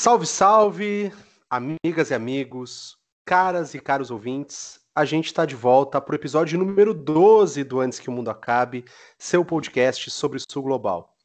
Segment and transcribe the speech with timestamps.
[0.00, 1.12] Salve, salve,
[1.50, 2.96] amigas e amigos,
[3.26, 4.78] caras e caros ouvintes.
[4.94, 8.30] A gente está de volta para o episódio número 12 do Antes que o Mundo
[8.30, 8.84] Acabe,
[9.18, 11.16] seu podcast sobre Sul Global.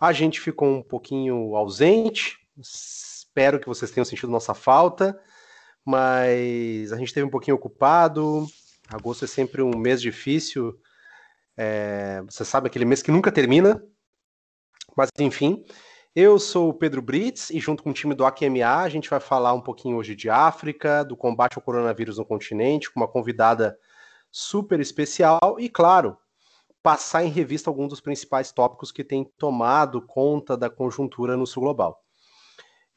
[0.00, 5.20] A gente ficou um pouquinho ausente, espero que vocês tenham sentido nossa falta,
[5.84, 8.46] mas a gente esteve um pouquinho ocupado.
[8.88, 10.74] Agosto é sempre um mês difícil,
[11.54, 13.78] é, você sabe, aquele mês que nunca termina,
[14.96, 15.62] mas enfim.
[16.14, 19.20] Eu sou o Pedro Brits e junto com o time do AQMA a gente vai
[19.20, 23.78] falar um pouquinho hoje de África, do combate ao coronavírus no continente, com uma convidada
[24.28, 26.18] super especial e, claro,
[26.82, 31.62] passar em revista alguns dos principais tópicos que têm tomado conta da conjuntura no sul
[31.62, 32.02] global.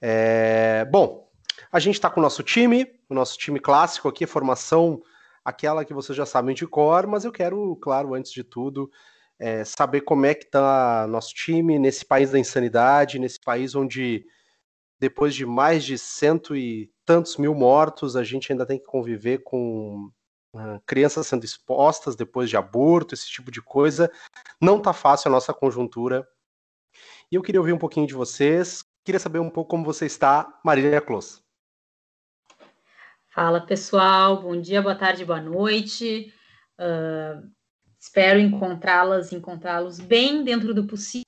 [0.02, 0.84] É...
[0.92, 1.30] Bom,
[1.72, 5.00] a gente está com o nosso time, o nosso time clássico aqui, formação
[5.46, 8.90] aquela que vocês já sabem de cor, mas eu quero, claro, antes de tudo,
[9.40, 14.26] é, saber como é que está nosso time nesse país da insanidade, nesse país onde
[15.00, 19.40] depois de mais de cento e tantos mil mortos, a gente ainda tem que conviver
[19.44, 20.10] com
[20.56, 24.10] uh, crianças sendo expostas depois de aborto, esse tipo de coisa.
[24.62, 26.26] Não tá fácil a nossa conjuntura.
[27.30, 28.86] E eu queria ouvir um pouquinho de vocês.
[29.04, 31.42] Queria saber um pouco como você está, Marília Close.
[33.28, 36.34] Fala pessoal, bom dia, boa tarde, boa noite.
[36.80, 37.52] Uh,
[38.04, 41.24] Espero encontrá-las, encontrá-los bem dentro do possível,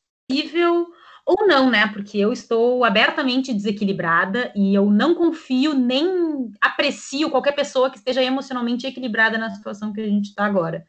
[1.25, 1.87] ou não, né?
[1.87, 8.21] Porque eu estou abertamente desequilibrada e eu não confio nem aprecio qualquer pessoa que esteja
[8.21, 10.85] emocionalmente equilibrada na situação que a gente está agora.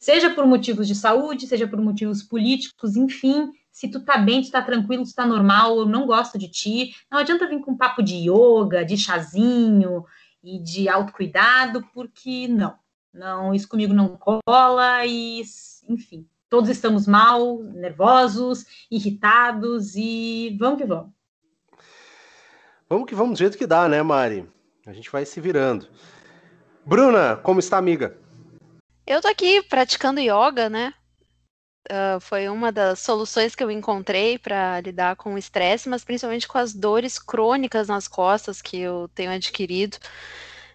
[0.00, 4.50] Seja por motivos de saúde, seja por motivos políticos, enfim, se tu tá bem, tu
[4.50, 6.92] tá tranquilo, tu tá normal, eu não gosto de ti.
[7.08, 10.04] Não adianta vir com papo de yoga, de chazinho
[10.42, 12.79] e de autocuidado, porque não.
[13.12, 15.42] Não, isso comigo não cola e,
[15.88, 21.12] enfim, todos estamos mal, nervosos, irritados e vamos que vamos.
[22.88, 24.48] Vamos que vamos do jeito que dá, né, Mari?
[24.86, 25.88] A gente vai se virando.
[26.84, 28.16] Bruna, como está, amiga?
[29.06, 30.94] Eu tô aqui praticando yoga, né?
[31.88, 36.46] Uh, foi uma das soluções que eu encontrei para lidar com o estresse, mas principalmente
[36.46, 39.98] com as dores crônicas nas costas que eu tenho adquirido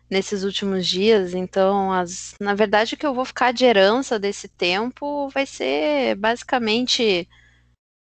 [0.10, 1.34] nesses últimos dias.
[1.34, 6.16] Então, as, na verdade, o que eu vou ficar de herança desse tempo vai ser
[6.16, 7.28] basicamente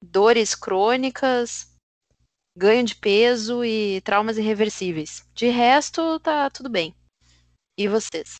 [0.02, 1.68] dores crônicas,
[2.56, 5.28] ganho de peso e traumas irreversíveis.
[5.34, 6.96] De resto, tá tudo bem.
[7.78, 8.38] E vocês?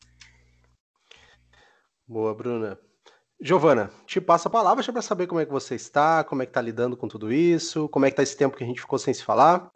[2.06, 2.78] Boa, Bruna.
[3.38, 6.52] Giovana, te passo a palavra para saber como é que você está, como é que
[6.52, 8.98] tá lidando com tudo isso, como é que tá esse tempo que a gente ficou
[8.98, 9.70] sem se falar.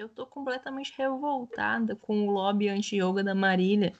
[0.00, 3.92] Eu tô completamente revoltada com o lobby anti-yoga da Marília,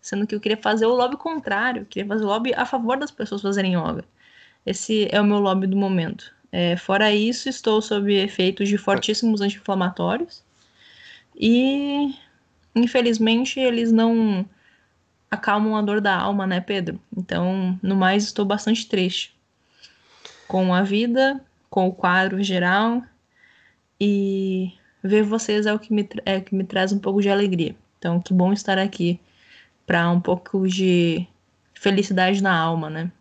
[0.00, 3.12] sendo que eu queria fazer o lobby contrário, queria fazer o lobby a favor das
[3.12, 4.04] pessoas fazerem yoga.
[4.66, 6.34] Esse é o meu lobby do momento.
[6.50, 10.42] É, fora isso, estou sob efeitos de fortíssimos anti-inflamatórios
[11.36, 12.12] e,
[12.74, 14.44] infelizmente, eles não
[15.30, 17.00] acalmam a dor da alma, né, Pedro?
[17.16, 19.32] Então, no mais, estou bastante triste
[20.48, 21.40] com a vida,
[21.70, 23.04] com o quadro geral
[24.00, 24.74] e
[25.08, 27.76] ver vocês é o que me, é, que me traz um pouco de alegria.
[27.98, 29.20] Então, que bom estar aqui
[29.86, 31.26] para um pouco de
[31.74, 33.12] felicidade na alma, né?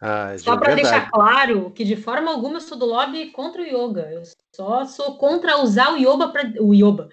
[0.00, 3.64] Ah, só para deixar claro que de forma alguma eu sou do lobby contra o
[3.64, 4.10] yoga.
[4.10, 4.22] Eu
[4.54, 7.08] só sou contra usar o yoga para o yoga,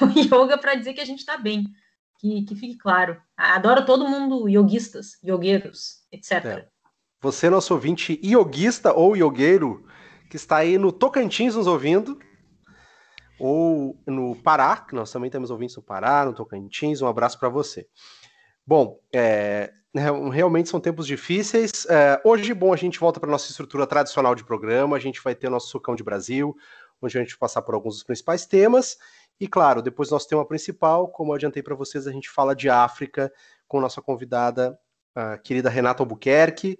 [0.00, 1.64] o yoga para dizer que a gente está bem.
[2.18, 3.20] Que, que fique claro.
[3.36, 6.44] Adoro todo mundo yoguistas, yogueiros, etc.
[6.44, 6.66] É.
[7.20, 9.86] Você, nosso ouvinte yoguista ou yogueiro,
[10.28, 12.18] que está aí no Tocantins nos ouvindo,
[13.38, 17.02] ou no Pará, que nós também temos ouvintes no Pará, no Tocantins.
[17.02, 17.86] Um abraço para você.
[18.66, 19.72] Bom, é,
[20.32, 21.86] realmente são tempos difíceis.
[21.88, 24.96] É, hoje, bom, a gente volta para nossa estrutura tradicional de programa.
[24.96, 26.56] A gente vai ter o nosso Sucão de Brasil,
[27.00, 28.96] onde a gente vai passar por alguns dos principais temas.
[29.38, 32.54] E, claro, depois do nosso tema principal, como eu adiantei para vocês, a gente fala
[32.54, 33.32] de África
[33.66, 34.78] com nossa convidada,
[35.14, 36.78] a querida Renata Albuquerque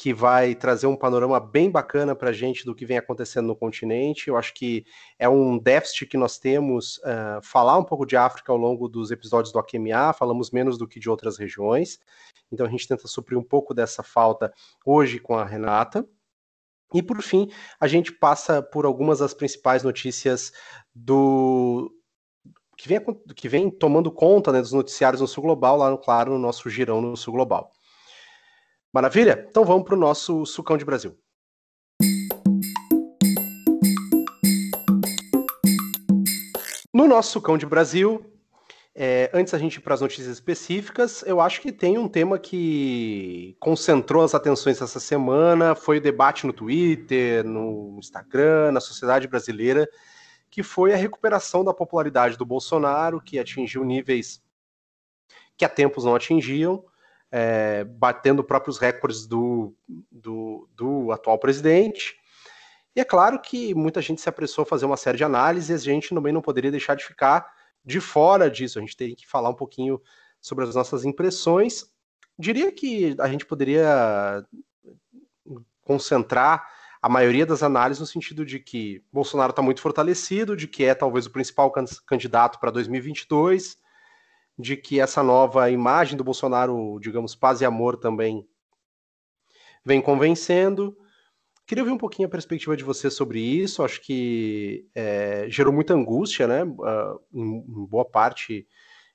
[0.00, 3.54] que vai trazer um panorama bem bacana para a gente do que vem acontecendo no
[3.54, 4.28] continente.
[4.28, 4.86] Eu acho que
[5.18, 9.10] é um déficit que nós temos uh, falar um pouco de África ao longo dos
[9.10, 12.00] episódios do AQMA, falamos menos do que de outras regiões.
[12.50, 14.50] Então a gente tenta suprir um pouco dessa falta
[14.86, 16.08] hoje com a Renata.
[16.94, 20.50] E por fim, a gente passa por algumas das principais notícias
[20.94, 21.92] do,
[22.74, 23.00] que vem,
[23.36, 26.70] que vem tomando conta né, dos noticiários no Sul Global, lá no Claro, no nosso
[26.70, 27.70] girão no Sul Global.
[28.92, 29.46] Maravilha?
[29.48, 31.16] Então vamos para o nosso sucão de Brasil.
[36.92, 38.26] No nosso sucão de Brasil,
[38.92, 42.38] É, antes da gente ir para as notícias específicas, eu acho que tem um tema
[42.38, 49.28] que concentrou as atenções essa semana, foi o debate no Twitter, no Instagram, na sociedade
[49.28, 49.88] brasileira,
[50.50, 54.42] que foi a recuperação da popularidade do Bolsonaro, que atingiu níveis
[55.56, 56.84] que há tempos não atingiam,
[57.30, 59.74] é, batendo próprios recordes do,
[60.10, 62.16] do, do atual presidente.
[62.94, 65.84] E é claro que muita gente se apressou a fazer uma série de análises, a
[65.84, 67.52] gente também não poderia deixar de ficar
[67.84, 68.78] de fora disso.
[68.78, 70.00] A gente tem que falar um pouquinho
[70.40, 71.86] sobre as nossas impressões.
[72.38, 74.44] Diria que a gente poderia
[75.82, 76.66] concentrar
[77.02, 80.94] a maioria das análises no sentido de que Bolsonaro está muito fortalecido, de que é
[80.94, 81.72] talvez o principal
[82.06, 83.78] candidato para 2022,
[84.60, 88.46] de que essa nova imagem do Bolsonaro, digamos, paz e amor também
[89.84, 90.96] vem convencendo.
[91.66, 93.82] Queria ouvir um pouquinho a perspectiva de você sobre isso.
[93.82, 96.64] Acho que é, gerou muita angústia, né?
[96.64, 98.66] Uh, em, em, boa parte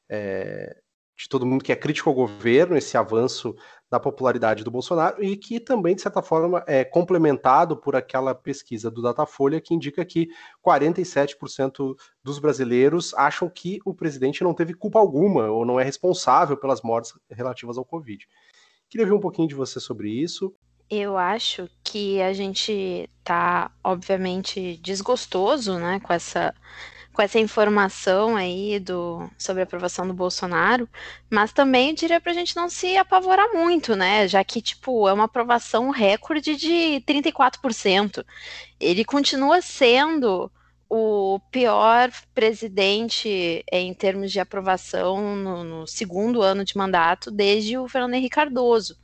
[0.10, 0.76] é,
[1.18, 3.56] de todo mundo que é crítico ao governo, esse avanço
[3.90, 8.90] da popularidade do Bolsonaro, e que também, de certa forma, é complementado por aquela pesquisa
[8.90, 10.28] do Datafolha que indica que
[10.66, 16.58] 47% dos brasileiros acham que o presidente não teve culpa alguma ou não é responsável
[16.58, 18.28] pelas mortes relativas ao Covid.
[18.90, 20.54] Queria ver um pouquinho de você sobre isso.
[20.90, 26.54] Eu acho que a gente tá, obviamente, desgostoso, né, com essa
[27.16, 30.88] com essa informação aí do, sobre a aprovação do Bolsonaro,
[31.30, 34.28] mas também eu diria para a gente não se apavorar muito, né?
[34.28, 38.26] Já que, tipo, é uma aprovação recorde de 34%.
[38.80, 40.52] Ele continua sendo
[40.90, 47.88] o pior presidente em termos de aprovação no, no segundo ano de mandato desde o
[47.88, 48.98] Fernando Henrique Cardoso.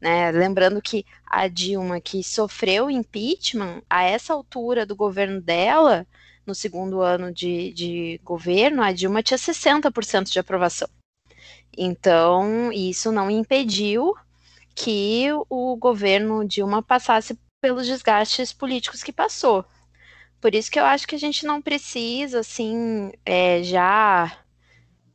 [0.00, 0.30] Né?
[0.32, 6.06] Lembrando que a Dilma, que sofreu impeachment, a essa altura do governo dela,
[6.46, 10.88] no segundo ano de, de governo, a Dilma tinha 60% de aprovação.
[11.76, 14.14] Então, isso não impediu
[14.74, 19.64] que o governo Dilma passasse pelos desgastes políticos que passou.
[20.40, 24.44] Por isso que eu acho que a gente não precisa, assim, é, já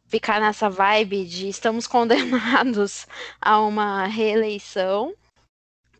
[0.07, 3.05] ficar nessa vibe de estamos condenados
[3.39, 5.13] a uma reeleição,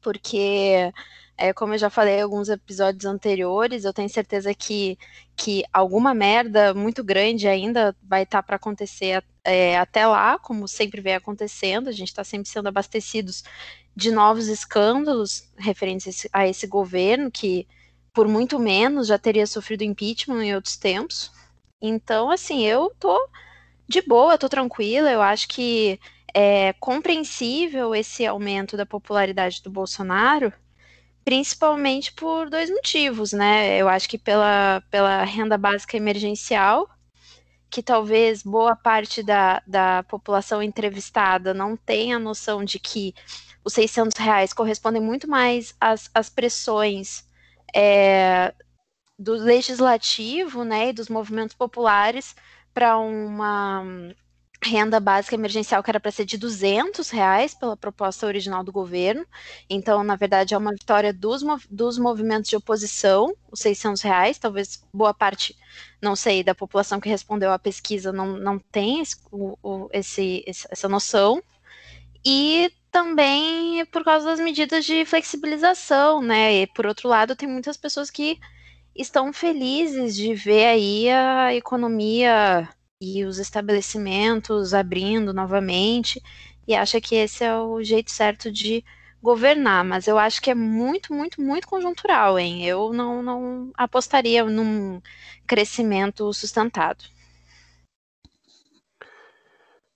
[0.01, 0.91] porque
[1.39, 4.97] é, como eu já falei em alguns episódios anteriores, eu tenho certeza que,
[5.37, 10.67] que alguma merda muito grande ainda vai estar tá para acontecer é, até lá, como
[10.67, 11.87] sempre vem acontecendo.
[11.87, 13.45] A gente está sempre sendo abastecidos
[13.95, 17.65] de novos escândalos referentes a esse, governo, que
[18.13, 21.31] por muito menos já teria sofrido impeachment em outros tempos.
[21.81, 23.17] Então, assim, eu tô
[23.87, 25.09] de boa, tô tranquila.
[25.09, 26.01] Eu acho que
[26.33, 30.51] é compreensível esse aumento da popularidade do Bolsonaro
[31.23, 33.77] principalmente por dois motivos, né?
[33.77, 36.89] Eu acho que pela, pela renda básica emergencial,
[37.69, 43.13] que talvez boa parte da, da população entrevistada não tenha noção de que
[43.63, 47.25] os 600 reais correspondem muito mais às, às pressões
[47.75, 48.53] é,
[49.17, 52.35] do legislativo, né, e dos movimentos populares
[52.73, 53.83] para uma
[54.61, 59.25] renda básica emergencial que era para ser de 200 reais pela proposta original do governo.
[59.69, 64.37] Então, na verdade, é uma vitória dos, dos movimentos de oposição, os 600 reais.
[64.37, 65.55] Talvez boa parte,
[66.01, 70.89] não sei, da população que respondeu à pesquisa não, não tem esse, o, esse, essa
[70.89, 71.41] noção.
[72.25, 76.63] E também por causa das medidas de flexibilização, né?
[76.63, 78.37] E por outro lado, tem muitas pessoas que
[78.95, 82.67] estão felizes de ver aí a economia
[83.01, 86.21] e os estabelecimentos abrindo novamente,
[86.67, 88.83] e acha que esse é o jeito certo de
[89.21, 92.65] governar, mas eu acho que é muito, muito, muito conjuntural, hein?
[92.65, 95.01] Eu não, não apostaria num
[95.47, 97.05] crescimento sustentado.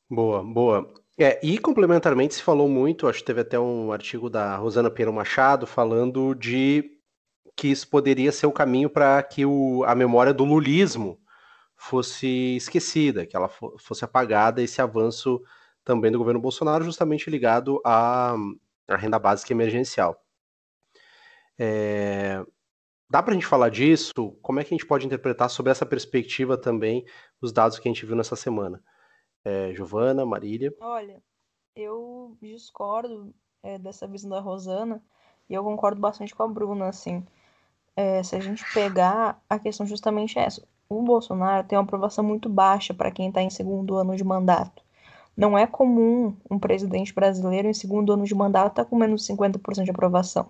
[0.10, 0.94] Boa, boa.
[1.18, 5.14] É, e complementarmente se falou muito, acho que teve até um artigo da Rosana Pinheiro
[5.14, 6.90] Machado falando de
[7.56, 11.20] que isso poderia ser o caminho para que o, a memória do lulismo
[11.84, 15.44] fosse esquecida, que ela fosse apagada, esse avanço
[15.84, 18.36] também do governo Bolsonaro, justamente ligado à,
[18.88, 20.24] à renda básica emergencial.
[21.60, 22.42] É,
[23.10, 24.32] dá para a gente falar disso?
[24.42, 27.06] Como é que a gente pode interpretar sobre essa perspectiva também
[27.42, 28.82] os dados que a gente viu nessa semana?
[29.44, 30.74] É, Giovana, Marília?
[30.80, 31.22] Olha,
[31.76, 35.04] eu discordo é, dessa visão da Rosana
[35.50, 37.26] e eu concordo bastante com a Bruna, assim.
[37.94, 42.50] É, se a gente pegar a questão justamente essa, o Bolsonaro tem uma aprovação muito
[42.50, 44.84] baixa para quem está em segundo ano de mandato.
[45.36, 49.26] Não é comum um presidente brasileiro em segundo ano de mandato estar tá com menos
[49.26, 50.48] de 50% de aprovação.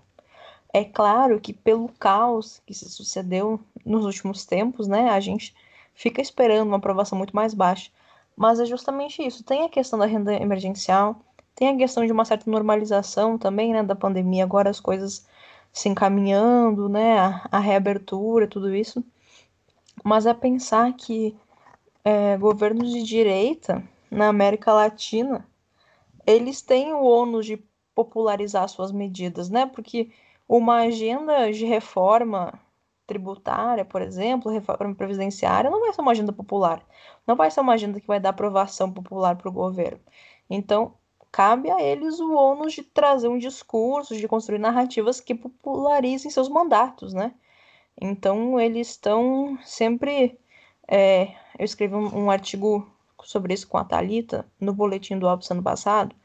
[0.74, 5.56] É claro que pelo caos que se sucedeu nos últimos tempos, né, a gente
[5.94, 7.92] fica esperando uma aprovação muito mais baixa.
[8.36, 9.44] Mas é justamente isso.
[9.44, 11.16] Tem a questão da renda emergencial,
[11.56, 15.26] tem a questão de uma certa normalização também, né, da pandemia, agora as coisas
[15.72, 19.04] se encaminhando, né, a, a reabertura, tudo isso.
[20.04, 21.36] Mas é pensar que
[22.04, 25.48] é, governos de direita na América Latina,
[26.26, 27.58] eles têm o ônus de
[27.96, 29.66] popularizar suas medidas, né?
[29.66, 30.12] Porque
[30.48, 32.60] uma agenda de reforma
[33.06, 36.84] tributária, por exemplo, reforma previdenciária, não vai ser uma agenda popular.
[37.28, 40.00] Não vai ser uma agenda que vai dar aprovação popular para o governo.
[40.50, 40.94] Então,
[41.32, 46.50] cabe a eles o ônus de trazer um discurso, de construir narrativas que popularizem seus
[46.50, 47.34] mandatos, né?
[48.02, 50.38] Então, eles estão sempre.
[50.88, 52.88] É, eu escrevi um, um, artigo
[53.24, 56.16] sobre isso com a Thalita no boletim do Alves ano passado,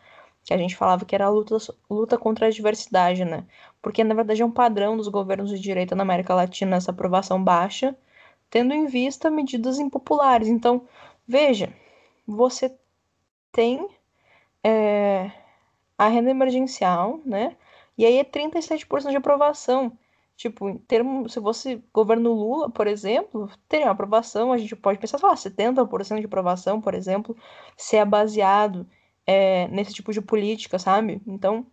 [0.45, 1.57] que a gente falava que era a luta,
[1.91, 3.47] luta contra a diversidade, né?
[3.83, 7.43] Porque, na verdade, é um padrão dos governos de direita na América Latina essa aprovação
[7.43, 7.97] baixa,
[8.51, 10.49] tendo em vista medidas impopulares.
[10.49, 10.87] Então,
[11.27, 11.73] veja,
[12.27, 12.77] você
[13.53, 13.89] tem
[14.65, 15.31] é,
[15.97, 17.57] a renda emergencial, né?
[17.97, 19.93] E aí é 37% de aprovação.
[20.39, 25.01] Tipo, em termos, se fosse governo Lula, por exemplo, teria uma aprovação, a gente pode
[25.01, 27.37] pensar, sei lá, 70% de aprovação, por exemplo,
[27.77, 28.87] se é baseado
[29.27, 31.21] é, nesse tipo de política, sabe?
[31.27, 31.67] Então,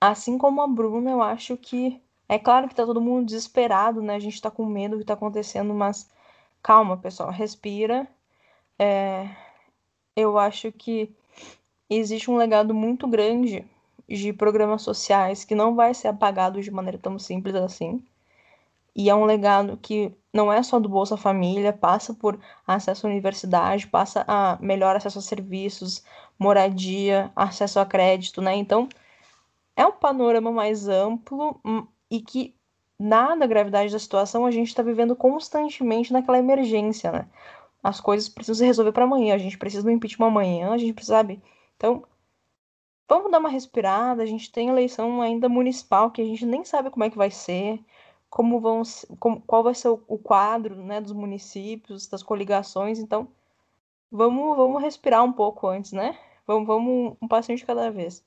[0.00, 2.00] assim como a Bruna, eu acho que.
[2.28, 4.14] É claro que tá todo mundo desesperado, né?
[4.16, 6.08] A gente tá com medo do que tá acontecendo, mas
[6.62, 8.08] calma, pessoal, respira.
[8.78, 9.28] É,
[10.16, 11.14] eu acho que
[11.90, 13.64] existe um legado muito grande
[14.08, 18.02] de programas sociais que não vai ser apagado de maneira tão simples assim.
[18.94, 23.10] E é um legado que não é só do Bolsa Família, passa por acesso à
[23.10, 26.02] universidade, passa a melhor acesso a serviços,
[26.38, 28.54] moradia, acesso a crédito, né?
[28.56, 28.88] Então,
[29.76, 32.54] é um panorama mais amplo hum, e que,
[32.98, 37.28] nada a gravidade da situação, a gente está vivendo constantemente naquela emergência, né?
[37.82, 40.94] As coisas precisam se resolver para amanhã, a gente precisa do impeachment amanhã, a gente
[40.94, 41.42] precisa, sabe?
[41.76, 42.04] Então,
[43.08, 44.22] vamos dar uma respirada.
[44.22, 47.30] A gente tem eleição ainda municipal que a gente nem sabe como é que vai
[47.30, 47.80] ser,
[48.28, 48.82] como vão,
[49.18, 52.98] como, qual vai ser o, o quadro, né, dos municípios, das coligações.
[52.98, 53.28] Então,
[54.10, 56.18] vamos, vamos respirar um pouco antes, né?
[56.46, 58.24] Vamos, vamos um passinho de cada vez.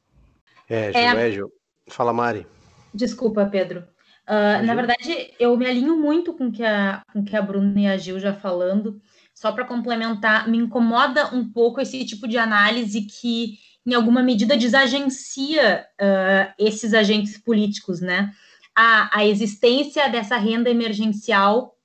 [0.68, 1.52] É, Gilégio.
[1.88, 1.92] É...
[1.92, 2.46] Fala, Mari.
[2.94, 3.88] Desculpa, Pedro.
[4.28, 7.88] Uh, na verdade, eu me alinho muito com que a, com que a Bruna e
[7.88, 9.02] a Gil já falando
[9.34, 14.58] só para complementar, me incomoda um pouco esse tipo de análise que, em alguma medida,
[14.58, 18.32] desagencia uh, esses agentes políticos, né?
[18.76, 21.76] A, a existência dessa renda emergencial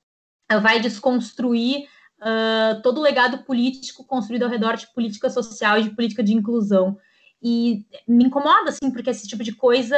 [0.51, 1.87] uh, vai desconstruir
[2.19, 6.33] uh, todo o legado político construído ao redor de política social e de política de
[6.33, 6.97] inclusão.
[7.41, 9.97] E me incomoda, assim, porque esse tipo de coisa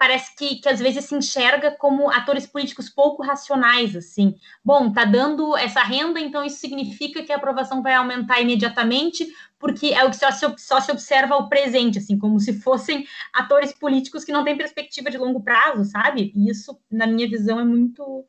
[0.00, 4.34] parece que, que às vezes se enxerga como atores políticos pouco racionais, assim.
[4.64, 9.88] Bom, tá dando essa renda, então isso significa que a aprovação vai aumentar imediatamente, porque
[9.88, 13.74] é o que só se, só se observa o presente, assim, como se fossem atores
[13.74, 16.32] políticos que não têm perspectiva de longo prazo, sabe?
[16.34, 18.24] E isso, na minha visão, é muito,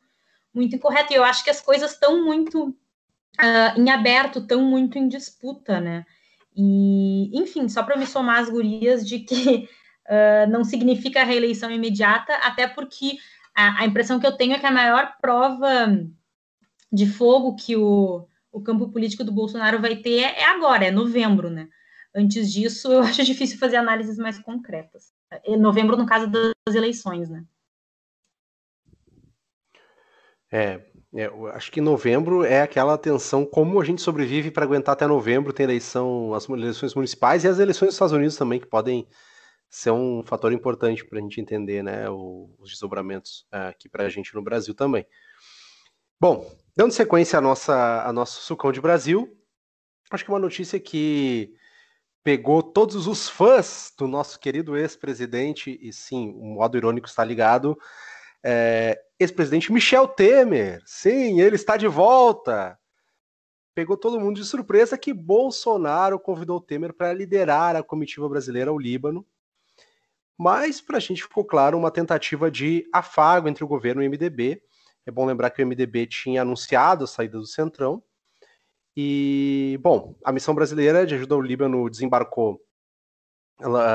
[0.54, 1.14] muito incorreto.
[1.14, 5.80] E eu acho que as coisas estão muito uh, em aberto, estão muito em disputa,
[5.80, 6.06] né?
[6.54, 9.70] E, enfim, só para me somar as gurias de que
[10.12, 13.18] uh, não significa reeleição imediata, até porque
[13.56, 15.98] a, a, impressão que eu tenho é que a maior prova
[16.92, 20.92] de fogo que o, o campo político do Bolsonaro vai ter é, é agora, é
[20.92, 21.70] novembro, né?
[22.14, 25.14] Antes disso, eu acho difícil fazer análises mais concretas.
[25.32, 27.46] É novembro, no caso das eleições, né?
[30.54, 30.82] É,
[31.16, 35.54] é, acho que novembro é aquela tensão, como a gente sobrevive para aguentar até novembro,
[35.54, 39.08] tem eleição, as eleições municipais e as eleições dos Estados Unidos também, que podem
[39.72, 44.10] ser um fator importante para a gente entender né, os desdobramentos é, aqui para a
[44.10, 45.08] gente no Brasil também.
[46.20, 49.34] Bom, dando sequência à nossa, a nosso sucão de Brasil,
[50.12, 51.56] acho que uma notícia que
[52.22, 57.80] pegou todos os fãs do nosso querido ex-presidente, e sim, o modo irônico está ligado,
[58.44, 60.82] é, ex-presidente Michel Temer.
[60.86, 62.78] Sim, ele está de volta.
[63.74, 68.78] Pegou todo mundo de surpresa que Bolsonaro convidou Temer para liderar a comitiva brasileira ao
[68.78, 69.26] Líbano
[70.42, 74.10] mas para a gente ficou claro uma tentativa de afago entre o governo e o
[74.10, 74.60] MDB.
[75.06, 78.02] É bom lembrar que o MDB tinha anunciado a saída do Centrão.
[78.98, 82.60] E, bom, a missão brasileira de ajuda ao Líbano desembarcou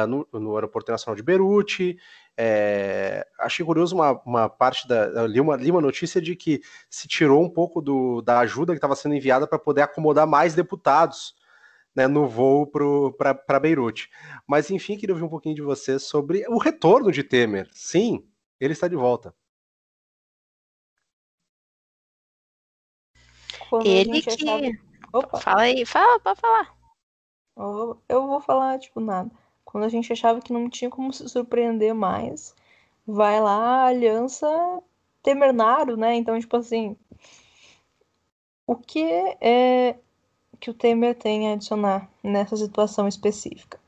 [0.07, 1.99] no, no aeroporto internacional de Beirute.
[2.37, 5.27] É, achei curioso uma, uma parte da.
[5.27, 8.77] Li uma, li uma notícia de que se tirou um pouco do, da ajuda que
[8.77, 11.35] estava sendo enviada para poder acomodar mais deputados
[11.97, 14.11] né, no voo para Beirute.
[14.47, 17.69] Mas enfim, queria ouvir um pouquinho de você sobre o retorno de Temer.
[17.73, 18.29] Sim,
[18.61, 19.35] ele está de volta.
[23.71, 24.79] Como ele que.
[25.13, 25.41] Opa.
[25.41, 26.77] Fala aí, fala, pode falar.
[27.57, 29.31] Eu vou falar, tipo, nada.
[29.65, 32.55] Quando a gente achava que não tinha como se surpreender mais,
[33.07, 34.47] vai lá a aliança
[35.23, 36.15] Temer-Naro, né?
[36.15, 36.97] Então, tipo assim,
[38.67, 39.03] o que
[39.41, 39.99] é
[40.67, 43.79] que o Temer tem a adicionar nessa situação específica?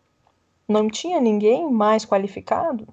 [0.69, 2.87] Não tinha ninguém mais qualificado?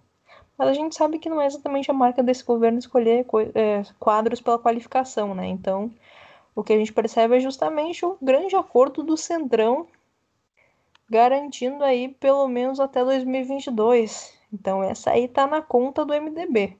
[0.57, 4.41] Mas a gente sabe que não é exatamente a marca desse governo escolher é, quadros
[4.41, 5.45] pela qualificação, né?
[5.45, 5.91] Então,
[6.55, 9.85] o que a gente percebe é justamente o grande acordo do Centrão
[11.07, 14.33] garantindo aí pelo menos até 2022.
[14.51, 16.75] Então, essa aí tá na conta do MDB.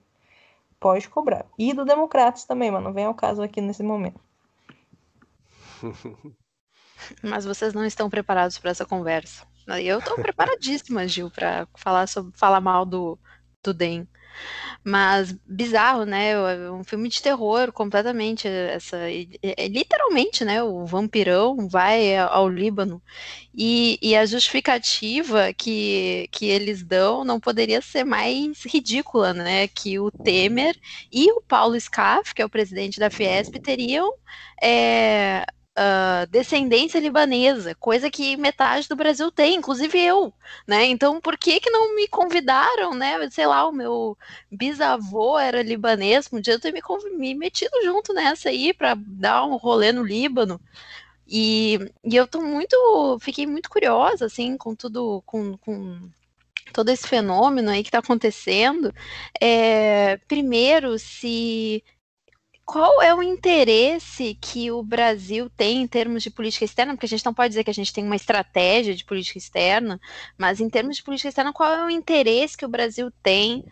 [0.80, 1.46] Pode cobrar.
[1.56, 4.20] E do Democratas também, mas não vem ao caso aqui nesse momento.
[7.22, 9.46] Mas vocês não estão preparados para essa conversa.
[9.84, 13.18] Eu estou preparadíssima, Gil, para falar sobre falar mal do,
[13.64, 14.08] do DEM.
[14.84, 16.32] Mas bizarro, né?
[16.32, 18.48] É um filme de terror completamente.
[18.48, 18.98] Essa,
[19.42, 20.62] é, literalmente, né?
[20.62, 23.02] O vampirão vai ao Líbano.
[23.54, 29.68] E, e, a justificativa que, que eles dão não poderia ser mais ridícula, né?
[29.68, 30.76] Que o Temer
[31.12, 34.14] e o Paulo Scaff, que é o presidente da Fiesp, teriam
[34.62, 35.46] é,
[35.78, 40.34] uh, descendência libanesa, coisa que metade do Brasil tem, inclusive eu,
[40.68, 40.86] né?
[40.86, 43.30] Então, por que que não me convidaram, né?
[43.30, 44.18] Sei lá, o meu
[44.52, 46.82] bisavô era libanês, podia ter me,
[47.18, 50.60] me metido junto nessa aí para dar um rolê no Líbano.
[51.28, 56.10] E, e eu tô muito, fiquei muito curiosa, assim, com tudo, com, com
[56.72, 58.94] todo esse fenômeno aí que está acontecendo.
[59.42, 61.84] É, primeiro, se
[62.66, 66.94] qual é o interesse que o Brasil tem em termos de política externa?
[66.94, 70.02] Porque a gente não pode dizer que a gente tem uma estratégia de política externa,
[70.38, 73.64] mas em termos de política externa, qual é o interesse que o Brasil tem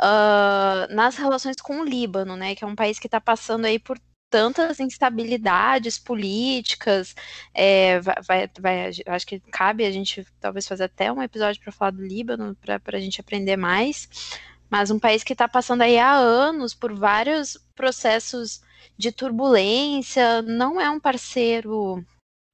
[0.00, 2.54] uh, nas relações com o Líbano, né?
[2.54, 7.14] Que é um país que está passando aí por tantas instabilidades políticas.
[7.54, 11.92] É, vai, vai, acho que cabe a gente talvez fazer até um episódio para falar
[11.92, 14.08] do Líbano, para a gente aprender mais
[14.70, 18.60] mas um país que está passando aí há anos por vários processos
[18.98, 22.04] de turbulência, não é um parceiro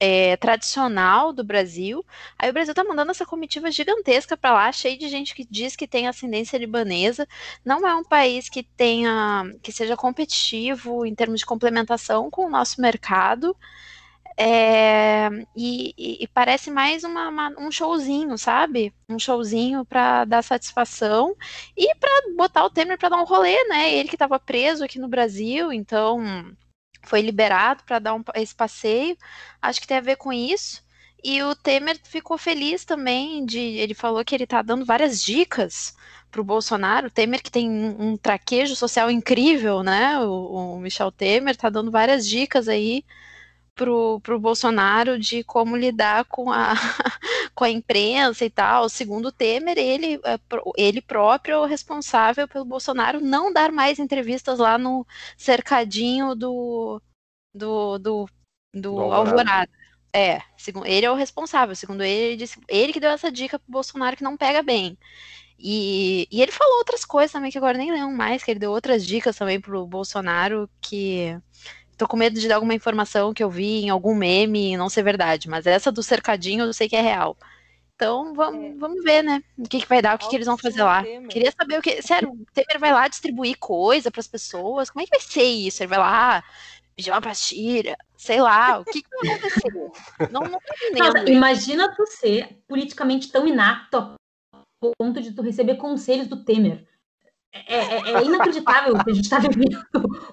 [0.00, 2.04] é, tradicional do Brasil.
[2.36, 5.76] Aí o Brasil está mandando essa comitiva gigantesca para lá, cheia de gente que diz
[5.76, 7.26] que tem ascendência libanesa.
[7.64, 12.50] Não é um país que tenha, que seja competitivo em termos de complementação com o
[12.50, 13.56] nosso mercado.
[14.38, 18.92] É, e, e, parece mais uma, uma, um showzinho, sabe?
[19.08, 21.36] Um showzinho para dar satisfação
[21.76, 23.92] e para botar o Temer para dar um rolê, né?
[23.94, 26.20] Ele que estava preso aqui no Brasil, então
[27.04, 29.16] foi liberado para dar um, esse passeio.
[29.60, 30.82] Acho que tem a ver com isso.
[31.24, 33.58] E o Temer ficou feliz também de.
[33.58, 35.94] Ele falou que ele está dando várias dicas
[36.30, 37.08] para o Bolsonaro.
[37.08, 40.18] O Temer, que tem um, um traquejo social incrível, né?
[40.20, 43.04] O, o Michel Temer está dando várias dicas aí
[43.74, 46.74] pro, pro Bolsonaro de como lidar com a,
[47.54, 48.88] com a imprensa e tal.
[48.88, 50.38] Segundo o Temer, ele, é
[50.76, 55.06] ele próprio é o responsável pelo Bolsonaro não dar mais entrevistas lá no
[55.36, 57.00] cercadinho do,
[57.54, 58.26] do, do,
[58.74, 59.70] do, do Alvorada.
[60.14, 63.58] É, segundo, ele é o responsável, segundo ele, ele, disse, ele que deu essa dica
[63.58, 64.98] pro Bolsonaro que não pega bem.
[65.58, 68.72] E, e ele falou outras coisas também que agora nem lembro mais, que ele deu
[68.72, 71.38] outras dicas também pro Bolsonaro que
[72.02, 74.88] tô com medo de dar alguma informação que eu vi em algum meme e não
[74.88, 77.36] ser verdade, mas essa do cercadinho eu sei que é real.
[77.94, 78.74] Então vamos, é.
[78.74, 79.40] vamos ver, né?
[79.56, 81.04] O que, que vai dar, o que, que eles vão fazer lá.
[81.04, 81.28] Temer.
[81.28, 82.02] Queria saber o que.
[82.02, 84.90] Sério, o Temer vai lá distribuir coisa para as pessoas.
[84.90, 85.82] Como é que vai ser isso?
[85.82, 86.42] Ele vai lá
[86.96, 89.72] pedir uma pastilha, sei lá, o que, que vai acontecer?
[90.32, 94.14] não, não tô Nossa, imagina tu ser politicamente tão inapto a
[94.98, 96.84] ponto de tu receber conselhos do Temer.
[97.52, 99.80] É, é, é inacreditável que a gente está vivendo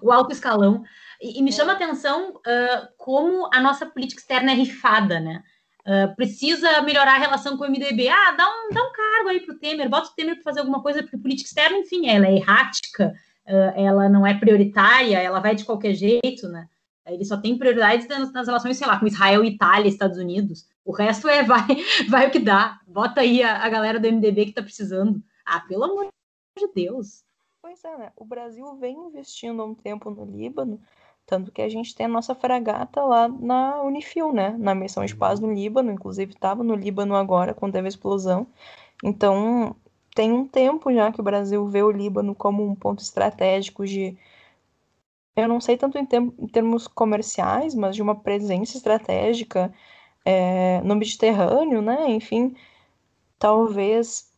[0.01, 0.83] o alto escalão.
[1.21, 5.43] E, e me chama a atenção uh, como a nossa política externa é rifada, né?
[5.81, 8.07] Uh, precisa melhorar a relação com o MDB.
[8.09, 10.59] Ah, dá um, dá um cargo aí para o Temer, bota o Temer para fazer
[10.59, 13.13] alguma coisa, porque política externa, enfim, ela é errática,
[13.47, 16.67] uh, ela não é prioritária, ela vai de qualquer jeito, né?
[17.07, 20.67] Ele só tem prioridades nas, nas relações, sei lá, com Israel, Itália, Estados Unidos.
[20.85, 21.65] O resto é vai,
[22.07, 22.79] vai o que dá.
[22.87, 25.21] Bota aí a, a galera do MDB que está precisando.
[25.45, 26.07] Ah, pelo amor
[26.57, 27.23] de Deus.
[27.61, 28.11] Pois é, né?
[28.15, 30.79] O Brasil vem investindo há um tempo no Líbano,
[31.29, 34.55] tanto que a gente tem a nossa fragata lá na Unifil, né?
[34.57, 38.47] Na missão de paz no Líbano, inclusive estava no Líbano agora, quando teve a explosão.
[39.03, 39.75] Então,
[40.15, 44.17] tem um tempo já que o Brasil vê o Líbano como um ponto estratégico de.
[45.35, 46.07] Eu não sei tanto em,
[46.39, 49.73] em termos comerciais, mas de uma presença estratégica
[50.25, 52.09] é, no Mediterrâneo, né?
[52.09, 52.55] Enfim,
[53.39, 54.33] talvez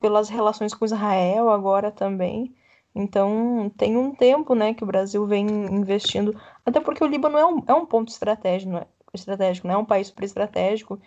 [0.00, 2.54] pelas relações com Israel agora também.
[2.98, 7.46] Então, tem um tempo né, que o Brasil vem investindo, até porque o Líbano é
[7.46, 8.86] um, é um ponto estratégico, né?
[9.14, 11.00] estratégico, não é um país super estratégico,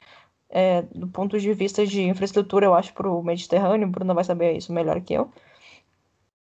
[0.50, 4.24] é, do ponto de vista de infraestrutura, eu acho, para o Mediterrâneo, o Bruno vai
[4.24, 5.30] saber isso melhor que eu.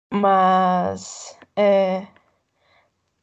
[0.09, 2.07] Mas é,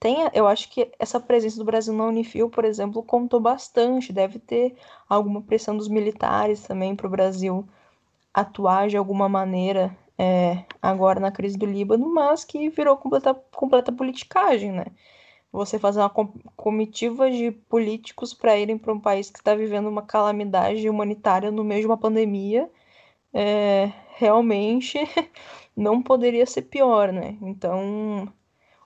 [0.00, 4.12] tem, eu acho que essa presença do Brasil na Unifil, por exemplo, contou bastante.
[4.12, 4.76] Deve ter
[5.08, 7.68] alguma pressão dos militares também para o Brasil
[8.32, 13.92] atuar de alguma maneira é, agora na crise do Líbano, mas que virou completa, completa
[13.92, 14.86] politicagem, né?
[15.52, 16.10] Você fazer uma
[16.56, 21.64] comitiva de políticos para irem para um país que está vivendo uma calamidade humanitária no
[21.64, 22.70] meio de uma pandemia,
[23.32, 24.98] é, realmente
[25.76, 27.38] não poderia ser pior, né?
[27.42, 28.28] Então,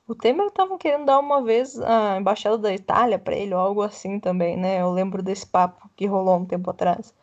[0.06, 3.82] o Temer estavam querendo dar uma vez a embaixada da Itália para ele, ou algo
[3.82, 4.80] assim também, né?
[4.82, 7.14] Eu lembro desse papo que rolou um tempo atrás.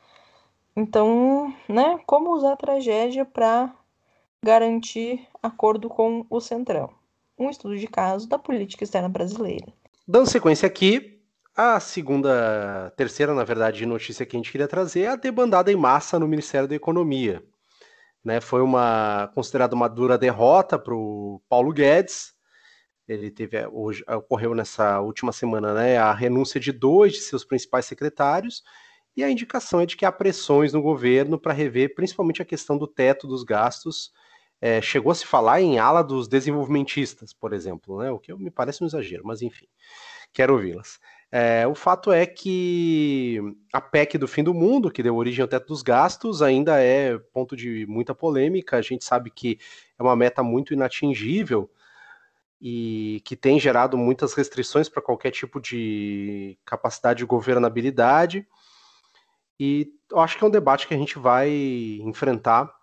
[0.76, 3.74] Então, né, como usar a tragédia para
[4.44, 6.90] garantir acordo com o Centrão?
[7.38, 9.74] Um estudo de caso da política externa brasileira.
[10.08, 11.22] Dando sequência aqui,
[11.56, 15.76] a segunda, terceira, na verdade, notícia que a gente queria trazer é a debandada em
[15.76, 17.44] massa no Ministério da Economia.
[18.24, 22.34] Né, foi uma considerada uma dura derrota para o Paulo Guedes.
[23.08, 27.86] Ele teve hoje ocorreu nessa última semana, né, a renúncia de dois de seus principais
[27.86, 28.62] secretários
[29.16, 32.78] e a indicação é de que há pressões no governo para rever principalmente a questão
[32.78, 34.12] do teto dos gastos.
[34.62, 38.52] É, chegou a se falar em ala dos desenvolvimentistas, por exemplo, né, o que me
[38.52, 39.68] parece um exagero, mas enfim,
[40.34, 41.00] quero ouvi-las.
[41.32, 43.40] É, o fato é que
[43.72, 47.20] a PEC do fim do mundo, que deu origem ao teto dos gastos, ainda é
[47.20, 48.78] ponto de muita polêmica.
[48.78, 49.60] A gente sabe que
[49.98, 51.70] é uma meta muito inatingível
[52.60, 58.48] e que tem gerado muitas restrições para qualquer tipo de capacidade de governabilidade.
[59.60, 61.50] E eu acho que é um debate que a gente vai
[62.02, 62.74] enfrentar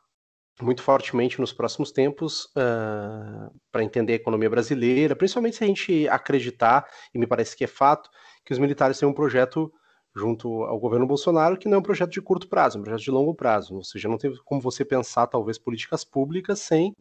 [0.62, 5.66] muito fortemente nos próximos tempos uh, ah, para entender a economia brasileira, principalmente se a
[5.66, 8.08] gente acreditar, e me parece que é fato,
[8.44, 9.70] que os militares têm um projeto
[10.14, 13.02] junto ao governo Bolsonaro que não é um projeto de curto prazo, é um projeto
[13.02, 13.74] de longo prazo.
[13.74, 16.96] Ou seja, não tem como você pensar, talvez, políticas públicas sem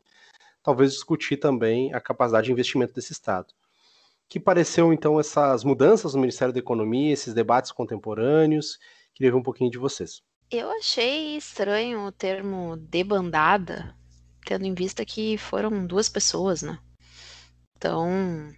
[0.61, 3.53] talvez discutir também a capacidade de investimento desse Estado.
[4.27, 8.79] Que pareceu, então, essas mudanças no Ministério da Economia, esses debates contemporâneos?
[9.13, 10.23] Queria ver um pouquinho de vocês.
[10.51, 13.95] Eu achei estranho o termo debandada,
[14.45, 16.79] tendo em vista que foram duas pessoas, né?
[17.77, 18.53] Então,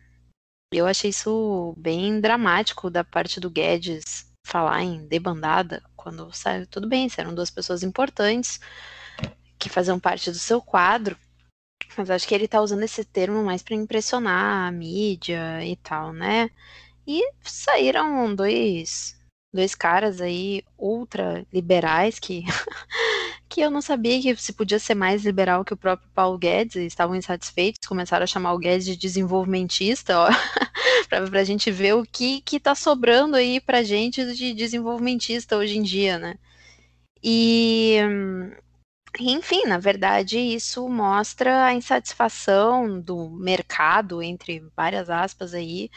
[0.74, 6.88] eu achei isso bem dramático da parte do Guedes falar em debandada, quando saiu, tudo
[6.88, 8.60] bem, eram duas pessoas importantes
[9.58, 11.18] que faziam parte do seu quadro,
[11.98, 16.14] mas acho que ele tá usando esse termo mais para impressionar a mídia e tal,
[16.14, 16.50] né?
[17.06, 19.17] E saíram dois,
[19.54, 22.44] dois caras aí ultra liberais que
[23.50, 26.76] que eu não sabia que se podia ser mais liberal que o próprio Paulo Guedes,
[26.76, 30.30] estavam insatisfeitos, começaram a chamar o Guedes de desenvolvimentista, ó,
[31.10, 35.78] para a gente ver o que que tá sobrando aí pra gente de desenvolvimentista hoje
[35.78, 36.36] em dia, né?
[37.24, 37.98] E
[39.20, 45.90] enfim, na verdade, isso mostra a insatisfação do mercado, entre várias aspas aí,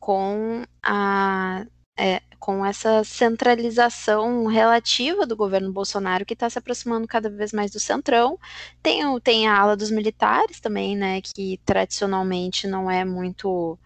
[0.00, 1.66] com a
[1.98, 7.70] é, com essa centralização relativa do governo Bolsonaro que está se aproximando cada vez mais
[7.70, 8.36] do centrão.
[8.82, 13.78] Tem, tem a ala dos militares também, né, que tradicionalmente não é muito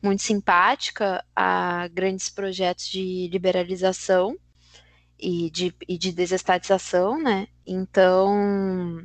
[0.00, 4.38] muito simpática a grandes projetos de liberalização
[5.18, 7.48] e de, e de desestatização, né?
[7.66, 9.02] Então,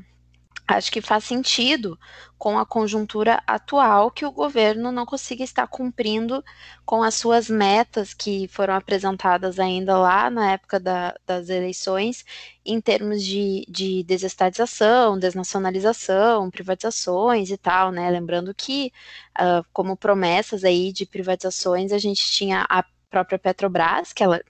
[0.76, 1.98] acho que faz sentido
[2.38, 6.44] com a conjuntura atual que o governo não consiga estar cumprindo
[6.86, 12.24] com as suas metas que foram apresentadas ainda lá na época da, das eleições,
[12.66, 18.10] em termos de, de desestatização, desnacionalização, privatizações e tal, né?
[18.10, 18.92] Lembrando que,
[19.40, 24.42] uh, como promessas aí de privatizações, a gente tinha a própria Petrobras, que ela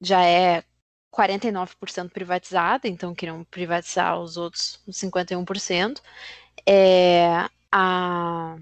[0.00, 0.64] já é
[1.12, 6.00] 49% privatizada, então queriam privatizar os outros 51%.
[6.66, 8.56] É, a,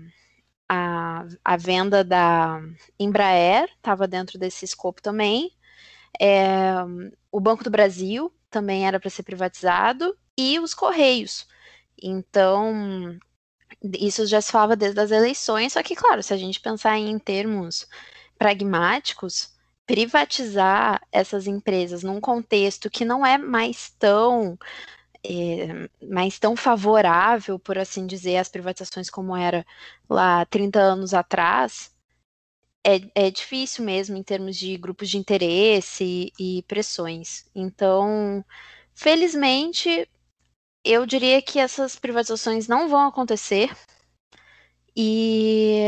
[0.68, 2.60] a, a venda da
[2.98, 5.52] Embraer estava dentro desse escopo também.
[6.20, 6.74] É,
[7.30, 11.46] o Banco do Brasil também era para ser privatizado e os Correios.
[12.02, 13.18] Então,
[13.82, 17.18] isso já se falava desde as eleições, só que, claro, se a gente pensar em
[17.18, 17.86] termos
[18.38, 19.54] pragmáticos,
[19.90, 24.56] privatizar essas empresas num contexto que não é mais tão
[25.24, 29.66] é, mais tão favorável, por assim dizer, às privatizações como era
[30.08, 31.92] lá 30 anos atrás,
[32.86, 37.46] é, é difícil mesmo em termos de grupos de interesse e, e pressões.
[37.54, 38.44] Então,
[38.94, 40.08] felizmente,
[40.84, 43.76] eu diria que essas privatizações não vão acontecer
[44.96, 45.80] e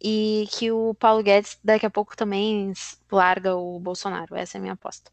[0.00, 2.72] e que o Paulo Guedes daqui a pouco também
[3.10, 4.34] larga o Bolsonaro.
[4.34, 5.10] Essa é a minha aposta.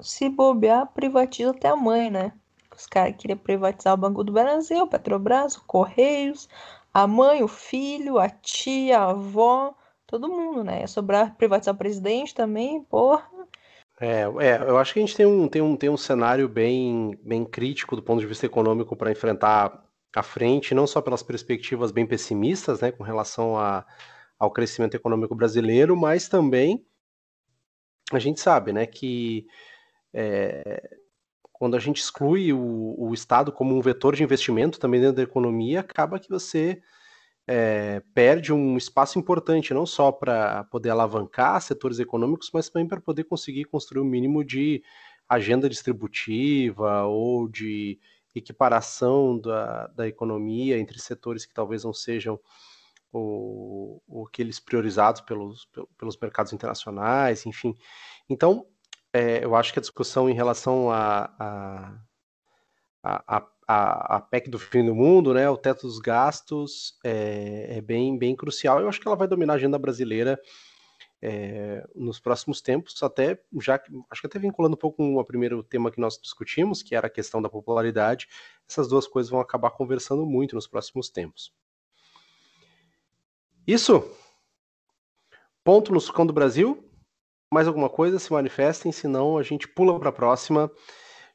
[0.00, 2.32] Se bobear, privatiza até a mãe, né?
[2.74, 6.48] Os caras queriam privatizar o Banco do Brasil, Petrobras, o Correios,
[6.94, 9.74] a mãe, o filho, a tia, a avó,
[10.06, 10.80] todo mundo, né?
[10.80, 13.28] Ia sobrar privatizar o presidente também, porra.
[14.00, 17.18] É, é, eu acho que a gente tem um, tem um, tem um cenário bem,
[17.24, 21.90] bem crítico do ponto de vista econômico para enfrentar à frente, não só pelas perspectivas
[21.90, 23.84] bem pessimistas, né, com relação a,
[24.38, 26.86] ao crescimento econômico brasileiro, mas também
[28.12, 29.46] a gente sabe, né, que
[30.14, 30.88] é,
[31.52, 35.22] quando a gente exclui o, o Estado como um vetor de investimento também dentro da
[35.22, 36.80] economia, acaba que você
[37.46, 43.00] é, perde um espaço importante, não só para poder alavancar setores econômicos, mas também para
[43.00, 44.82] poder conseguir construir o um mínimo de
[45.28, 47.98] agenda distributiva ou de
[48.38, 52.38] equiparação da, da economia entre setores que talvez não sejam
[53.12, 57.74] o, o aqueles priorizados pelos, pelos mercados internacionais, enfim.
[58.28, 58.66] Então,
[59.12, 61.94] é, eu acho que a discussão em relação a, a,
[63.02, 67.80] a, a, a PEC do fim do mundo, né, o teto dos gastos, é, é
[67.80, 68.80] bem, bem crucial.
[68.80, 70.38] Eu acho que ela vai dominar a agenda brasileira
[71.20, 75.62] é, nos próximos tempos, até já acho que até vinculando um pouco com o primeiro
[75.62, 78.28] tema que nós discutimos, que era a questão da popularidade,
[78.68, 81.52] essas duas coisas vão acabar conversando muito nos próximos tempos.
[83.66, 84.02] Isso.
[85.64, 86.84] Ponto no Sucão do Brasil.
[87.52, 88.18] Mais alguma coisa?
[88.18, 90.70] Se manifestem, senão a gente pula para a próxima.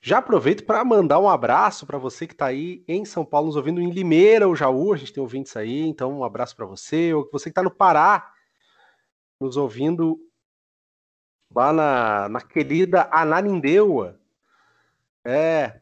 [0.01, 3.55] Já aproveito para mandar um abraço para você que está aí em São Paulo, nos
[3.55, 7.13] ouvindo em Limeira ou Jaú, a gente tem ouvintes aí, então um abraço para você,
[7.13, 8.32] ou você que está no Pará,
[9.39, 10.19] nos ouvindo
[11.53, 14.19] lá na, na querida Ananindeua.
[15.25, 15.81] É,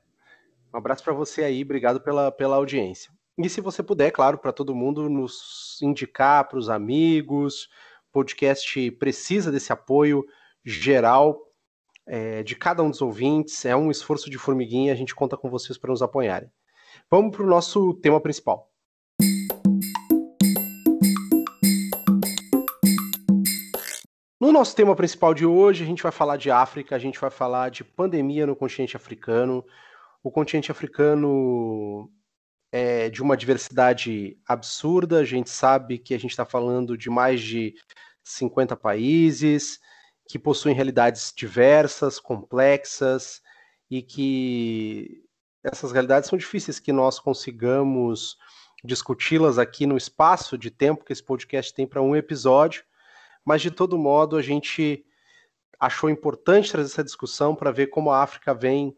[0.74, 3.12] um abraço para você aí, obrigado pela, pela audiência.
[3.38, 7.70] E se você puder, claro, para todo mundo nos indicar para os amigos,
[8.10, 10.26] o podcast precisa desse apoio
[10.64, 11.42] geral
[12.06, 15.50] é, de cada um dos ouvintes, é um esforço de formiguinha, a gente conta com
[15.50, 16.52] vocês para nos apoiarem.
[17.10, 18.71] Vamos para o nosso tema principal.
[24.52, 27.30] No nosso tema principal de hoje, a gente vai falar de África, a gente vai
[27.30, 29.66] falar de pandemia no continente africano.
[30.22, 32.12] O continente africano
[32.70, 37.40] é de uma diversidade absurda, a gente sabe que a gente está falando de mais
[37.42, 37.76] de
[38.26, 39.80] 50 países,
[40.28, 43.42] que possuem realidades diversas, complexas,
[43.90, 45.24] e que
[45.64, 48.36] essas realidades são difíceis que nós consigamos
[48.84, 52.84] discuti-las aqui no espaço de tempo que esse podcast tem para um episódio
[53.46, 55.06] mas de todo modo a gente
[55.80, 58.96] achou importante trazer essa discussão para ver como a África vem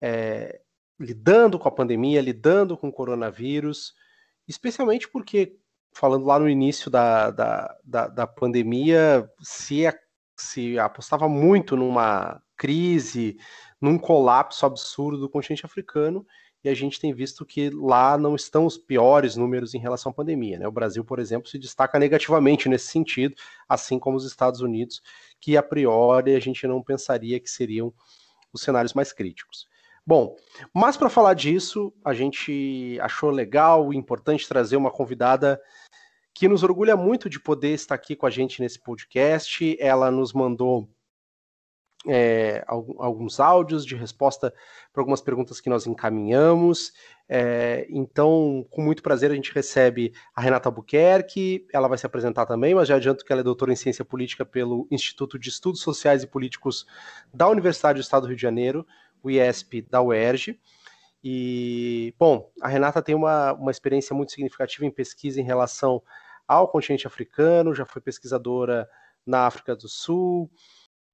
[0.00, 0.60] é,
[0.98, 3.94] lidando com a pandemia, lidando com o coronavírus,
[4.48, 5.58] especialmente porque,
[5.92, 9.82] falando lá no início da, da, da, da pandemia, se,
[10.36, 13.38] se apostava muito numa crise,
[13.80, 16.26] num colapso absurdo do continente africano,
[16.62, 20.14] e a gente tem visto que lá não estão os piores números em relação à
[20.14, 20.58] pandemia.
[20.58, 20.68] Né?
[20.68, 23.34] O Brasil, por exemplo, se destaca negativamente nesse sentido,
[23.68, 25.02] assim como os Estados Unidos,
[25.40, 27.92] que a priori a gente não pensaria que seriam
[28.52, 29.66] os cenários mais críticos.
[30.06, 30.34] Bom,
[30.74, 35.60] mas para falar disso, a gente achou legal e importante trazer uma convidada
[36.34, 39.76] que nos orgulha muito de poder estar aqui com a gente nesse podcast.
[39.78, 40.88] Ela nos mandou
[42.06, 44.52] é, alguns áudios de resposta
[44.92, 46.92] para algumas perguntas que nós encaminhamos.
[47.28, 52.46] É, então, com muito prazer, a gente recebe a Renata Albuquerque, ela vai se apresentar
[52.46, 55.80] também, mas já adianto que ela é doutora em Ciência Política pelo Instituto de Estudos
[55.82, 56.86] Sociais e Políticos
[57.32, 58.86] da Universidade do Estado do Rio de Janeiro,
[59.22, 60.58] o IESP da UERJ.
[61.22, 66.02] E, bom, a Renata tem uma, uma experiência muito significativa em pesquisa em relação
[66.48, 68.88] ao continente africano, já foi pesquisadora
[69.24, 70.50] na África do Sul,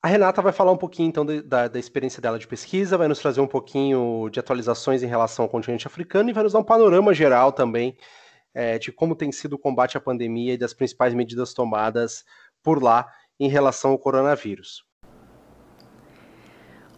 [0.07, 3.19] a Renata vai falar um pouquinho então da, da, experiência dela de pesquisa, vai nos
[3.19, 6.65] trazer um pouquinho de atualizações em relação ao continente africano e vai nos dar um
[6.65, 7.97] panorama geral também
[8.55, 12.25] é, de como tem sido o combate à pandemia e das principais medidas tomadas
[12.63, 13.09] por lá
[13.41, 14.85] em relação ao coronavírus.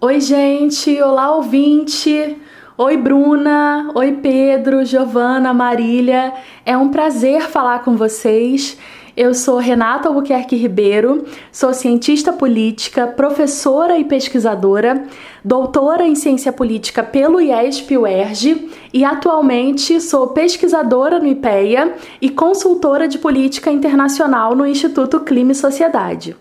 [0.02, 1.00] Oi, gente!
[1.00, 2.36] Olá, ouvinte!
[2.76, 3.90] Oi, Bruna!
[3.94, 6.34] Oi, Pedro, Giovana, Marília!
[6.62, 8.78] É um prazer falar com vocês.
[9.20, 15.08] Eu sou Renata Albuquerque Ribeiro, sou cientista política, professora e pesquisadora,
[15.44, 23.18] doutora em ciência política pelo IESP-UERJ e atualmente sou pesquisadora no IPEA e consultora de
[23.18, 26.36] política internacional no Instituto Clima e Sociedade.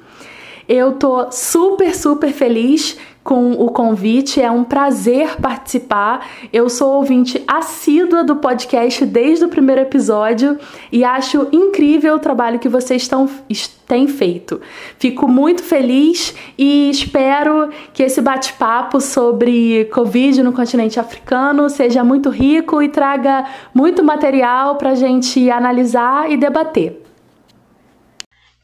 [0.70, 2.96] Eu tô super, super feliz
[3.28, 4.42] com o convite.
[4.42, 6.26] É um prazer participar.
[6.54, 10.58] Eu sou ouvinte assídua do podcast desde o primeiro episódio
[10.90, 13.30] e acho incrível o trabalho que vocês estão,
[13.86, 14.62] têm feito.
[14.98, 22.30] Fico muito feliz e espero que esse bate-papo sobre Covid no continente africano seja muito
[22.30, 27.07] rico e traga muito material para a gente analisar e debater.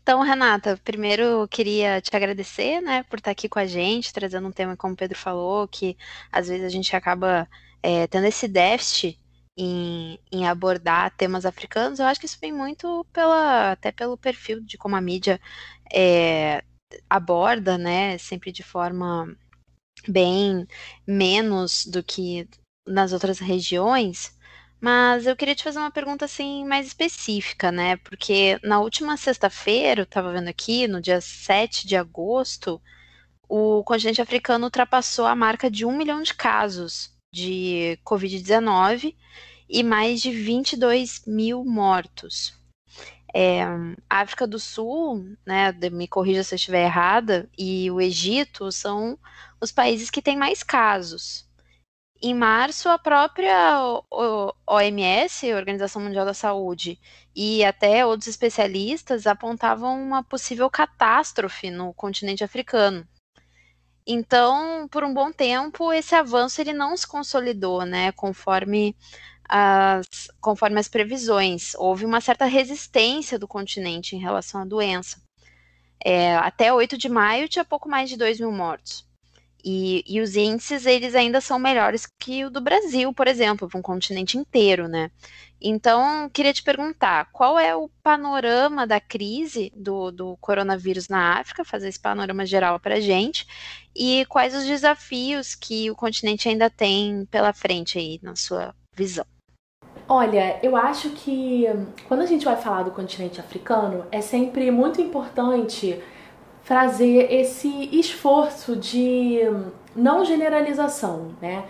[0.03, 4.51] Então, Renata, primeiro queria te agradecer, né, por estar aqui com a gente, trazendo um
[4.51, 5.97] tema, como o Pedro falou, que
[6.29, 7.47] às vezes a gente acaba
[7.81, 9.17] é, tendo esse déficit
[9.57, 11.99] em, em, abordar temas africanos.
[11.99, 15.39] Eu acho que isso vem muito pela, até pelo perfil de como a mídia
[15.93, 16.63] é,
[17.09, 19.33] aborda, né, sempre de forma
[20.07, 20.67] bem
[21.07, 22.47] menos do que
[22.85, 24.37] nas outras regiões.
[24.83, 27.95] Mas eu queria te fazer uma pergunta assim mais específica, né?
[27.95, 32.81] Porque na última sexta-feira, eu estava vendo aqui, no dia 7 de agosto,
[33.47, 39.15] o continente africano ultrapassou a marca de um milhão de casos de Covid-19
[39.69, 42.53] e mais de 22 mil mortos.
[43.33, 43.63] É,
[44.09, 49.17] a África do Sul, né, me corrija se eu estiver errada, e o Egito são
[49.61, 51.42] os países que têm mais casos.
[52.25, 53.81] Em março, a própria
[54.65, 56.97] OMS, Organização Mundial da Saúde,
[57.35, 63.05] e até outros especialistas apontavam uma possível catástrofe no continente africano.
[64.07, 68.95] Então, por um bom tempo, esse avanço ele não se consolidou, né, conforme
[69.49, 70.07] as,
[70.39, 71.75] conforme as previsões.
[71.75, 75.21] Houve uma certa resistência do continente em relação à doença.
[76.01, 79.05] É, até 8 de maio tinha pouco mais de 2 mil mortos.
[79.63, 83.79] E, e, os índices, eles ainda são melhores que o do Brasil, por exemplo, para
[83.79, 85.09] um continente inteiro, né?
[85.61, 91.63] Então, queria te perguntar, qual é o panorama da crise do, do coronavírus na África,
[91.63, 93.47] fazer esse panorama geral para a gente,
[93.95, 99.25] e quais os desafios que o continente ainda tem pela frente aí, na sua visão?
[100.09, 101.65] Olha, eu acho que
[102.09, 105.97] quando a gente vai falar do continente africano, é sempre muito importante
[106.63, 109.39] fazer esse esforço de
[109.95, 111.63] não generalização, né?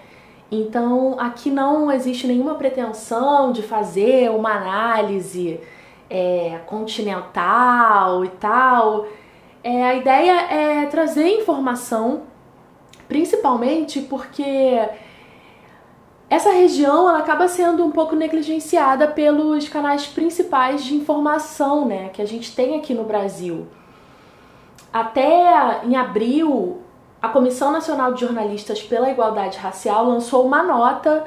[0.52, 5.60] Então, aqui não existe nenhuma pretensão de fazer uma análise
[6.08, 9.08] é, continental e tal.
[9.64, 12.24] É, a ideia é trazer informação,
[13.08, 14.78] principalmente porque
[16.30, 22.22] essa região ela acaba sendo um pouco negligenciada pelos canais principais de informação né, que
[22.22, 23.66] a gente tem aqui no Brasil.
[24.94, 26.84] Até em abril,
[27.20, 31.26] a Comissão Nacional de Jornalistas pela Igualdade Racial lançou uma nota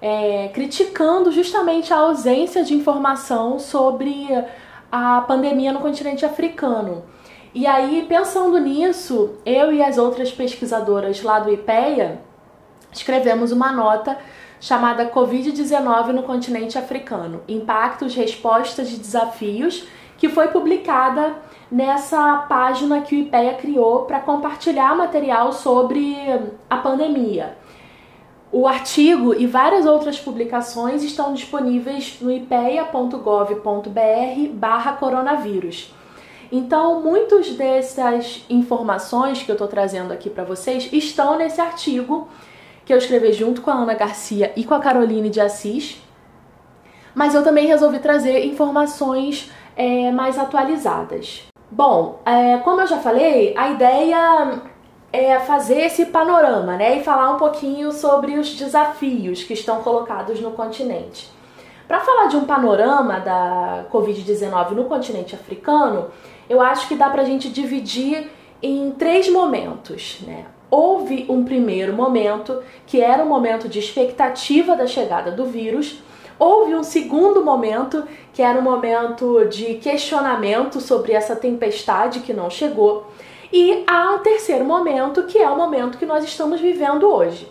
[0.00, 4.26] é, criticando justamente a ausência de informação sobre
[4.90, 7.04] a pandemia no continente africano.
[7.54, 12.18] E aí, pensando nisso, eu e as outras pesquisadoras lá do IPEA
[12.90, 14.16] escrevemos uma nota
[14.58, 19.84] chamada Covid-19 no continente africano: Impactos, Respostas e Desafios,
[20.16, 21.34] que foi publicada
[21.72, 26.14] nessa página que o IPEA criou para compartilhar material sobre
[26.68, 27.56] a pandemia.
[28.52, 35.94] O artigo e várias outras publicações estão disponíveis no ipeia.gov.br barra coronavírus.
[36.52, 42.28] Então, muitas dessas informações que eu estou trazendo aqui para vocês estão nesse artigo
[42.84, 45.98] que eu escrevi junto com a Ana Garcia e com a Caroline de Assis.
[47.14, 51.50] Mas eu também resolvi trazer informações é, mais atualizadas.
[51.74, 54.60] Bom, é, como eu já falei, a ideia
[55.10, 60.38] é fazer esse panorama, né, e falar um pouquinho sobre os desafios que estão colocados
[60.38, 61.30] no continente.
[61.88, 66.10] Para falar de um panorama da Covid-19 no continente africano,
[66.46, 68.30] eu acho que dá para a gente dividir
[68.62, 70.44] em três momentos, né?
[70.70, 76.02] Houve um primeiro momento que era o um momento de expectativa da chegada do vírus,
[76.44, 78.02] Houve um segundo momento,
[78.32, 83.06] que era um momento de questionamento sobre essa tempestade que não chegou.
[83.52, 87.48] E há um terceiro momento, que é o momento que nós estamos vivendo hoje.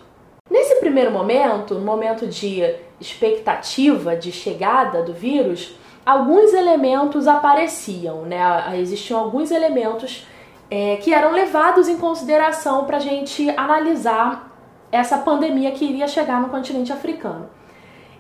[0.49, 2.61] Nesse primeiro momento, no momento de
[2.99, 5.73] expectativa de chegada do vírus,
[6.05, 8.77] alguns elementos apareciam, né?
[8.77, 10.27] Existiam alguns elementos
[10.69, 14.51] é, que eram levados em consideração para a gente analisar
[14.91, 17.60] essa pandemia que iria chegar no continente africano.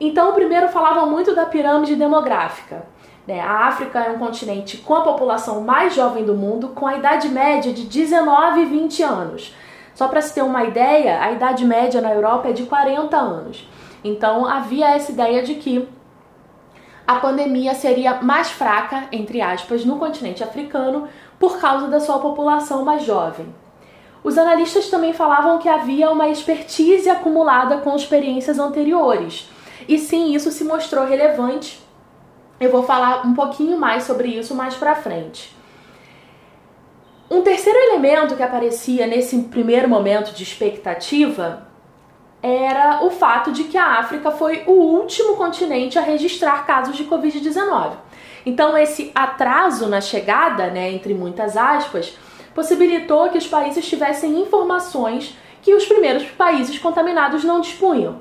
[0.03, 2.83] Então, o primeiro falava muito da pirâmide demográfica.
[3.27, 3.39] Né?
[3.39, 7.29] A África é um continente com a população mais jovem do mundo, com a idade
[7.29, 9.55] média de 19 e 20 anos.
[9.93, 13.69] Só para se ter uma ideia, a idade média na Europa é de 40 anos.
[14.03, 15.87] Então, havia essa ideia de que
[17.05, 22.83] a pandemia seria mais fraca, entre aspas, no continente africano por causa da sua população
[22.83, 23.53] mais jovem.
[24.23, 29.47] os analistas também falavam que havia uma expertise acumulada com experiências anteriores.
[29.87, 31.79] E sim, isso se mostrou relevante.
[32.59, 35.55] Eu vou falar um pouquinho mais sobre isso mais para frente.
[37.29, 41.67] Um terceiro elemento que aparecia nesse primeiro momento de expectativa
[42.43, 47.05] era o fato de que a África foi o último continente a registrar casos de
[47.05, 47.93] Covid-19.
[48.45, 52.17] Então, esse atraso na chegada, né, entre muitas aspas,
[52.53, 58.19] possibilitou que os países tivessem informações que os primeiros países contaminados não dispunham.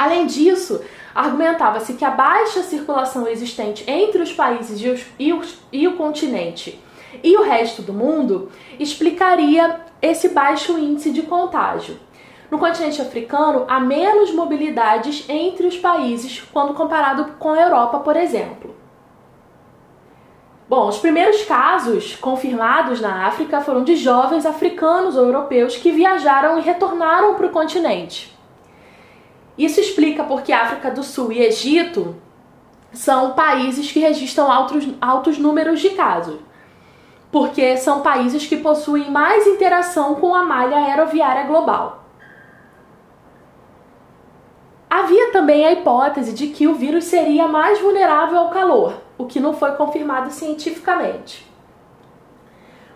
[0.00, 0.80] Além disso,
[1.14, 5.94] argumentava-se que a baixa circulação existente entre os países e, os, e, os, e o
[5.94, 6.82] continente
[7.22, 12.00] e o resto do mundo explicaria esse baixo índice de contágio.
[12.50, 18.16] No continente africano, há menos mobilidades entre os países quando comparado com a Europa, por
[18.16, 18.74] exemplo.
[20.66, 26.58] Bom, os primeiros casos confirmados na África foram de jovens africanos ou europeus que viajaram
[26.58, 28.39] e retornaram para o continente.
[29.64, 32.16] Isso explica porque África do Sul e Egito
[32.92, 36.40] são países que registram altos, altos números de casos
[37.30, 42.04] porque são países que possuem mais interação com a malha aeroviária global.
[44.88, 49.38] Havia também a hipótese de que o vírus seria mais vulnerável ao calor, o que
[49.38, 51.48] não foi confirmado cientificamente.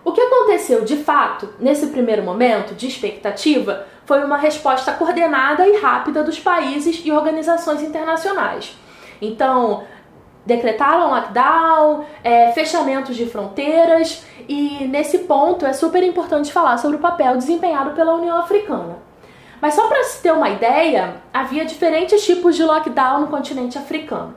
[0.04, 5.78] O que aconteceu de fato nesse primeiro momento de expectativa foi uma resposta coordenada e
[5.78, 8.78] rápida dos países e organizações internacionais.
[9.18, 9.84] Então,
[10.44, 17.00] decretaram lockdown, é, fechamentos de fronteiras, e nesse ponto é super importante falar sobre o
[17.00, 18.98] papel desempenhado pela União Africana.
[19.58, 24.34] Mas só para se ter uma ideia, havia diferentes tipos de lockdown no continente africano.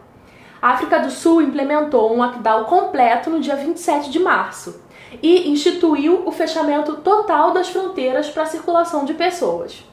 [0.62, 4.87] A África do Sul implementou um lockdown completo no dia 27 de março
[5.22, 9.84] e instituiu o fechamento total das fronteiras para a circulação de pessoas.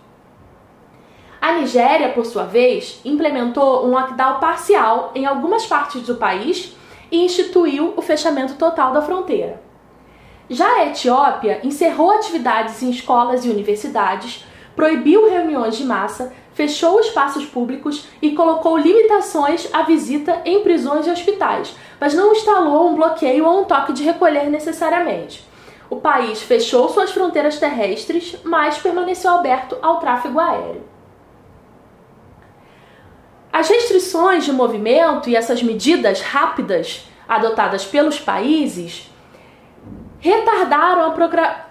[1.40, 6.74] A Nigéria, por sua vez, implementou um lockdown parcial em algumas partes do país
[7.10, 9.62] e instituiu o fechamento total da fronteira.
[10.48, 14.44] Já a Etiópia encerrou atividades em escolas e universidades,
[14.74, 21.10] proibiu reuniões de massa, fechou espaços públicos e colocou limitações à visita em prisões e
[21.10, 25.44] hospitais, mas não instalou um bloqueio ou um toque de recolher necessariamente.
[25.90, 30.82] O país fechou suas fronteiras terrestres, mas permaneceu aberto ao tráfego aéreo.
[33.52, 39.10] As restrições de movimento e essas medidas rápidas adotadas pelos países
[40.18, 41.66] retardaram a progra...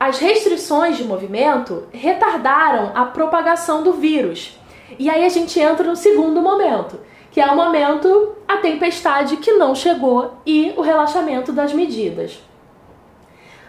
[0.00, 4.56] As restrições de movimento retardaram a propagação do vírus.
[4.96, 7.00] E aí a gente entra no segundo momento,
[7.32, 12.38] que é o momento a tempestade que não chegou e o relaxamento das medidas.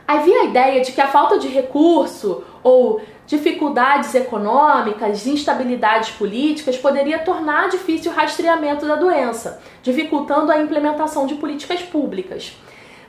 [0.07, 7.19] Havia a ideia de que a falta de recurso ou dificuldades econômicas, instabilidades políticas poderia
[7.19, 12.55] tornar difícil o rastreamento da doença, dificultando a implementação de políticas públicas.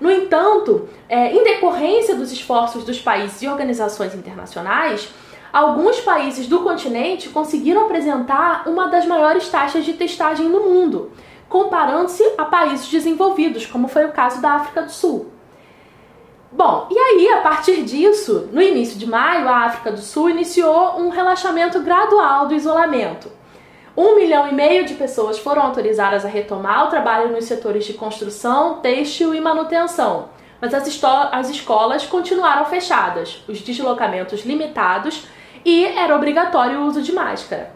[0.01, 5.13] No entanto, é, em decorrência dos esforços dos países e organizações internacionais,
[5.53, 11.13] alguns países do continente conseguiram apresentar uma das maiores taxas de testagem no mundo,
[11.49, 15.27] comparando-se a países desenvolvidos, como foi o caso da África do Sul.
[16.53, 20.99] Bom, e aí, a partir disso, no início de maio, a África do Sul iniciou
[20.99, 23.31] um relaxamento gradual do isolamento.
[24.01, 27.93] Um milhão e meio de pessoas foram autorizadas a retomar o trabalho nos setores de
[27.93, 35.27] construção, têxtil e manutenção, mas as, as escolas continuaram fechadas, os deslocamentos limitados
[35.67, 37.75] e era obrigatório o uso de máscara.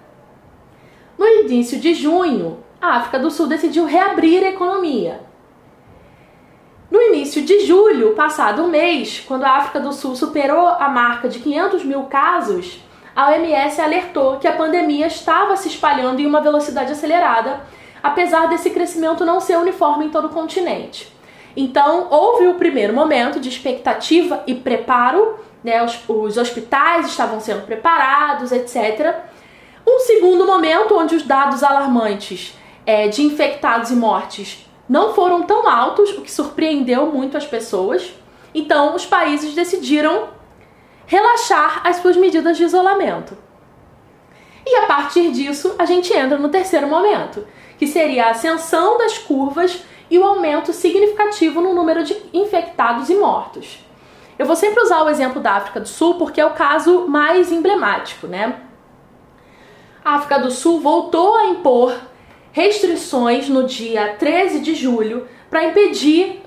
[1.19, 5.21] No início de junho, a África do Sul decidiu reabrir a economia,
[6.91, 11.29] no início de julho, passado um mês, quando a África do Sul superou a marca
[11.29, 12.81] de 500 mil casos,
[13.15, 17.61] a OMS alertou que a pandemia estava se espalhando em uma velocidade acelerada,
[18.03, 21.15] apesar desse crescimento não ser uniforme em todo o continente.
[21.57, 25.85] Então, houve o primeiro momento de expectativa e preparo, né?
[25.85, 29.15] os, os hospitais estavam sendo preparados, etc.
[29.87, 35.69] Um segundo momento, onde os dados alarmantes é, de infectados e mortes não foram tão
[35.69, 38.13] altos, o que surpreendeu muito as pessoas.
[38.53, 40.29] Então, os países decidiram
[41.07, 43.37] relaxar as suas medidas de isolamento.
[44.67, 47.47] E a partir disso, a gente entra no terceiro momento,
[47.77, 53.15] que seria a ascensão das curvas e o aumento significativo no número de infectados e
[53.15, 53.85] mortos.
[54.39, 57.53] Eu vou sempre usar o exemplo da África do Sul porque é o caso mais
[57.53, 58.61] emblemático, né?
[60.05, 61.95] A África do Sul voltou a impor
[62.53, 66.43] restrições no dia 13 de julho para impedir,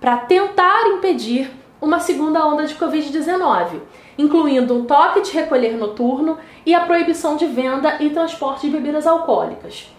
[0.00, 1.50] para tentar impedir
[1.80, 3.80] uma segunda onda de Covid-19,
[4.18, 9.06] incluindo um toque de recolher noturno e a proibição de venda e transporte de bebidas
[9.06, 9.90] alcoólicas.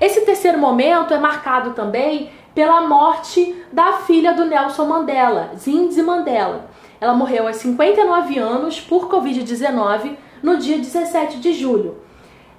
[0.00, 6.70] Esse terceiro momento é marcado também pela morte da filha do Nelson Mandela, Zindzi Mandela.
[7.00, 11.98] Ela morreu aos 59 anos por Covid-19 no dia 17 de julho.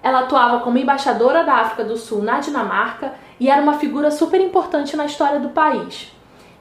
[0.04, 4.40] Ela atuava como embaixadora da África do Sul na Dinamarca e era uma figura super
[4.40, 6.12] importante na história do país.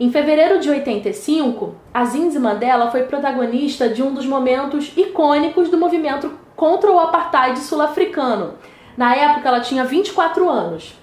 [0.03, 5.77] Em fevereiro de 85, a Zinzi Mandela foi protagonista de um dos momentos icônicos do
[5.77, 8.55] movimento contra o apartheid sul-africano.
[8.97, 10.95] Na época, ela tinha 24 anos.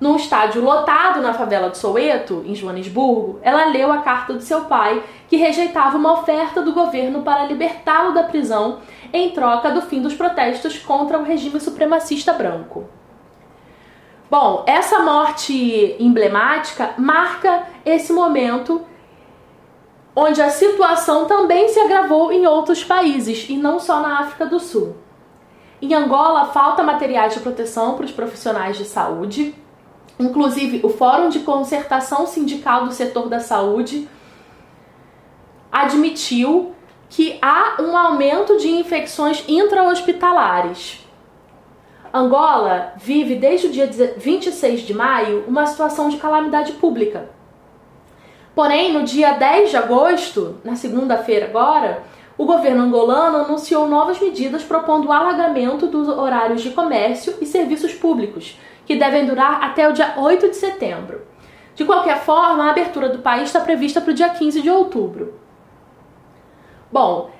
[0.00, 4.62] Num estádio lotado na favela de Soweto, em Joanesburgo, ela leu a carta do seu
[4.62, 8.80] pai, que rejeitava uma oferta do governo para libertá-lo da prisão
[9.12, 12.97] em troca do fim dos protestos contra o regime supremacista branco.
[14.30, 18.84] Bom, essa morte emblemática marca esse momento
[20.14, 24.60] onde a situação também se agravou em outros países e não só na África do
[24.60, 24.96] Sul.
[25.80, 29.54] Em Angola, falta materiais de proteção para os profissionais de saúde.
[30.18, 34.08] Inclusive, o Fórum de Concertação Sindical do Setor da Saúde
[35.70, 36.74] admitiu
[37.08, 41.07] que há um aumento de infecções intra-hospitalares.
[42.12, 43.86] Angola vive desde o dia
[44.16, 47.28] 26 de maio uma situação de calamidade pública.
[48.54, 52.02] Porém, no dia 10 de agosto, na segunda-feira agora,
[52.36, 57.92] o governo angolano anunciou novas medidas propondo o alargamento dos horários de comércio e serviços
[57.94, 61.22] públicos, que devem durar até o dia 8 de setembro.
[61.74, 65.34] De qualquer forma, a abertura do país está prevista para o dia 15 de outubro.
[66.90, 67.30] Bom,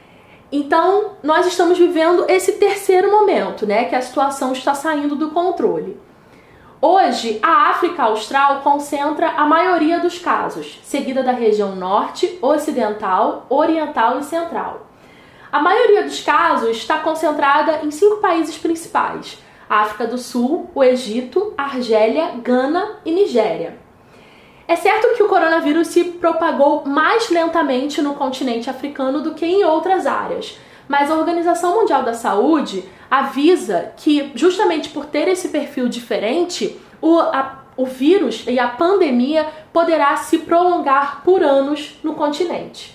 [0.51, 6.01] então nós estamos vivendo esse terceiro momento, né, que a situação está saindo do controle.
[6.80, 14.20] Hoje, a África Austral concentra a maioria dos casos, seguida da região norte, ocidental, oriental
[14.20, 14.86] e central.
[15.51, 21.53] A maioria dos casos está concentrada em cinco países principais: África do Sul, o Egito,
[21.57, 23.78] Argélia, Gana e Nigéria.
[24.69, 29.64] É certo que o coronavírus se propagou mais lentamente no continente africano do que em
[29.64, 35.89] outras áreas, mas a Organização Mundial da Saúde avisa que, justamente por ter esse perfil
[35.89, 42.95] diferente, o, a, o vírus e a pandemia poderá se prolongar por anos no continente.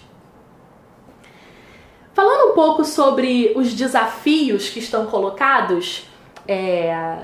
[2.13, 6.07] Falando um pouco sobre os desafios que estão colocados
[6.47, 7.17] é,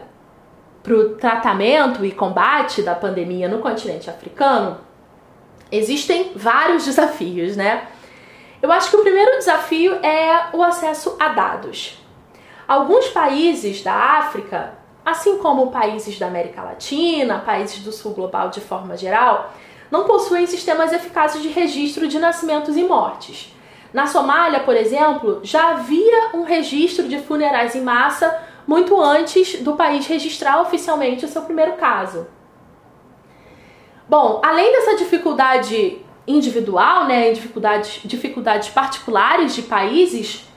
[0.90, 4.80] para o tratamento e combate da pandemia no continente africano,
[5.72, 7.88] existem vários desafios, né?
[8.60, 12.04] Eu acho que o primeiro desafio é o acesso a dados.
[12.68, 14.74] Alguns países da África,
[15.06, 19.54] assim como países da América Latina, países do sul global de forma geral,
[19.92, 23.56] não possuem sistemas eficazes de registro de nascimentos e mortes.
[23.94, 29.74] Na Somália, por exemplo, já havia um registro de funerais em massa muito antes do
[29.76, 32.28] país registrar oficialmente o seu primeiro caso.
[34.08, 35.98] Bom, além dessa dificuldade
[36.28, 40.48] individual, né, dificuldades, dificuldades particulares de países,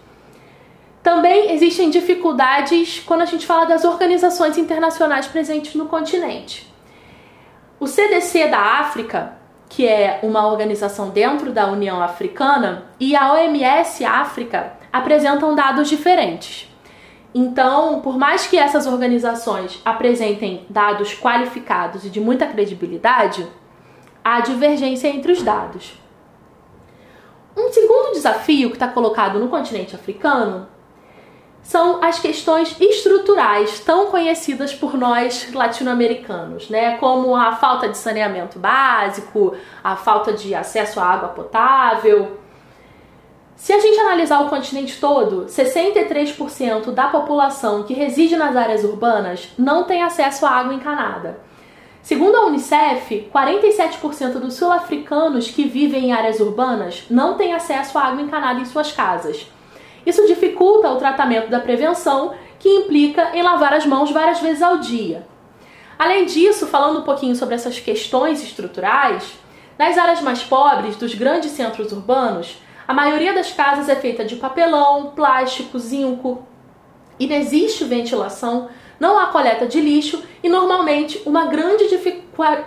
[1.02, 6.70] também existem dificuldades quando a gente fala das organizações internacionais presentes no continente.
[7.80, 9.38] O CDC da África,
[9.70, 16.71] que é uma organização dentro da União Africana, e a OMS África apresentam dados diferentes.
[17.34, 23.46] Então, por mais que essas organizações apresentem dados qualificados e de muita credibilidade,
[24.22, 25.94] há divergência entre os dados.
[27.56, 30.66] Um segundo desafio que está colocado no continente africano
[31.62, 36.96] são as questões estruturais tão conhecidas por nós latino-americanos, né?
[36.98, 42.38] Como a falta de saneamento básico, a falta de acesso à água potável,
[43.56, 49.48] se a gente analisar o continente todo, 63% da população que reside nas áreas urbanas
[49.56, 51.38] não tem acesso à água encanada.
[52.02, 58.06] Segundo a Unicef, 47% dos sul-africanos que vivem em áreas urbanas não têm acesso à
[58.06, 59.46] água encanada em suas casas.
[60.04, 64.78] Isso dificulta o tratamento da prevenção, que implica em lavar as mãos várias vezes ao
[64.78, 65.26] dia.
[65.96, 69.34] Além disso, falando um pouquinho sobre essas questões estruturais,
[69.78, 74.36] nas áreas mais pobres dos grandes centros urbanos, a maioria das casas é feita de
[74.36, 76.46] papelão, plástico, zinco.
[77.18, 78.68] Inexiste ventilação,
[78.98, 81.84] não há coleta de lixo e normalmente uma grande,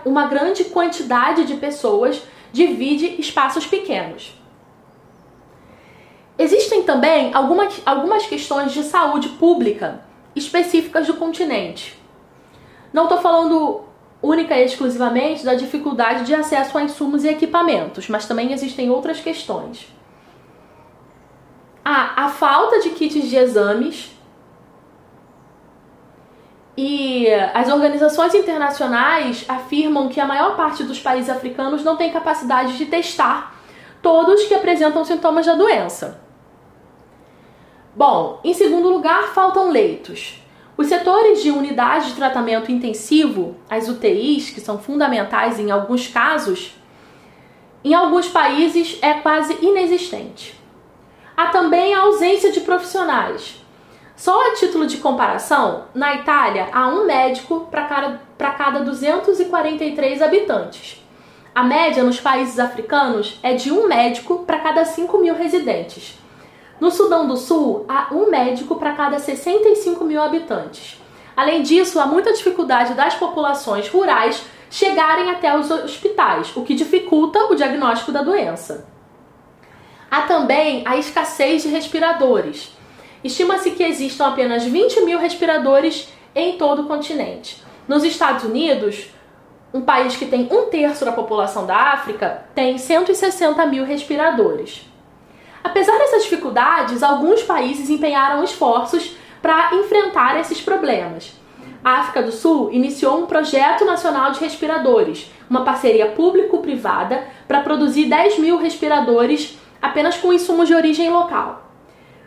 [0.06, 4.34] uma grande quantidade de pessoas divide espaços pequenos.
[6.38, 10.02] Existem também algumas, algumas questões de saúde pública
[10.36, 11.98] específicas do continente.
[12.92, 13.86] Não estou falando
[14.22, 19.20] única e exclusivamente da dificuldade de acesso a insumos e equipamentos, mas também existem outras
[19.20, 19.88] questões.
[21.88, 24.12] Ah, a falta de kits de exames
[26.76, 32.76] e as organizações internacionais afirmam que a maior parte dos países africanos não tem capacidade
[32.76, 33.56] de testar
[34.02, 36.20] todos que apresentam sintomas da doença.
[37.96, 40.42] Bom, em segundo lugar, faltam leitos.
[40.76, 46.76] Os setores de unidade de tratamento intensivo, as UTIs, que são fundamentais em alguns casos,
[47.84, 50.65] em alguns países é quase inexistente.
[51.38, 53.62] Há também a ausência de profissionais.
[54.16, 61.06] Só a título de comparação, na Itália há um médico para cada, cada 243 habitantes.
[61.54, 66.18] A média nos países africanos é de um médico para cada 5 mil residentes.
[66.80, 71.02] No Sudão do Sul, há um médico para cada 65 mil habitantes.
[71.36, 77.40] Além disso, há muita dificuldade das populações rurais chegarem até os hospitais, o que dificulta
[77.46, 78.95] o diagnóstico da doença.
[80.16, 82.72] Há também a escassez de respiradores.
[83.22, 87.62] Estima-se que existam apenas 20 mil respiradores em todo o continente.
[87.86, 89.10] Nos Estados Unidos,
[89.74, 94.86] um país que tem um terço da população da África, tem 160 mil respiradores.
[95.62, 101.34] Apesar dessas dificuldades, alguns países empenharam esforços para enfrentar esses problemas.
[101.84, 108.06] A África do Sul iniciou um projeto nacional de respiradores, uma parceria público-privada para produzir
[108.06, 111.64] 10 mil respiradores apenas com insumos de origem local.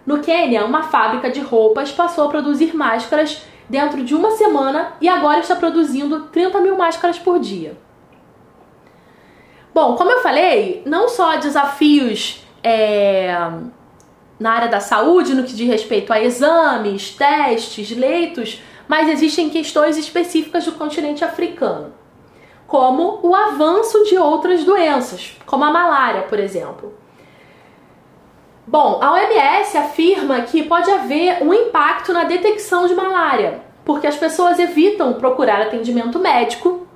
[0.06, 5.08] No Quênia, uma fábrica de roupas passou a produzir máscaras dentro de uma semana e
[5.08, 7.76] agora está produzindo 30 mil máscaras por dia.
[9.74, 13.36] Bom, como eu falei, não só desafios é,
[14.40, 19.96] na área da saúde, no que diz respeito a exames, testes, leitos, mas existem questões
[19.96, 21.92] específicas do continente africano,
[22.66, 26.97] como o avanço de outras doenças, como a malária, por exemplo.
[28.70, 34.14] Bom, a OMS afirma que pode haver um impacto na detecção de malária, porque as
[34.14, 36.86] pessoas evitam procurar atendimento médico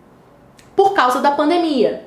[0.77, 2.05] por causa da pandemia.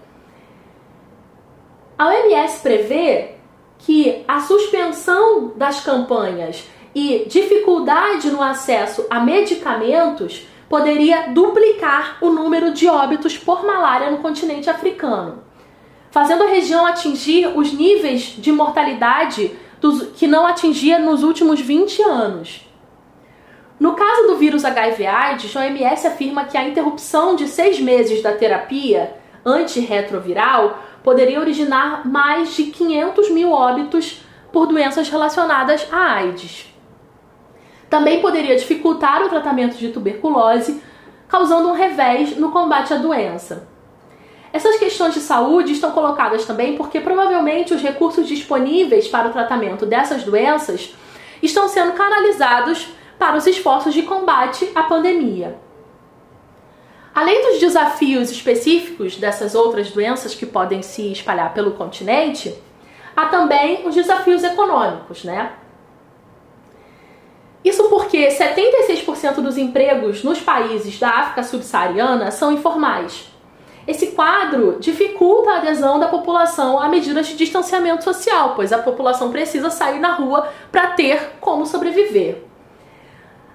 [1.97, 3.37] A OMS prevê
[3.79, 12.71] que a suspensão das campanhas e dificuldade no acesso a medicamentos poderia duplicar o número
[12.71, 15.41] de óbitos por malária no continente africano,
[16.15, 19.51] fazendo a região atingir os níveis de mortalidade
[19.81, 22.65] dos, que não atingia nos últimos 20 anos.
[23.77, 28.31] No caso do vírus HIV/AIDS, a OMS afirma que a interrupção de seis meses da
[28.31, 29.13] terapia
[29.45, 34.21] antirretroviral poderia originar mais de 500 mil óbitos
[34.53, 36.73] por doenças relacionadas à AIDS.
[37.89, 40.81] Também poderia dificultar o tratamento de tuberculose,
[41.27, 43.74] causando um revés no combate à doença.
[44.55, 49.85] Essas questões de saúde estão colocadas também porque provavelmente os recursos disponíveis para o tratamento
[49.85, 50.95] dessas doenças
[51.43, 52.87] estão sendo canalizados
[53.19, 55.59] para os esforços de combate à pandemia.
[57.13, 62.55] Além dos desafios específicos dessas outras doenças que podem se espalhar pelo continente,
[63.13, 65.51] há também os desafios econômicos, né?
[67.61, 73.34] Isso porque 76% dos empregos nos países da África subsaariana são informais.
[73.87, 79.29] Esse quadro dificulta a adesão da população a medidas de distanciamento social, pois a população
[79.29, 82.41] precisa sair na rua para ter como sobreviver.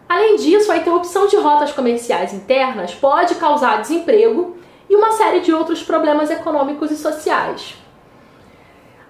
[0.09, 4.57] Além disso, a interrupção de rotas comerciais internas pode causar desemprego
[4.89, 7.77] e uma série de outros problemas econômicos e sociais.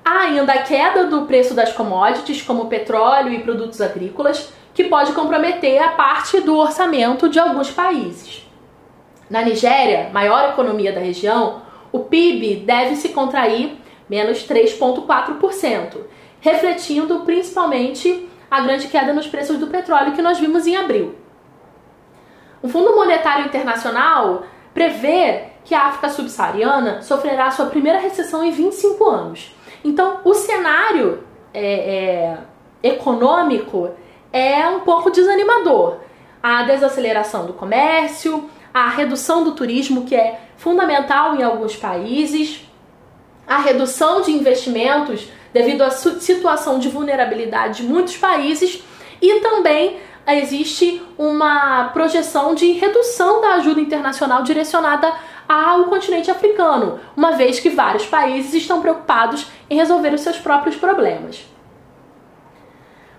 [0.05, 5.13] Há ainda a queda do preço das commodities, como petróleo e produtos agrícolas, que pode
[5.13, 8.50] comprometer a parte do orçamento de alguns países.
[9.31, 11.63] Na Nigéria, maior economia da região,
[11.93, 13.79] o PIB deve se contrair
[14.09, 15.99] menos 3,4%,
[16.41, 21.15] refletindo principalmente a grande queda nos preços do petróleo que nós vimos em abril.
[22.61, 24.43] O Fundo Monetário Internacional
[24.75, 29.55] prevê que a África subsaariana sofrerá sua primeira recessão em 25 anos.
[29.85, 31.23] Então, o cenário
[31.55, 32.39] é, é,
[32.83, 33.91] econômico
[34.33, 35.99] é um pouco desanimador.
[36.43, 42.67] A desaceleração do comércio, a redução do turismo, que é fundamental em alguns países,
[43.47, 48.83] a redução de investimentos devido à situação de vulnerabilidade de muitos países
[49.21, 49.99] e também
[50.29, 55.13] existe uma projeção de redução da ajuda internacional direcionada
[55.49, 60.77] ao continente africano, uma vez que vários países estão preocupados em resolver os seus próprios
[60.77, 61.45] problemas.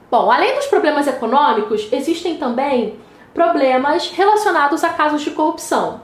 [0.09, 2.99] Bom, além dos problemas econômicos, existem também
[3.34, 6.01] problemas relacionados a casos de corrupção.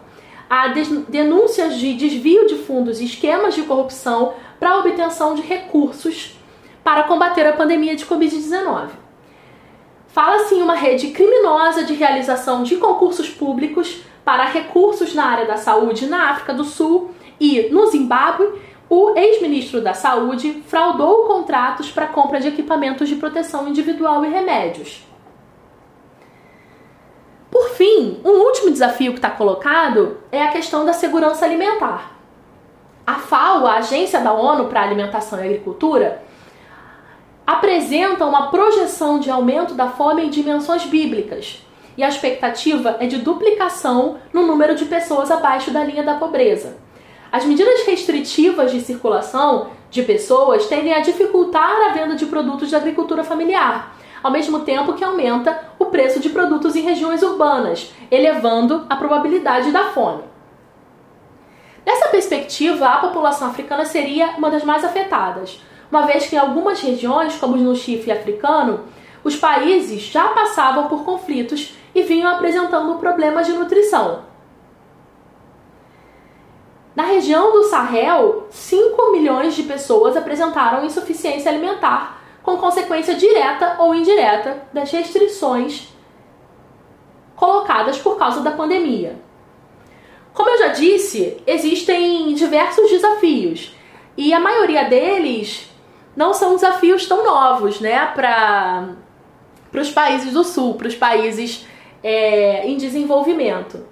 [0.50, 6.38] a denúncias de desvio de fundos e esquemas de corrupção para obtenção de recursos
[6.84, 8.92] para combater a pandemia de Covid-19.
[10.08, 15.58] Fala-se em uma rede criminosa de realização de concursos públicos para recursos na área da
[15.58, 18.48] saúde na África do Sul e no Zimbábue.
[18.90, 25.06] O ex-ministro da Saúde fraudou contratos para compra de equipamentos de proteção individual e remédios.
[27.58, 32.12] Por fim, um último desafio que está colocado é a questão da segurança alimentar.
[33.06, 36.22] A FAO, a Agência da ONU para Alimentação e Agricultura,
[37.48, 41.66] apresenta uma projeção de aumento da fome em dimensões bíblicas,
[41.98, 46.78] e a expectativa é de duplicação no número de pessoas abaixo da linha da pobreza.
[47.32, 52.76] As medidas restritivas de circulação de pessoas tendem a dificultar a venda de produtos de
[52.76, 58.86] agricultura familiar, ao mesmo tempo que aumenta o preço de produtos em regiões urbanas, elevando
[58.90, 60.24] a probabilidade da fome.
[61.86, 66.82] Nessa perspectiva, a população africana seria uma das mais afetadas, uma vez que em algumas
[66.82, 68.82] regiões, como no chifre africano,
[69.24, 74.24] os países já passavam por conflitos e vinham apresentando problemas de nutrição.
[76.96, 82.17] Na região do Sahel, 5 milhões de pessoas apresentaram insuficiência alimentar
[82.48, 85.90] com consequência direta ou indireta das restrições
[87.36, 89.20] colocadas por causa da pandemia.
[90.34, 93.76] Como eu já disse, existem diversos desafios
[94.16, 95.70] e a maioria deles
[96.16, 98.96] não são desafios tão novos, né, para
[99.74, 101.68] os países do sul, para os países
[102.02, 103.86] é, em desenvolvimento.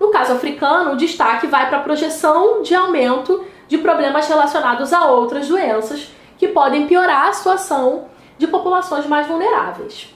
[0.00, 5.06] No caso africano, o destaque vai para a projeção de aumento de problemas relacionados a
[5.06, 6.10] outras doenças
[6.42, 10.12] que podem piorar a situação de populações mais vulneráveis.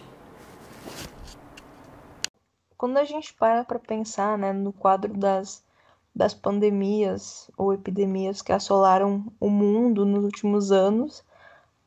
[2.76, 5.64] Quando a gente para para pensar né, no quadro das,
[6.12, 11.22] das pandemias ou epidemias que assolaram o mundo nos últimos anos,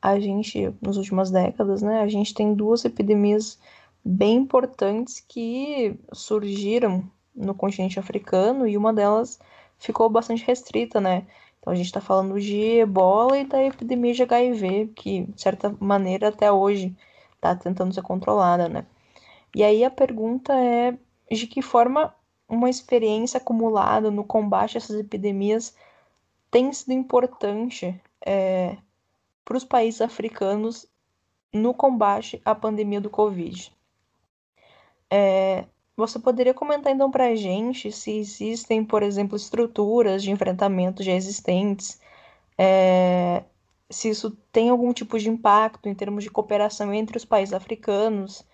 [0.00, 3.58] a gente, nas últimas décadas, né, a gente tem duas epidemias
[4.02, 9.38] bem importantes que surgiram no continente africano e uma delas
[9.76, 11.26] ficou bastante restrita, né?
[11.60, 15.76] Então a gente está falando de ebola e da epidemia de HIV, que de certa
[15.78, 16.96] maneira até hoje
[17.34, 18.86] está tentando ser controlada, né?
[19.54, 20.96] E aí a pergunta é
[21.30, 22.14] de que forma
[22.48, 25.74] uma experiência acumulada no combate a essas epidemias
[26.50, 28.76] tem sido importante é,
[29.44, 30.86] para os países africanos
[31.52, 33.72] no combate à pandemia do Covid.
[35.08, 35.66] É,
[36.00, 41.12] você poderia comentar então para a gente se existem, por exemplo, estruturas de enfrentamento já
[41.12, 42.00] existentes,
[42.58, 43.44] é,
[43.90, 48.46] se isso tem algum tipo de impacto em termos de cooperação entre os países africanos,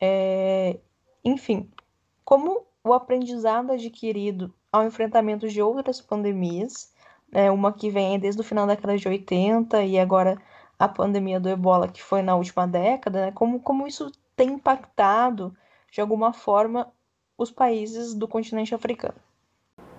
[0.00, 0.78] é,
[1.24, 1.70] enfim,
[2.24, 6.92] como o aprendizado adquirido ao enfrentamento de outras pandemias,
[7.32, 10.40] né, uma que vem desde o final da década de 80 e agora
[10.78, 15.56] a pandemia do ebola que foi na última década, né, como, como isso tem impactado
[15.94, 16.88] de alguma forma,
[17.38, 19.14] os países do continente africano.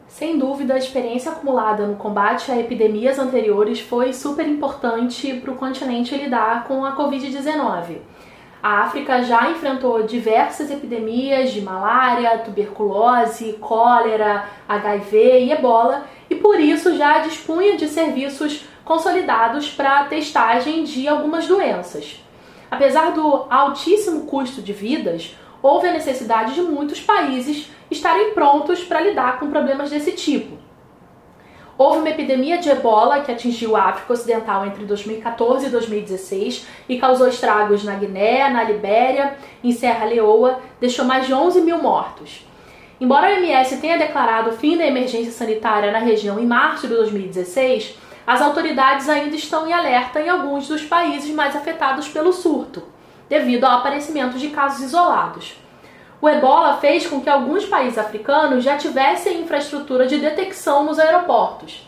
[0.08, 5.56] Sem dúvida, a experiência acumulada no combate a epidemias anteriores foi super importante para o
[5.56, 8.00] continente lidar com a Covid-19.
[8.62, 16.60] A África já enfrentou diversas epidemias de malária, tuberculose, cólera, HIV e ebola e por
[16.60, 22.22] isso já dispunha de serviços consolidados para testagem de algumas doenças.
[22.70, 25.34] Apesar do altíssimo custo de vidas,
[25.66, 30.60] houve a necessidade de muitos países estarem prontos para lidar com problemas desse tipo.
[31.76, 37.00] Houve uma epidemia de ebola que atingiu a África Ocidental entre 2014 e 2016 e
[37.00, 42.46] causou estragos na Guiné, na Libéria, em Serra Leoa, deixou mais de 11 mil mortos.
[43.02, 46.94] Embora a OMS tenha declarado o fim da emergência sanitária na região em março de
[46.94, 47.98] 2016,
[48.28, 52.94] as autoridades ainda estão em alerta em alguns dos países mais afetados pelo surto
[53.30, 55.56] devido ao aparecimento de casos isolados.
[56.22, 61.88] O ebola fez com que alguns países africanos já tivessem infraestrutura de detecção nos aeroportos.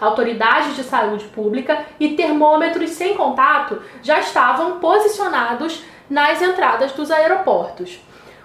[0.00, 7.98] Autoridades de saúde pública e termômetros sem contato já estavam posicionados nas entradas dos aeroportos.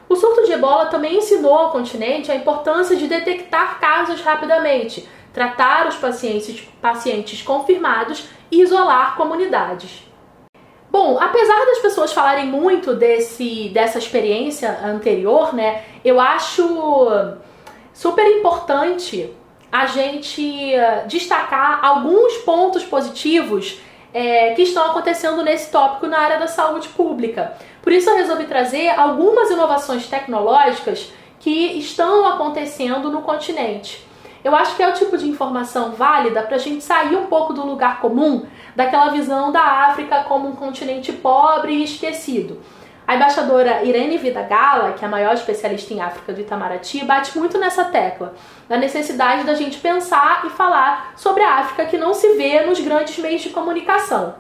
[0.10, 5.88] O surto de ebola também ensinou ao continente a importância de detectar casos rapidamente, tratar
[5.88, 10.04] os pacientes, pacientes confirmados e isolar comunidades.
[10.94, 17.10] Bom, apesar das pessoas falarem muito desse, dessa experiência anterior, né, eu acho
[17.92, 19.34] super importante
[19.72, 23.80] a gente eh, destacar alguns pontos positivos
[24.14, 27.58] é, que estão acontecendo nesse tópico na área da saúde pública.
[27.82, 34.06] Por isso eu resolvi trazer algumas inovações tecnológicas que estão acontecendo no continente.
[34.44, 37.54] Eu acho que é o tipo de informação válida para a gente sair um pouco
[37.54, 42.60] do lugar comum, daquela visão da África como um continente pobre e esquecido.
[43.08, 47.38] A embaixadora Irene Vida Gala, que é a maior especialista em África do Itamaraty, bate
[47.38, 48.34] muito nessa tecla,
[48.68, 52.80] da necessidade da gente pensar e falar sobre a África que não se vê nos
[52.80, 54.36] grandes meios de comunicação.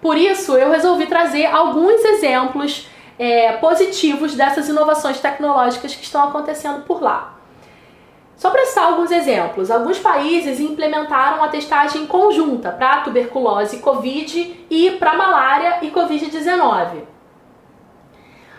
[0.00, 6.84] Por isso, eu resolvi trazer alguns exemplos é, positivos dessas inovações tecnológicas que estão acontecendo
[6.84, 7.37] por lá.
[8.38, 14.66] Só para citar alguns exemplos, alguns países implementaram a testagem conjunta para tuberculose e Covid
[14.70, 17.02] e para malária e Covid-19.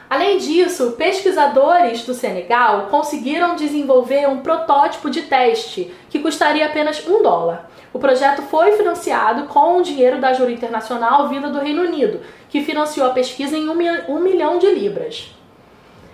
[0.10, 7.24] Além disso, pesquisadores do Senegal conseguiram desenvolver um protótipo de teste que custaria apenas um
[7.24, 7.72] dólar.
[7.94, 12.20] O projeto foi financiado com o dinheiro da ajuda internacional vinda do Reino Unido,
[12.50, 15.39] que financiou a pesquisa em um milhão de libras.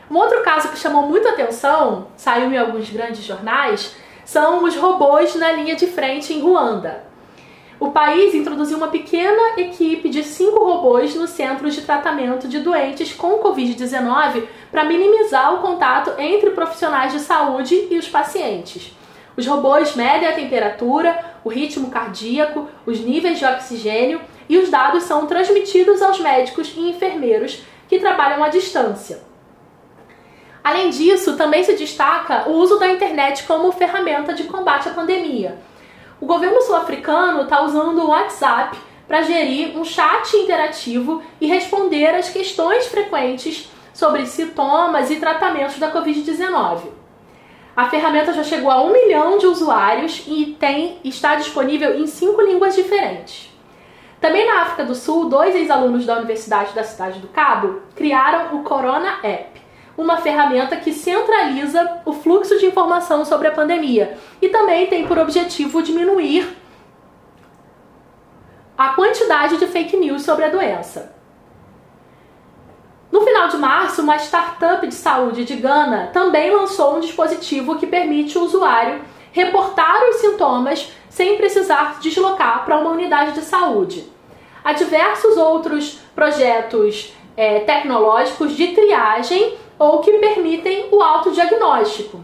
[0.10, 5.36] Um outro caso que chamou muita atenção, saiu em alguns grandes jornais, são os robôs
[5.36, 7.04] na linha de frente em Ruanda.
[7.80, 13.14] O país introduziu uma pequena equipe de cinco robôs no centro de tratamento de doentes
[13.14, 18.96] com Covid-19 para minimizar o contato entre profissionais de saúde e os pacientes.
[19.36, 25.04] Os robôs medem a temperatura, o ritmo cardíaco, os níveis de oxigênio e os dados
[25.04, 29.35] são transmitidos aos médicos e enfermeiros que trabalham à distância.
[30.66, 35.60] Além disso, também se destaca o uso da internet como ferramenta de combate à pandemia.
[36.20, 38.76] O governo sul-africano está usando o WhatsApp
[39.08, 45.92] para gerir um chat interativo e responder às questões frequentes sobre sintomas e tratamentos da
[45.92, 46.86] Covid-19.
[47.76, 52.42] A ferramenta já chegou a um milhão de usuários e tem, está disponível em cinco
[52.42, 53.54] línguas diferentes.
[54.20, 58.64] Também na África do Sul, dois ex-alunos da Universidade da Cidade do Cabo criaram o
[58.64, 59.55] Corona App
[59.98, 65.18] uma ferramenta que centraliza o fluxo de informação sobre a pandemia e também tem por
[65.18, 66.58] objetivo diminuir
[68.78, 71.16] a quantidade de fake news sobre a doença.
[73.10, 77.88] No final de março, uma startup de saúde de Gana também lançou um dispositivo que
[77.88, 84.12] permite o usuário reportar os sintomas sem precisar deslocar para uma unidade de saúde.
[84.64, 92.20] Há diversos outros projetos é, tecnológicos de triagem ou que permitem o autodiagnóstico.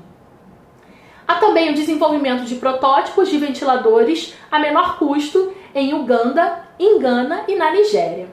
[1.28, 7.45] Há também o desenvolvimento de protótipos de ventiladores a menor custo em Uganda, em Gana
[7.47, 8.30] e na Nigéria.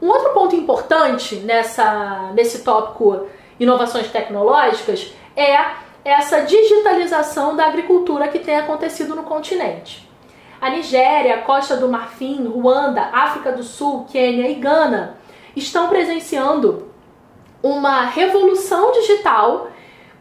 [0.00, 3.26] Um outro ponto importante nessa, nesse tópico
[3.58, 5.56] inovações tecnológicas é
[6.04, 10.08] essa digitalização da agricultura que tem acontecido no continente.
[10.60, 15.16] A Nigéria, Costa do Marfim, Ruanda, África do Sul, Quênia e Gana
[15.56, 16.91] estão presenciando
[17.62, 19.68] uma revolução digital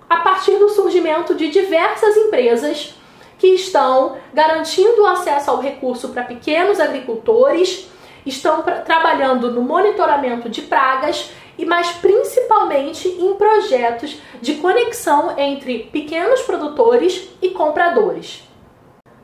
[0.09, 2.95] a partir do surgimento de diversas empresas
[3.39, 7.89] que estão garantindo acesso ao recurso para pequenos agricultores,
[8.25, 16.41] estão trabalhando no monitoramento de pragas e mais principalmente em projetos de conexão entre pequenos
[16.41, 18.43] produtores e compradores.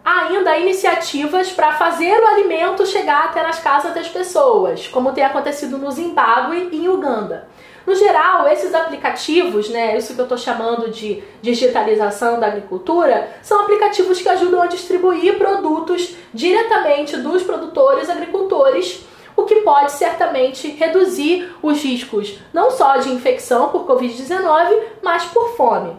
[0.03, 5.23] Há ainda iniciativas para fazer o alimento chegar até nas casas das pessoas, como tem
[5.23, 7.47] acontecido no Zimbábue e em Uganda.
[7.87, 13.61] No geral, esses aplicativos, né, isso que eu estou chamando de digitalização da agricultura, são
[13.61, 19.05] aplicativos que ajudam a distribuir produtos diretamente dos produtores agricultores,
[19.37, 25.55] o que pode certamente reduzir os riscos não só de infecção por Covid-19, mas por
[25.55, 25.97] fome.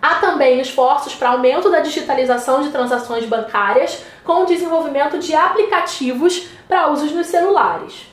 [0.00, 6.48] Há também esforços para aumento da digitalização de transações bancárias com o desenvolvimento de aplicativos
[6.66, 8.09] para usos nos celulares.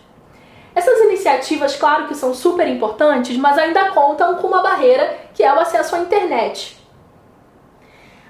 [0.77, 5.51] Essas iniciativas, claro que são super importantes, mas ainda contam com uma barreira que é
[5.51, 6.77] o acesso à internet.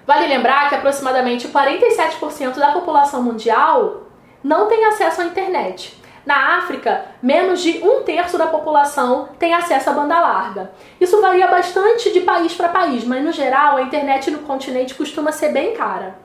[0.06, 4.04] Vale lembrar que aproximadamente 47% da população mundial
[4.42, 6.02] não tem acesso à internet.
[6.26, 10.72] Na África, menos de um terço da população tem acesso à banda larga.
[11.02, 15.34] Isso varia bastante de país para país, mas no geral a internet no continente costuma
[15.34, 16.16] ser bem cara.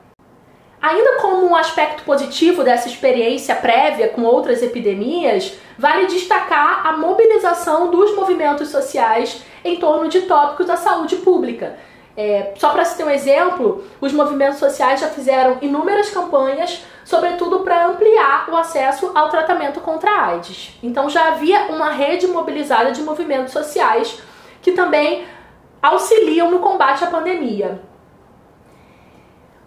[0.81, 7.89] Ainda como um aspecto positivo dessa experiência prévia com outras epidemias, vale destacar a mobilização
[7.89, 11.77] dos movimentos sociais em torno de tópicos da saúde pública.
[12.15, 17.87] É, só para citar um exemplo, os movimentos sociais já fizeram inúmeras campanhas, sobretudo para
[17.87, 20.77] ampliar o acesso ao tratamento contra a AIDS.
[20.83, 24.19] Então já havia uma rede mobilizada de movimentos sociais
[24.61, 25.25] que também
[25.81, 27.81] auxiliam no combate à pandemia.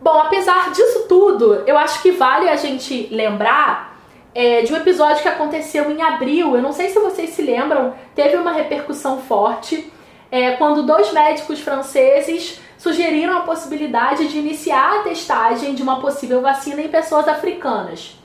[0.01, 3.96] Bom, apesar disso tudo, eu acho que vale a gente lembrar
[4.37, 6.55] é, de um episódio que aconteceu em abril.
[6.55, 9.91] Eu não sei se vocês se lembram, teve uma repercussão forte.
[10.31, 16.41] é, quando dois médicos franceses sugeriram a possibilidade de iniciar a testagem de uma possível
[16.43, 18.17] vacina em pessoas africanas.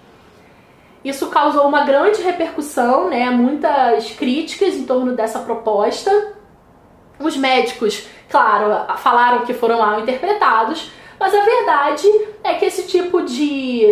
[1.03, 6.34] Isso causou uma grande repercussão, né, muitas críticas em torno dessa proposta.
[7.20, 12.07] Os médicos, claro, falaram que foram mal interpretados, mas a verdade
[12.43, 13.86] é que esse tipo de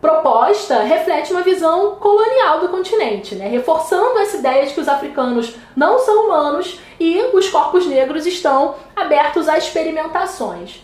[0.00, 3.48] proposta reflete uma visão colonial do continente, né?
[3.48, 8.74] reforçando essa ideia de que os africanos não são humanos e os corpos negros estão
[8.96, 10.82] abertos a experimentações.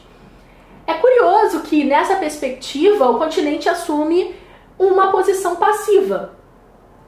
[0.86, 4.34] É curioso que nessa perspectiva o continente assume
[4.78, 6.34] uma posição passiva.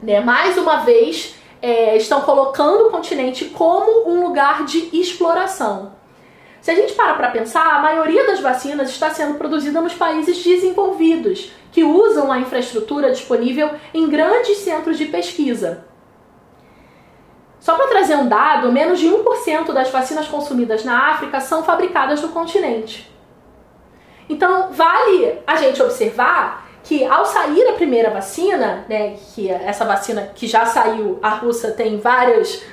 [0.01, 0.19] Né?
[0.19, 5.98] Mais uma vez, é, estão colocando o continente como um lugar de exploração.
[6.61, 10.43] Se a gente para para pensar, a maioria das vacinas está sendo produzida nos países
[10.43, 15.85] desenvolvidos, que usam a infraestrutura disponível em grandes centros de pesquisa.
[17.59, 22.21] Só para trazer um dado, menos de 1% das vacinas consumidas na África são fabricadas
[22.21, 23.09] no continente.
[24.29, 30.31] Então, vale a gente observar que ao sair a primeira vacina, né, que essa vacina
[30.33, 32.63] que já saiu, a russa tem várias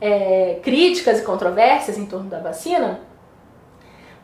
[0.00, 3.00] é, críticas e controvérsias em torno da vacina,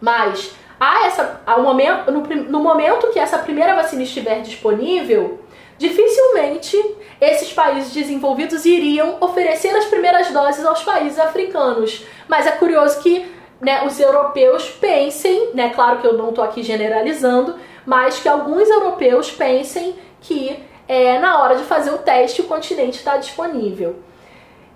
[0.01, 5.40] mas há essa, ao momento, no, no momento que essa primeira vacina estiver disponível,
[5.78, 6.76] dificilmente
[7.20, 12.05] esses países desenvolvidos iriam oferecer as primeiras doses aos países africanos.
[12.28, 13.26] Mas é curioso que
[13.61, 18.68] né, os europeus pensem, né, claro que eu não estou aqui generalizando, mas que alguns
[18.68, 23.97] europeus pensem que é, na hora de fazer o teste o continente está disponível.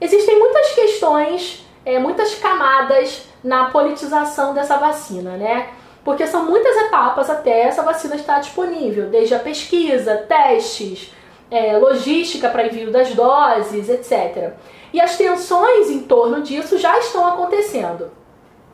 [0.01, 5.69] Existem muitas questões, é, muitas camadas na politização dessa vacina, né?
[6.05, 11.13] Porque são muitas etapas até essa vacina estar disponível, desde a pesquisa, testes,
[11.51, 14.53] é, logística para envio das doses, etc.
[14.93, 18.11] E as tensões em torno disso já estão acontecendo.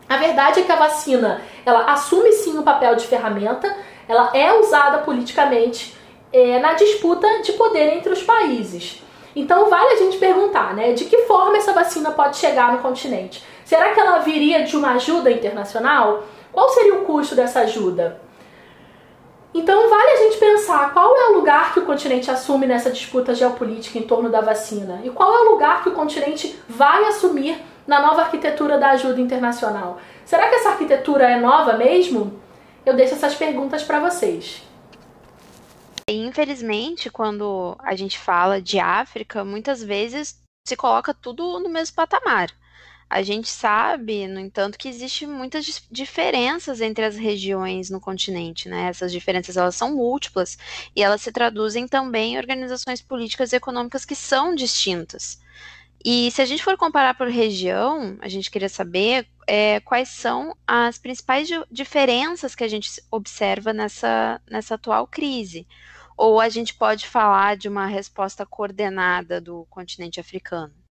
[0.08, 3.74] A verdade é que a vacina ela assume sim o papel de ferramenta,
[4.08, 5.96] ela é usada politicamente
[6.32, 9.02] é, na disputa de poder entre os países.
[9.34, 13.42] Então vale a gente perguntar, né, de que forma essa vacina pode chegar no continente?
[13.64, 16.24] Será que ela viria de uma ajuda internacional?
[16.52, 18.20] Qual seria o custo dessa ajuda?
[19.54, 23.34] Então vale a gente pensar qual é o lugar que o continente assume nessa disputa
[23.34, 27.62] geopolítica em torno da vacina e qual é o lugar que o continente vai assumir
[27.86, 30.00] na nova arquitetura da ajuda internacional.
[30.24, 32.40] Será que essa arquitetura é nova mesmo?
[32.84, 34.62] Eu deixo essas perguntas para vocês.
[36.08, 42.50] Infelizmente, quando a gente fala de África, muitas vezes se coloca tudo no mesmo patamar.
[43.08, 48.88] A gente sabe, no entanto, que existem muitas diferenças entre as regiões no continente, né?
[48.88, 50.58] Essas diferenças elas são múltiplas
[50.96, 55.38] e elas se traduzem também em organizações políticas e econômicas que são distintas.
[56.04, 60.54] E se a gente for comparar por região, a gente queria saber é, quais são
[60.66, 65.66] as principais diferenças que a gente observa nessa, nessa atual crise.
[66.16, 70.83] Ou a gente pode falar de uma resposta coordenada do continente africano?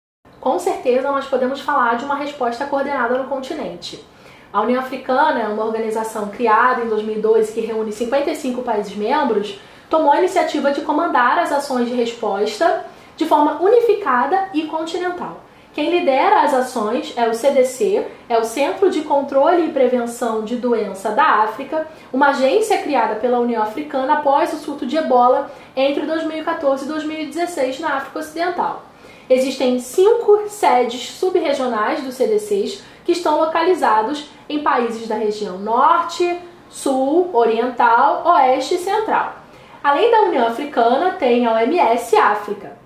[0.42, 4.04] Com certeza, nós podemos falar de uma resposta coordenada no continente.
[4.52, 10.10] A União Africana é uma organização criada em 2012 que reúne 55 países membros, tomou
[10.10, 12.84] a iniciativa de comandar as ações de resposta
[13.16, 15.42] de forma unificada e continental.
[15.72, 20.56] Quem lidera as ações é o CDC, é o Centro de Controle e Prevenção de
[20.56, 26.04] Doença da África, uma agência criada pela União Africana após o surto de ebola entre
[26.04, 28.91] 2014 e 2016 na África Ocidental.
[29.32, 37.30] Existem cinco sedes subregionais do CDCs que estão localizados em países da região Norte, Sul,
[37.32, 39.36] Oriental, Oeste e Central.
[39.82, 42.82] Além da União Africana, tem a OMS África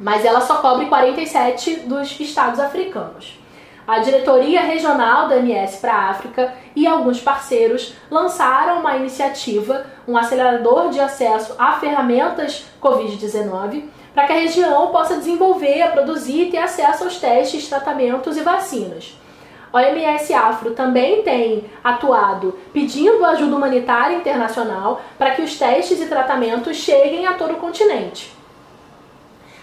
[0.00, 3.38] mas ela só cobre 47 dos estados africanos.
[3.86, 10.16] A diretoria regional da MS para a África e alguns parceiros lançaram uma iniciativa, um
[10.16, 16.58] acelerador de acesso a ferramentas Covid-19, para que a região possa desenvolver, produzir e ter
[16.58, 19.16] acesso aos testes, tratamentos e vacinas.
[19.72, 26.06] A OMS Afro também tem atuado pedindo ajuda humanitária internacional para que os testes e
[26.06, 28.34] tratamentos cheguem a todo o continente.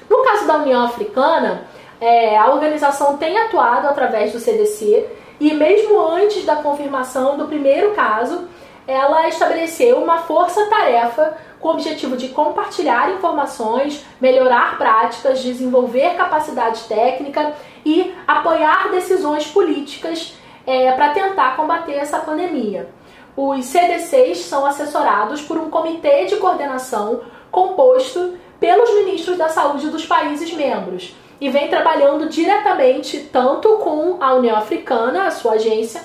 [0.09, 1.63] No caso da União Africana,
[1.99, 5.05] é, a organização tem atuado através do CDC
[5.39, 8.47] e, mesmo antes da confirmação do primeiro caso,
[8.87, 17.53] ela estabeleceu uma força-tarefa com o objetivo de compartilhar informações, melhorar práticas, desenvolver capacidade técnica
[17.85, 20.35] e apoiar decisões políticas
[20.65, 22.89] é, para tentar combater essa pandemia.
[23.35, 30.05] Os CDCs são assessorados por um comitê de coordenação composto pelos ministros da saúde dos
[30.05, 31.15] países membros.
[31.39, 36.01] e vem trabalhando diretamente tanto com a União Africana, a sua agência,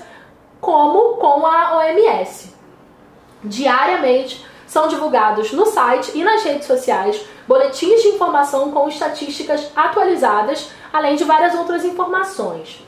[0.61, 2.55] como com a OMS.
[3.43, 10.71] Diariamente são divulgados no site e nas redes sociais boletins de informação com estatísticas atualizadas,
[10.91, 12.83] além de várias outras informações.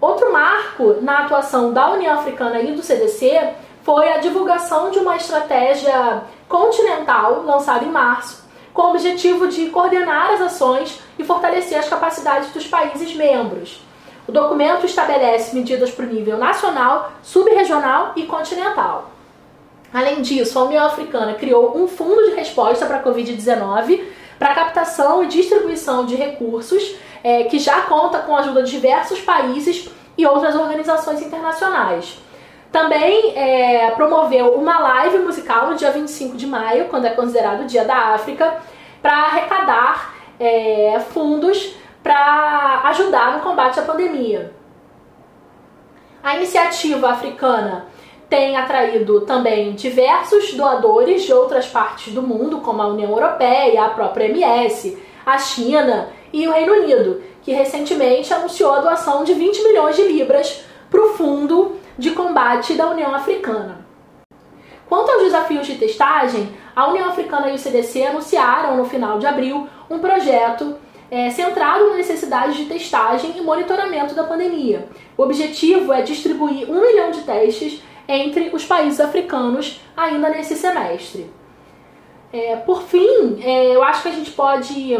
[0.00, 5.16] Outro marco na atuação da União Africana e do CDC foi a divulgação de uma
[5.16, 8.42] estratégia continental lançada em março,
[8.72, 13.82] com o objetivo de coordenar as ações e fortalecer as capacidades dos países membros.
[14.26, 19.09] O documento estabelece medidas para o nível nacional, subregional e continental.
[19.92, 24.00] Além disso, a União Africana criou um fundo de resposta para a Covid-19
[24.38, 29.20] para captação e distribuição de recursos, é, que já conta com a ajuda de diversos
[29.20, 32.18] países e outras organizações internacionais.
[32.72, 37.66] Também é, promoveu uma live musical no dia 25 de maio, quando é considerado o
[37.66, 38.58] Dia da África,
[39.02, 44.52] para arrecadar é, fundos para ajudar no combate à pandemia.
[46.22, 47.86] A iniciativa africana
[48.30, 53.88] tem atraído também diversos doadores de outras partes do mundo, como a União Europeia, a
[53.90, 59.64] própria MS, a China e o Reino Unido, que recentemente anunciou a doação de 20
[59.64, 63.84] milhões de libras para o Fundo de Combate da União Africana.
[64.88, 69.26] Quanto aos desafios de testagem, a União Africana e o CDC anunciaram no final de
[69.26, 70.76] abril um projeto
[71.10, 74.88] é, centrado na necessidade de testagem e monitoramento da pandemia.
[75.16, 81.30] O objetivo é distribuir um milhão de testes entre os países africanos ainda nesse semestre.
[82.32, 84.98] É, por fim, é, eu acho que a gente pode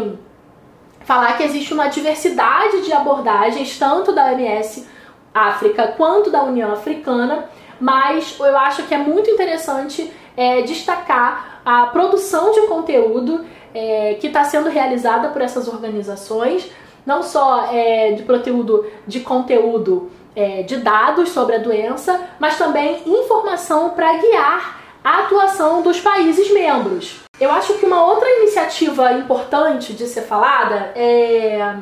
[1.01, 4.87] falar que existe uma diversidade de abordagens, tanto da OMS
[5.33, 7.49] África quanto da União Africana,
[7.79, 14.27] mas eu acho que é muito interessante é, destacar a produção de conteúdo é, que
[14.27, 16.69] está sendo realizada por essas organizações,
[17.05, 23.01] não só é, de conteúdo de conteúdo é, de dados sobre a doença, mas também
[23.05, 27.21] informação para guiar a atuação dos países membros.
[27.39, 31.75] Eu acho que uma outra iniciativa importante de ser falada é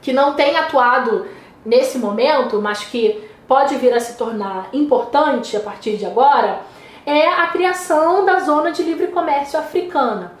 [0.00, 1.26] que não tem atuado
[1.64, 6.60] nesse momento, mas que pode vir a se tornar importante a partir de agora,
[7.04, 10.32] é a criação da Zona de Livre Comércio Africana.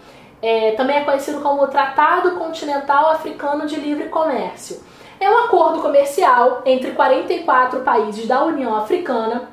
[0.42, 4.80] É, também é conhecido como o Tratado Continental Africano de Livre Comércio.
[5.18, 9.48] É um acordo comercial entre 44 países da União Africana,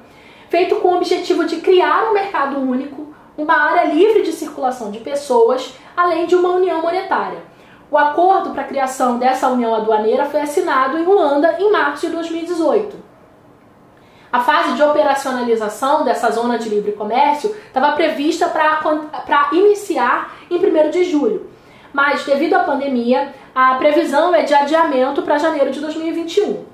[0.50, 5.00] feito com o objetivo de criar um mercado único, uma área livre de circulação de
[5.00, 7.40] pessoas, além de uma união monetária.
[7.90, 12.14] O acordo para a criação dessa união aduaneira foi assinado em Ruanda em março de
[12.14, 12.98] 2018.
[14.32, 20.90] A fase de operacionalização dessa zona de livre comércio estava prevista para iniciar em 1
[20.90, 21.53] de julho,
[21.94, 26.66] mas devido à pandemia, a previsão é de adiamento para janeiro de 2021.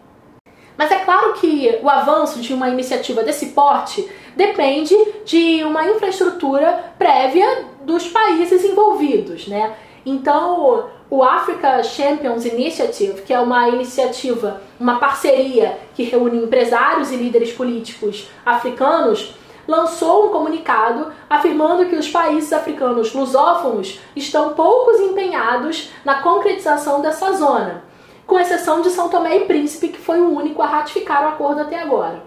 [0.78, 4.96] Mas é claro que o avanço de uma iniciativa desse porte depende
[5.26, 9.76] de uma infraestrutura prévia dos países envolvidos, né?
[10.06, 17.18] Então, o Africa Champions Initiative, que é uma iniciativa, uma parceria que reúne empresários e
[17.18, 19.34] líderes políticos africanos,
[19.70, 27.34] lançou um comunicado afirmando que os países africanos lusófonos estão poucos empenhados na concretização dessa
[27.34, 27.84] zona,
[28.26, 31.62] com exceção de São Tomé e Príncipe, que foi o único a ratificar o acordo
[31.62, 32.24] até agora.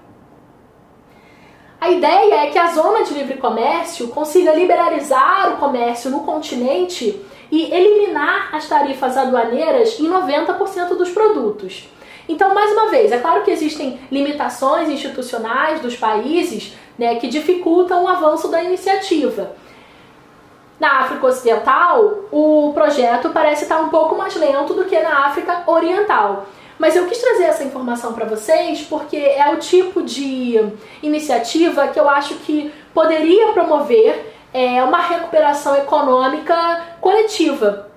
[1.81, 7.20] A ideia é que a zona de livre comércio consiga liberalizar o comércio no continente
[7.51, 11.89] e eliminar as tarifas aduaneiras em 90% dos produtos.
[12.28, 18.05] Então, mais uma vez, é claro que existem limitações institucionais dos países né, que dificultam
[18.05, 19.52] o avanço da iniciativa.
[20.78, 25.62] Na África Ocidental, o projeto parece estar um pouco mais lento do que na África
[25.66, 26.47] Oriental.
[26.78, 30.59] Mas eu quis trazer essa informação para vocês porque é o tipo de
[31.01, 37.89] iniciativa que eu acho que poderia promover é, uma recuperação econômica coletiva.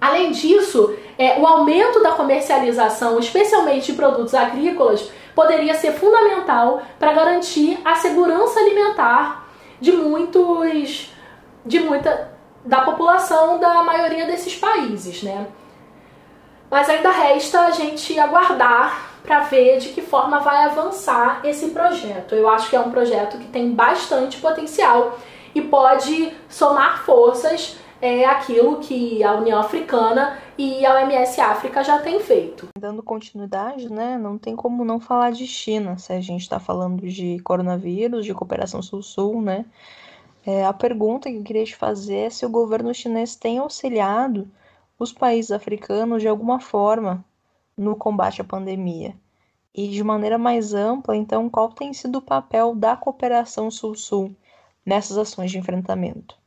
[0.00, 7.12] Além disso, é, o aumento da comercialização, especialmente de produtos agrícolas, poderia ser fundamental para
[7.12, 9.48] garantir a segurança alimentar
[9.80, 11.12] de muitos,
[11.64, 12.30] de muita
[12.64, 15.46] da população da maioria desses países, né?
[16.70, 22.34] Mas ainda resta a gente aguardar para ver de que forma vai avançar esse projeto.
[22.34, 25.18] Eu acho que é um projeto que tem bastante potencial
[25.54, 31.98] e pode somar forças é aquilo que a União Africana e a OMS África já
[31.98, 32.68] têm feito.
[32.78, 37.06] Dando continuidade, né, não tem como não falar de China, se a gente está falando
[37.06, 39.66] de coronavírus, de cooperação sul-sul, né?
[40.46, 44.50] É, a pergunta que eu queria te fazer é se o governo chinês tem auxiliado
[44.98, 47.22] os países africanos de alguma forma
[47.76, 49.14] no combate à pandemia?
[49.74, 54.34] E de maneira mais ampla, então, qual tem sido o papel da cooperação Sul-Sul
[54.84, 56.39] nessas ações de enfrentamento?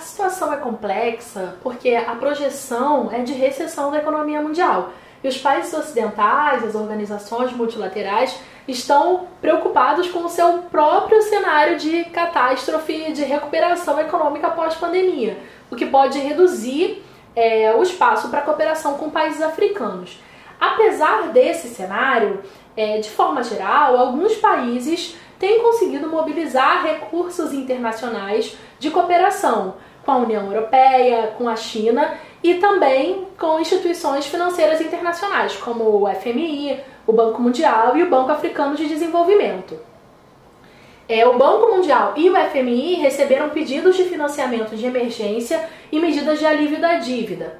[0.00, 4.94] A situação é complexa porque a projeção é de recessão da economia mundial.
[5.22, 8.34] E os países ocidentais, as organizações multilaterais,
[8.66, 15.36] estão preocupados com o seu próprio cenário de catástrofe de recuperação econômica pós-pandemia,
[15.70, 17.04] o que pode reduzir
[17.36, 20.18] é, o espaço para cooperação com países africanos.
[20.58, 22.42] Apesar desse cenário,
[22.74, 29.74] é, de forma geral, alguns países têm conseguido mobilizar recursos internacionais de cooperação
[30.04, 36.06] com a União Europeia, com a China e também com instituições financeiras internacionais, como o
[36.14, 39.78] FMI, o Banco Mundial e o Banco Africano de Desenvolvimento.
[41.08, 46.38] É, o Banco Mundial e o FMI receberam pedidos de financiamento de emergência e medidas
[46.38, 47.58] de alívio da dívida.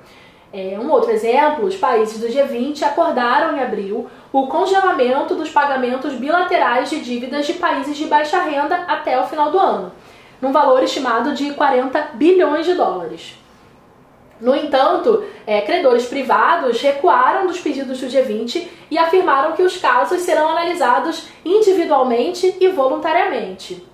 [0.52, 6.14] É, um outro exemplo, os países do G20 acordaram em abril o congelamento dos pagamentos
[6.14, 9.92] bilaterais de dívidas de países de baixa renda até o final do ano,
[10.40, 13.38] num valor estimado de 40 bilhões de dólares.
[14.40, 20.22] No entanto, é, credores privados recuaram dos pedidos do G20 e afirmaram que os casos
[20.22, 23.86] serão analisados individualmente e voluntariamente.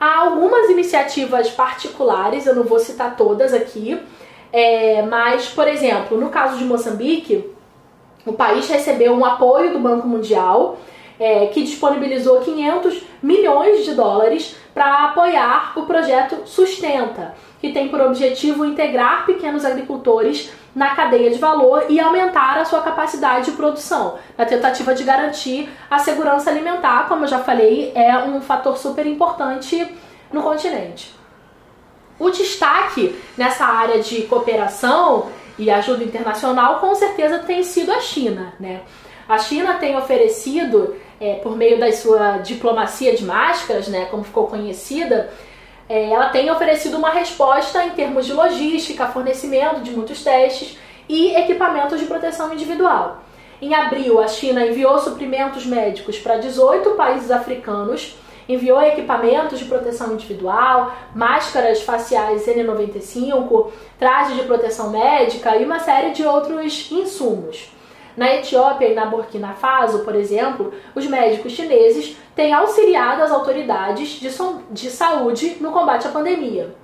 [0.00, 4.00] Há algumas iniciativas particulares, eu não vou citar todas aqui,
[4.52, 7.48] é, mas, por exemplo, no caso de Moçambique,
[8.26, 10.78] o país recebeu um apoio do Banco Mundial
[11.18, 18.00] é, que disponibilizou 500 milhões de dólares para apoiar o projeto Sustenta, que tem por
[18.00, 24.18] objetivo integrar pequenos agricultores na cadeia de valor e aumentar a sua capacidade de produção,
[24.38, 29.06] na tentativa de garantir a segurança alimentar, como eu já falei, é um fator super
[29.06, 29.86] importante
[30.32, 31.14] no continente.
[32.18, 35.28] O destaque nessa área de cooperação
[35.58, 38.80] e ajuda internacional com certeza tem sido a China, né?
[39.28, 44.46] A China tem oferecido é, por meio da sua diplomacia de máscaras, né, como ficou
[44.46, 45.30] conhecida,
[45.88, 50.78] é, ela tem oferecido uma resposta em termos de logística, fornecimento de muitos testes
[51.08, 53.22] e equipamentos de proteção individual.
[53.60, 58.16] Em abril, a China enviou suprimentos médicos para 18 países africanos,
[58.48, 66.12] enviou equipamentos de proteção individual, máscaras faciais N95, trajes de proteção médica e uma série
[66.12, 67.70] de outros insumos.
[68.20, 74.08] Na Etiópia e na Burkina Faso, por exemplo, os médicos chineses têm auxiliado as autoridades
[74.20, 74.28] de,
[74.70, 76.76] de saúde no combate à pandemia.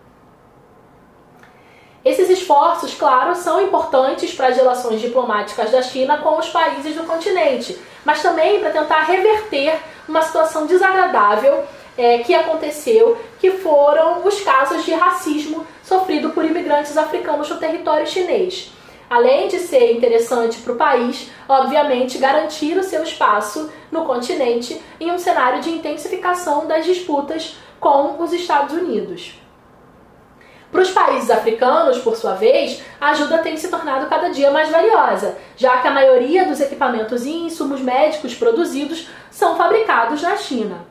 [2.03, 7.05] Esses esforços, claro, são importantes para as relações diplomáticas da China com os países do
[7.05, 11.65] continente, mas também para tentar reverter uma situação desagradável
[11.99, 18.07] é, que aconteceu, que foram os casos de racismo sofrido por imigrantes africanos no território
[18.07, 18.75] chinês
[19.09, 25.11] além de ser interessante para o país, obviamente garantir o seu espaço no continente em
[25.11, 29.41] um cenário de intensificação das disputas com os Estados Unidos.
[30.71, 34.69] Para os países africanos, por sua vez, a ajuda tem se tornado cada dia mais
[34.69, 40.85] valiosa, já que a maioria dos equipamentos e insumos médicos produzidos são fabricados na China.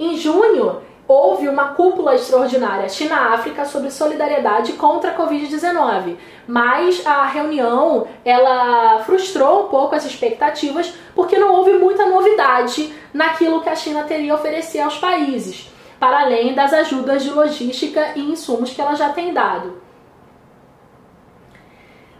[0.00, 6.16] Em junho, houve uma cúpula extraordinária China-África sobre solidariedade contra a Covid-19,
[6.46, 13.62] mas a reunião ela frustrou um pouco as expectativas porque não houve muita novidade naquilo
[13.62, 18.20] que a China teria a oferecer aos países, para além das ajudas de logística e
[18.20, 19.88] insumos que ela já tem dado.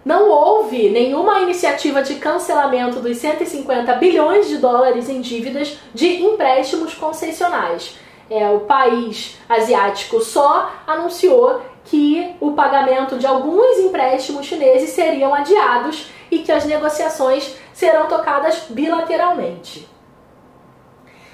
[0.02, 6.94] Não houve nenhuma iniciativa de cancelamento dos 150 bilhões de dólares em dívidas de empréstimos
[6.94, 15.34] concessionais é, o país asiático só anunciou que o pagamento de alguns empréstimos chineses seriam
[15.34, 19.88] adiados e que as negociações serão tocadas bilateralmente.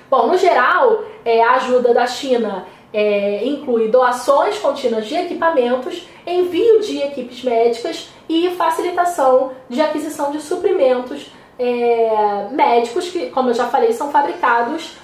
[0.09, 6.81] Bom, no geral, é, a ajuda da China é, inclui doações contínuas de equipamentos, envio
[6.81, 13.67] de equipes médicas e facilitação de aquisição de suprimentos é, médicos que, como eu já
[13.67, 14.97] falei, são fabricados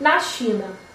[0.00, 0.85] na China.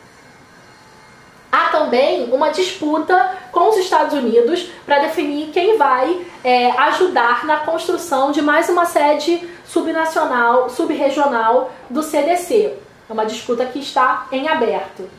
[1.52, 7.58] Há também uma disputa com os Estados Unidos para definir quem vai é, ajudar na
[7.58, 12.78] construção de mais uma sede subnacional, subregional do CDC.
[13.10, 15.10] É uma disputa que está em aberto.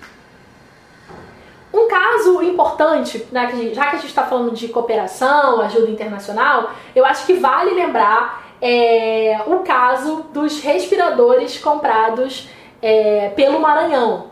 [1.72, 7.04] Um caso importante, né, já que a gente está falando de cooperação, ajuda internacional, eu
[7.04, 12.48] acho que vale lembrar é, o caso dos respiradores comprados
[12.80, 14.31] é, pelo Maranhão.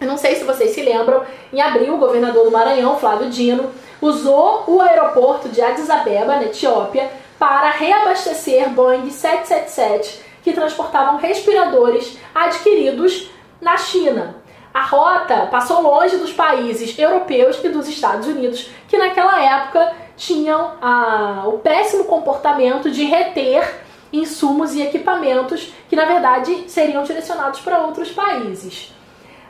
[0.00, 1.22] Eu não sei se vocês se lembram,
[1.52, 3.70] em abril, o governador do Maranhão, Flávio Dino,
[4.00, 12.18] usou o aeroporto de Addis Abeba, na Etiópia, para reabastecer Boeing 777 que transportavam respiradores
[12.34, 14.36] adquiridos na China.
[14.72, 20.72] A rota passou longe dos países europeus e dos Estados Unidos, que naquela época tinham
[20.80, 23.82] ah, o péssimo comportamento de reter
[24.12, 28.94] insumos e equipamentos que, na verdade, seriam direcionados para outros países.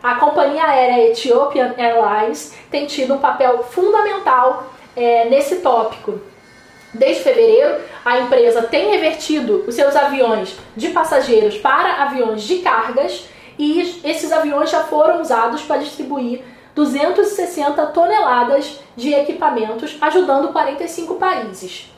[0.03, 6.19] A companhia aérea Ethiopian Airlines tem tido um papel fundamental é, nesse tópico.
[6.95, 13.29] Desde fevereiro, a empresa tem revertido os seus aviões de passageiros para aviões de cargas
[13.59, 16.43] e esses aviões já foram usados para distribuir
[16.75, 21.93] 260 toneladas de equipamentos, ajudando 45 países.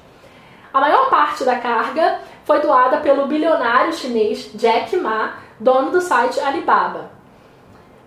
[0.74, 6.40] A maior parte da carga foi doada pelo bilionário chinês Jack Ma, dono do site
[6.40, 7.11] Alibaba.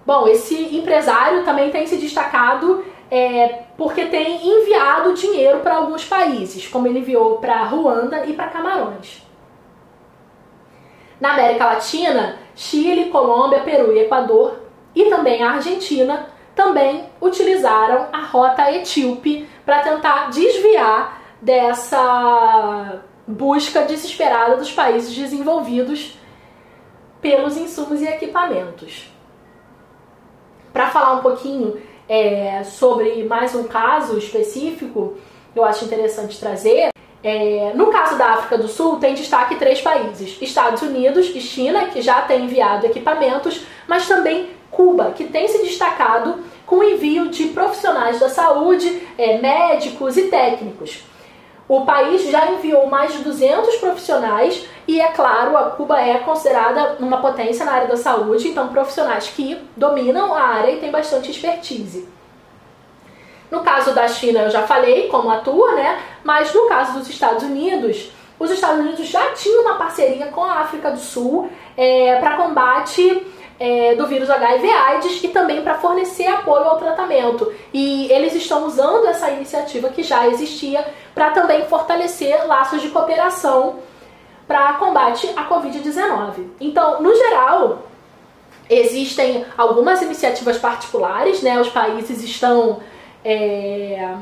[0.05, 6.67] Bom, esse empresário também tem se destacado é, porque tem enviado dinheiro para alguns países,
[6.67, 9.25] como ele enviou para Ruanda e para Camarões.
[11.19, 14.59] Na América Latina, Chile, Colômbia, Peru e Equador
[14.93, 24.55] e também a Argentina também utilizaram a rota etíope para tentar desviar dessa busca desesperada
[24.55, 26.17] dos países desenvolvidos
[27.19, 29.14] pelos insumos e equipamentos.
[30.75, 35.13] Para falar um pouquinho é, sobre mais um caso específico,
[35.55, 36.89] eu acho interessante trazer.
[37.23, 41.85] É, no caso da África do Sul, tem destaque três países: Estados Unidos e China,
[41.85, 47.29] que já têm enviado equipamentos, mas também Cuba, que tem se destacado com o envio
[47.29, 51.05] de profissionais da saúde, é, médicos e técnicos.
[51.67, 56.97] O país já enviou mais de 200 profissionais e, é claro, a Cuba é considerada
[56.99, 61.31] uma potência na área da saúde, então profissionais que dominam a área e têm bastante
[61.31, 62.07] expertise.
[63.49, 65.99] No caso da China, eu já falei como atua, né?
[66.23, 70.59] Mas no caso dos Estados Unidos, os Estados Unidos já tinham uma parceria com a
[70.59, 73.25] África do Sul é, para combate
[73.59, 77.53] é, do vírus HIV/AIDS e também para fornecer apoio ao tratamento.
[77.73, 83.79] E eles estão usando essa iniciativa que já existia para também fortalecer laços de cooperação
[84.47, 86.47] para combate à Covid-19.
[86.59, 87.83] Então, no geral,
[88.69, 91.59] existem algumas iniciativas particulares, né?
[91.59, 92.79] Os países estão
[93.23, 94.15] é,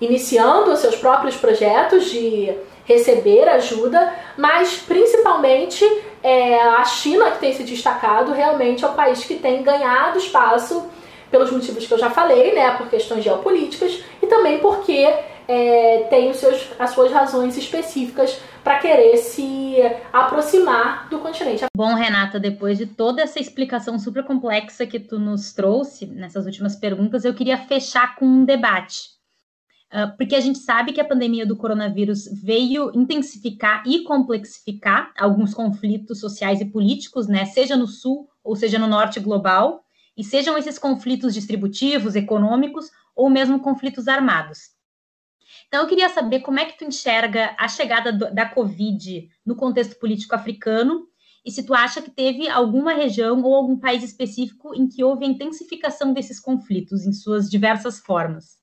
[0.00, 2.52] iniciando seus próprios projetos de
[2.84, 5.84] receber ajuda, mas principalmente
[6.22, 10.88] é, a China que tem se destacado realmente é o país que tem ganhado espaço
[11.30, 15.08] pelos motivos que eu já falei, né, por questões geopolíticas e também porque
[15.48, 19.76] é, tem os seus, as suas razões específicas para querer se
[20.12, 21.64] aproximar do continente.
[21.76, 26.76] Bom, Renata, depois de toda essa explicação super complexa que tu nos trouxe nessas últimas
[26.76, 29.11] perguntas, eu queria fechar com um debate.
[29.92, 35.52] Uh, porque a gente sabe que a pandemia do coronavírus veio intensificar e complexificar alguns
[35.52, 39.84] conflitos sociais e políticos, né, seja no sul ou seja no norte global,
[40.16, 44.70] e sejam esses conflitos distributivos, econômicos ou mesmo conflitos armados.
[45.68, 49.56] Então, eu queria saber como é que tu enxerga a chegada do, da Covid no
[49.56, 51.06] contexto político africano
[51.44, 55.24] e se tu acha que teve alguma região ou algum país específico em que houve
[55.24, 58.61] a intensificação desses conflitos em suas diversas formas.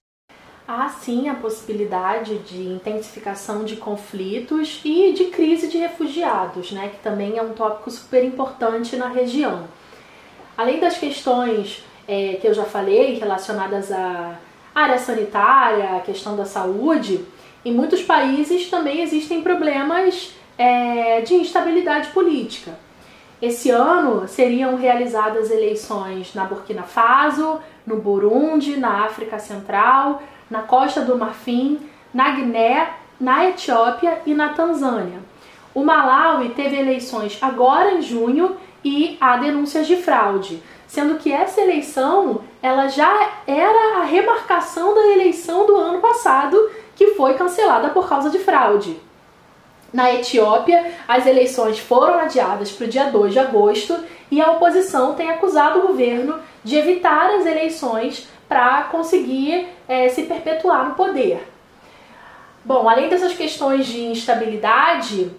[0.71, 7.01] Há sim a possibilidade de intensificação de conflitos e de crise de refugiados, né, que
[7.01, 9.63] também é um tópico super importante na região.
[10.55, 14.37] Além das questões é, que eu já falei relacionadas à
[14.75, 17.25] área sanitária, à questão da saúde,
[17.65, 22.77] em muitos países também existem problemas é, de instabilidade política.
[23.41, 31.01] Esse ano seriam realizadas eleições na Burkina Faso, no Burundi, na África Central, na Costa
[31.01, 31.79] do Marfim,
[32.13, 32.89] na Guiné,
[33.19, 35.19] na Etiópia e na Tanzânia.
[35.73, 41.61] O Malawi teve eleições agora em junho e há denúncias de fraude, sendo que essa
[41.61, 46.57] eleição ela já era a remarcação da eleição do ano passado
[46.95, 48.99] que foi cancelada por causa de fraude.
[49.93, 53.95] Na Etiópia, as eleições foram adiadas para o dia 2 de agosto
[54.29, 60.23] e a oposição tem acusado o governo de evitar as eleições para conseguir é, se
[60.23, 61.45] perpetuar no poder.
[62.63, 65.31] Bom, além dessas questões de instabilidade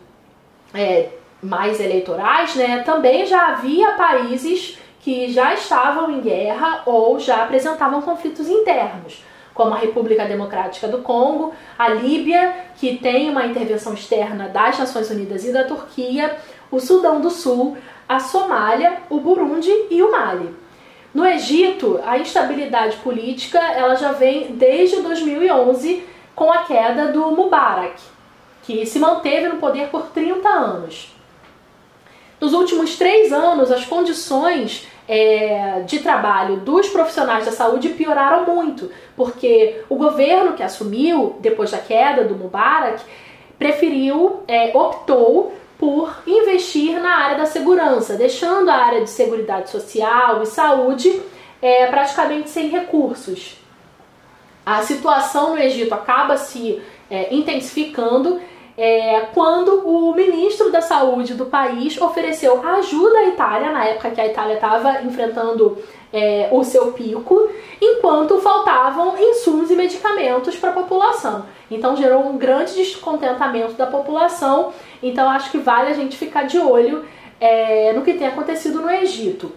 [0.75, 1.11] é,
[1.41, 8.03] mais eleitorais, né, também já havia países que já estavam em guerra ou já apresentavam
[8.03, 9.25] conflitos internos,
[9.55, 15.11] como a República Democrática do Congo, a Líbia, que tem uma intervenção externa das Nações
[15.11, 16.37] Unidas e da Turquia,
[16.71, 17.79] o Sudão do Sul,
[18.09, 20.55] a Somália, o Burundi e o Mali.
[21.13, 26.05] No Egito, a instabilidade política ela já vem desde 2011
[26.35, 28.01] com a queda do Mubarak,
[28.63, 31.15] que se manteve no poder por 30 anos.
[32.41, 38.91] Nos últimos três anos, as condições é, de trabalho dos profissionais da saúde pioraram muito,
[39.17, 43.03] porque o governo que assumiu depois da queda do Mubarak
[43.59, 50.43] preferiu, é, optou por investir na área da segurança, deixando a área de seguridade social
[50.43, 51.23] e saúde
[51.63, 53.57] é, praticamente sem recursos.
[54.65, 58.39] A situação no Egito acaba se é, intensificando
[58.77, 64.21] é, quando o ministro da saúde do país ofereceu ajuda à Itália, na época que
[64.21, 65.79] a Itália estava enfrentando
[66.13, 67.49] é, o seu pico,
[67.81, 71.45] enquanto faltavam insumos e medicamentos para a população.
[71.71, 74.73] Então gerou um grande descontentamento da população.
[75.03, 77.05] Então acho que vale a gente ficar de olho
[77.41, 79.53] é, no que tem acontecido no Egito.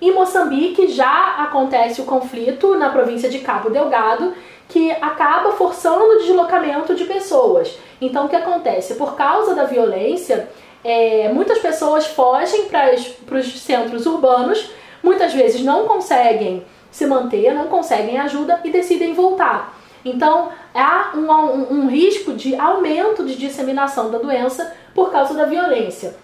[0.00, 4.32] Em Moçambique já acontece o conflito na província de Cabo Delgado,
[4.68, 7.76] que acaba forçando o deslocamento de pessoas.
[8.00, 8.94] Então o que acontece?
[8.94, 10.48] Por causa da violência,
[10.84, 14.70] é, muitas pessoas fogem para os centros urbanos,
[15.02, 19.76] muitas vezes não conseguem se manter, não conseguem ajuda e decidem voltar.
[20.04, 25.44] Então, há um, um, um risco de aumento de disseminação da doença por causa da
[25.44, 26.16] violência.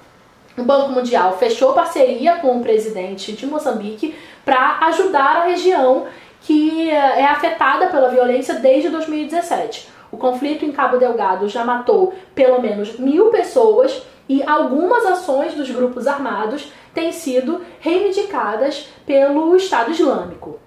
[0.56, 4.14] O Banco Mundial fechou parceria com o presidente de Moçambique
[4.44, 6.06] para ajudar a região
[6.42, 9.88] que é afetada pela violência desde 2017.
[10.12, 15.70] O conflito em Cabo Delgado já matou pelo menos mil pessoas e algumas ações dos
[15.70, 20.60] grupos armados têm sido reivindicadas pelo Estado Islâmico.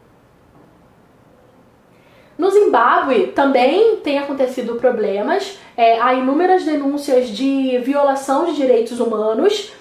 [2.38, 9.72] No Zimbábue também tem acontecido problemas, é, há inúmeras denúncias de violação de direitos humanos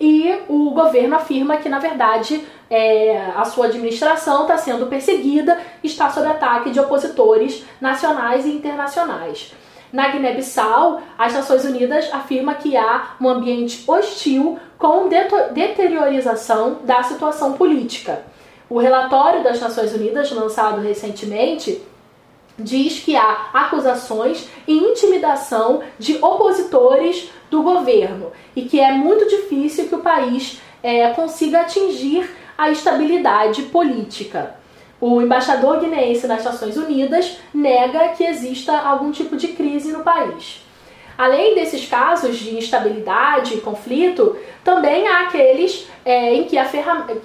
[0.00, 6.08] e o governo afirma que, na verdade, é, a sua administração está sendo perseguida, está
[6.10, 9.52] sob ataque de opositores nacionais e internacionais.
[9.92, 15.08] Na Guiné-Bissau, as Nações Unidas afirma que há um ambiente hostil com
[15.52, 18.24] deteriorização da situação política.
[18.68, 21.80] O relatório das Nações Unidas, lançado recentemente,
[22.58, 29.88] diz que há acusações e intimidação de opositores do governo e que é muito difícil
[29.88, 34.56] que o país é, consiga atingir a estabilidade política.
[35.00, 40.65] O embaixador guineense nas Nações Unidas nega que exista algum tipo de crise no país.
[41.16, 46.64] Além desses casos de instabilidade e conflito, também há aqueles é, em que a,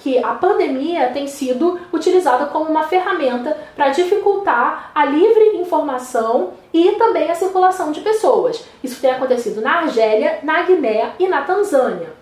[0.01, 6.91] que a pandemia tem sido utilizada como uma ferramenta para dificultar a livre informação e
[6.91, 8.63] também a circulação de pessoas.
[8.83, 12.20] Isso tem acontecido na Argélia, na Guiné e na Tanzânia.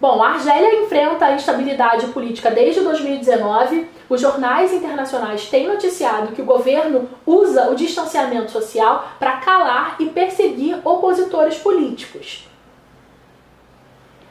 [0.00, 3.86] Bom, a Argélia enfrenta a instabilidade política desde 2019.
[4.08, 10.06] Os jornais internacionais têm noticiado que o governo usa o distanciamento social para calar e
[10.06, 12.48] perseguir opositores políticos.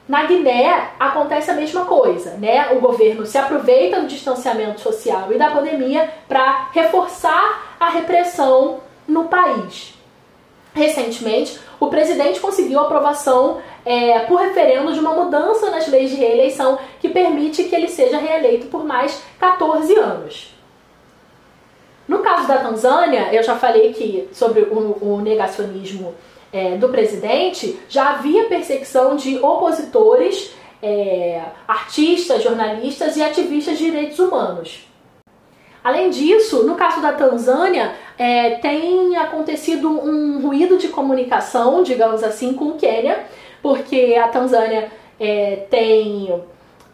[0.08, 2.72] Na Guiné acontece a mesma coisa, né?
[2.72, 9.26] O governo se aproveita do distanciamento social e da pandemia para reforçar a repressão no
[9.26, 9.94] país.
[10.74, 16.78] Recentemente, o presidente conseguiu aprovação é, por referendo de uma mudança nas leis de reeleição
[17.00, 20.54] que permite que ele seja reeleito por mais 14 anos.
[22.08, 26.16] No caso da Tanzânia, eu já falei que sobre o, o negacionismo
[26.52, 34.18] é, do presidente, já havia perseguição de opositores, é, artistas, jornalistas e ativistas de direitos
[34.18, 34.89] humanos.
[35.84, 42.54] Além disso, no caso da Tanzânia, é, tem acontecido um ruído de comunicação, digamos assim,
[42.54, 43.26] com o Quênia,
[43.62, 46.34] porque a Tanzânia é, tem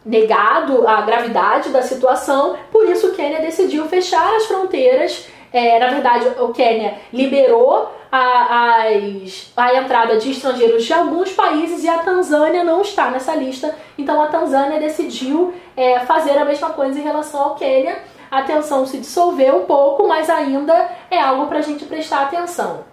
[0.06, 5.28] negado a gravidade da situação, por isso o Quênia decidiu fechar as fronteiras.
[5.52, 11.84] É, na verdade, o Quênia liberou a, as, a entrada de estrangeiros de alguns países
[11.84, 13.74] e a Tanzânia não está nessa lista.
[13.98, 17.98] Então a Tanzânia decidiu é, fazer a mesma coisa em relação ao Quênia.
[18.36, 22.84] A tensão se dissolveu um pouco, mas ainda é algo para a gente prestar atenção.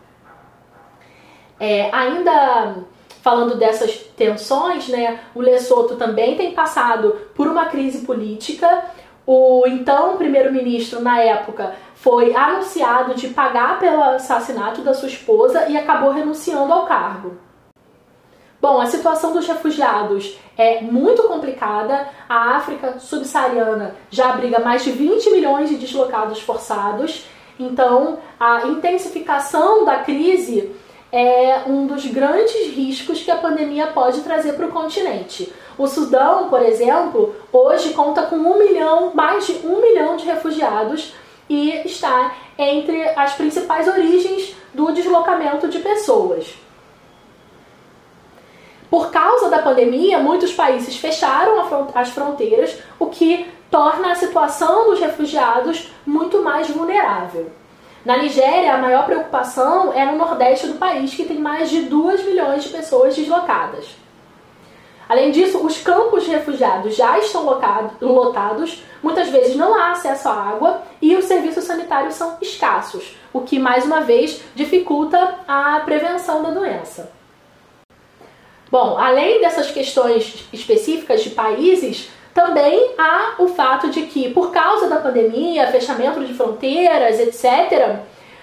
[1.59, 2.77] É, ainda
[3.23, 8.85] falando dessas tensões, né, o Lesoto também tem passado por uma crise política.
[9.27, 15.77] O então primeiro-ministro, na época, foi anunciado de pagar pelo assassinato da sua esposa e
[15.77, 17.37] acabou renunciando ao cargo.
[18.63, 22.07] Bom, a situação dos refugiados é muito complicada.
[22.29, 27.27] A África subsaariana já abriga mais de 20 milhões de deslocados forçados.
[27.59, 30.71] Então, a intensificação da crise
[31.11, 35.53] é um dos grandes riscos que a pandemia pode trazer para o continente.
[35.77, 41.13] O Sudão, por exemplo, hoje conta com um milhão, mais de um milhão de refugiados
[41.49, 46.63] e está entre as principais origens do deslocamento de pessoas.
[48.93, 55.01] Por causa da pandemia, muitos países fecharam as fronteiras, o que torna a situação dos
[55.01, 57.51] refugiados muito mais vulnerável.
[58.05, 62.27] Na Nigéria, a maior preocupação é no nordeste do país, que tem mais de 2
[62.27, 63.97] milhões de pessoas deslocadas.
[65.09, 70.35] Além disso, os campos de refugiados já estão lotados, muitas vezes não há acesso à
[70.35, 76.43] água e os serviços sanitários são escassos, o que mais uma vez dificulta a prevenção
[76.43, 77.22] da doença.
[78.73, 84.89] Bom, além dessas questões específicas de países, também há o fato de que, por causa
[84.89, 87.97] da pandemia, fechamento de fronteiras, etc.,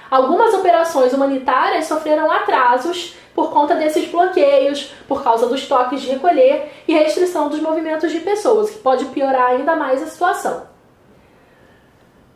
[0.08, 6.74] algumas operações humanitárias sofreram atrasos por conta desses bloqueios, por causa dos toques de recolher
[6.88, 10.68] e restrição dos movimentos de pessoas, que pode piorar ainda mais a situação.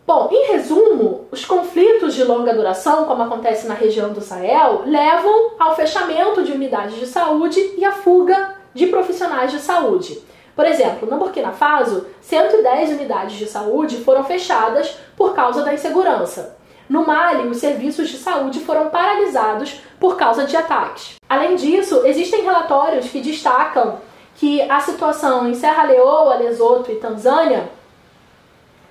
[0.06, 5.52] Bom, em resumo, os conflitos de longa duração, como acontece na região do Sahel, levam
[5.58, 10.22] ao fechamento de unidades de saúde e à fuga de profissionais de saúde.
[10.54, 16.58] Por exemplo, no Burkina Faso, 110 unidades de saúde foram fechadas por causa da insegurança.
[16.90, 21.16] No Mali, os serviços de saúde foram paralisados por causa de ataques.
[21.30, 24.00] Além disso, existem relatórios que destacam
[24.36, 27.70] que a situação em Serra Leoa, Lesoto e Tanzânia,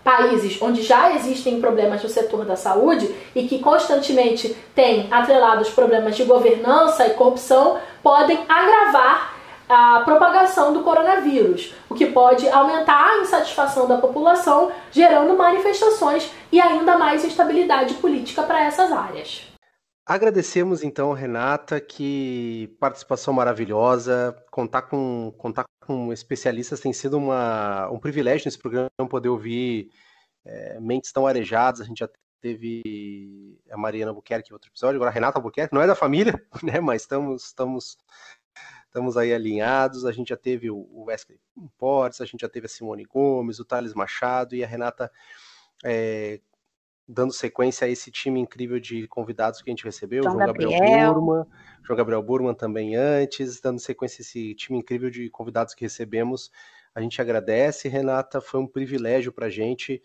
[0.02, 6.16] países onde já existem problemas no setor da saúde e que constantemente têm atrelados problemas
[6.16, 9.32] de governança e corrupção, podem agravar
[9.68, 16.60] a propagação do coronavírus, o que pode aumentar a insatisfação da população, gerando manifestações e
[16.60, 19.52] ainda mais instabilidade política para essas áreas.
[20.04, 24.36] Agradecemos então, Renata, que participação maravilhosa.
[24.50, 29.90] Contar com, contar com especialistas tem sido uma, um privilégio nesse programa poder ouvir
[30.44, 31.80] é, mentes tão arejadas.
[31.80, 32.08] A gente já
[32.40, 36.34] teve a Mariana Albuquerque em outro episódio, agora a Renata Albuquerque, não é da família,
[36.62, 36.80] né?
[36.80, 37.96] Mas estamos, estamos
[38.86, 40.04] estamos aí alinhados.
[40.04, 41.40] A gente já teve o Wesley
[41.78, 45.10] Portes, a gente já teve a Simone Gomes, o Thales Machado e a Renata
[45.84, 46.40] é,
[47.08, 50.70] dando sequência a esse time incrível de convidados que a gente recebeu, João, João Gabriel,
[50.70, 51.46] Gabriel Burman,
[51.84, 56.50] João Gabriel Burman também antes, dando sequência a esse time incrível de convidados que recebemos.
[56.94, 60.02] A gente agradece, Renata, foi um privilégio para a gente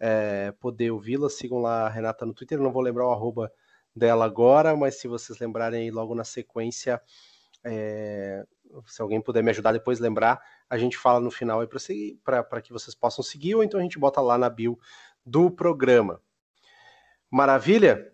[0.00, 1.28] é, poder ouvi-la.
[1.28, 3.52] Sigam lá a Renata no Twitter, não vou lembrar o arroba
[3.94, 7.00] dela agora, mas se vocês lembrarem aí logo na sequência,
[7.64, 8.46] é,
[8.86, 10.40] se alguém puder me ajudar depois lembrar,
[10.70, 11.60] a gente fala no final
[12.24, 14.78] para que vocês possam seguir, ou então a gente bota lá na bio
[15.26, 16.22] do programa.
[17.30, 18.12] Maravilha?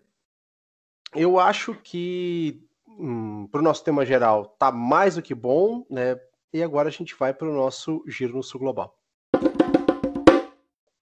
[1.13, 2.61] Eu acho que
[2.97, 6.19] hum, para o nosso tema geral tá mais do que bom, né?
[6.53, 8.97] E agora a gente vai para o nosso Giro no Sul Global.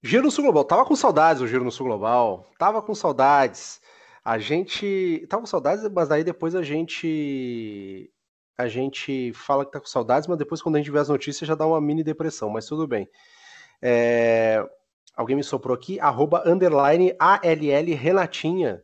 [0.02, 0.66] Giro no Sul Global.
[0.66, 2.46] Tava com saudades o Giro no Sul Global.
[2.58, 3.80] Tava com saudades.
[4.24, 5.26] A gente.
[5.30, 8.12] Tava com saudades, mas aí depois a gente
[8.58, 11.48] a gente fala que tá com saudades, mas depois quando a gente vê as notícias
[11.48, 13.10] já dá uma mini depressão, mas tudo bem.
[13.82, 14.64] É...
[15.16, 18.84] Alguém me soprou aqui, arroba underline ALL Renatinha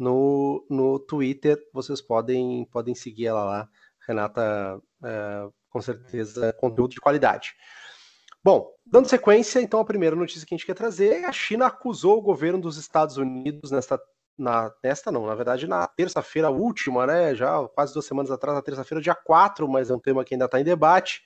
[0.00, 1.62] no, no Twitter.
[1.72, 3.68] Vocês podem, podem seguir ela lá.
[4.08, 7.54] Renata, é, com certeza, conteúdo de qualidade.
[8.42, 11.66] Bom, dando sequência, então a primeira notícia que a gente quer trazer é a China
[11.66, 14.00] acusou o governo dos Estados Unidos nesta
[14.38, 18.62] na nesta não, na verdade na terça-feira última, né, já quase duas semanas atrás, na
[18.62, 21.20] terça-feira, dia 4, mas é um tema que ainda está em debate,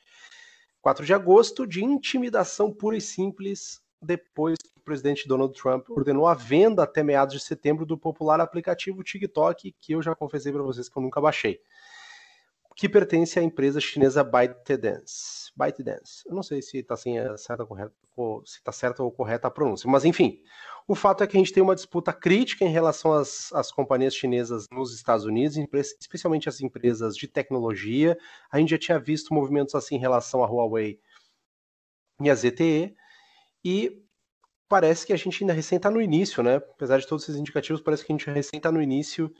[0.82, 6.82] 4 de agosto, de intimidação pura e simples, depois presidente Donald Trump ordenou a venda
[6.82, 10.96] até meados de setembro do popular aplicativo TikTok, que eu já confessei para vocês que
[10.96, 11.60] eu nunca baixei,
[12.76, 15.52] que pertence à empresa chinesa ByteDance.
[15.56, 16.22] ByteDance.
[16.26, 17.66] Eu não sei se está assim, é certa,
[18.44, 20.40] se está certa ou correta a pronúncia, mas enfim,
[20.86, 24.14] o fato é que a gente tem uma disputa crítica em relação às, às companhias
[24.14, 25.56] chinesas nos Estados Unidos,
[26.00, 28.18] especialmente as empresas de tecnologia.
[28.50, 31.00] A gente já tinha visto movimentos assim em relação à Huawei
[32.20, 32.94] e à ZTE,
[33.64, 34.03] e
[34.68, 36.56] parece que a gente ainda recém está no início, né?
[36.56, 39.32] Apesar de todos esses indicativos, parece que a gente recém está no início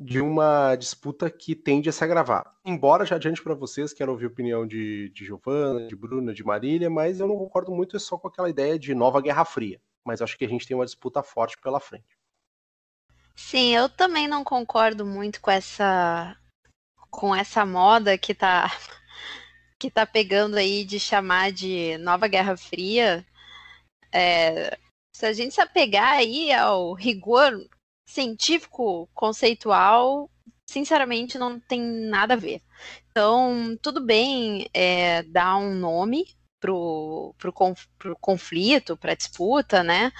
[0.00, 2.54] de uma disputa que tende a se agravar.
[2.64, 6.44] Embora já adiante para vocês, quero ouvir a opinião de, de Giovana, de Bruna, de
[6.44, 10.22] Marília, mas eu não concordo muito só com aquela ideia de nova Guerra Fria mas
[10.22, 12.18] acho que a gente tem uma disputa forte pela frente.
[13.36, 16.34] Sim, eu também não concordo muito com essa
[17.10, 18.70] com essa moda que tá
[19.78, 23.24] que tá pegando aí de chamar de nova Guerra Fria.
[24.12, 24.76] É,
[25.12, 27.52] se a gente se apegar aí ao rigor
[28.08, 30.30] científico conceitual,
[30.66, 32.62] sinceramente, não tem nada a ver.
[33.10, 36.24] Então, tudo bem é, dar um nome
[36.60, 37.52] pro, pro,
[37.98, 40.12] pro conflito, para disputa, né?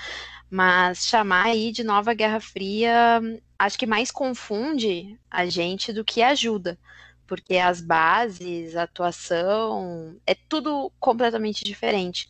[0.51, 3.21] Mas chamar aí de nova Guerra Fria,
[3.59, 6.79] acho que mais confunde a gente do que ajuda,
[7.27, 12.29] porque as bases, a atuação, é tudo completamente diferente.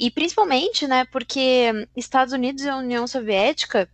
[0.00, 3.86] E principalmente, né, porque Estados Unidos e União Soviética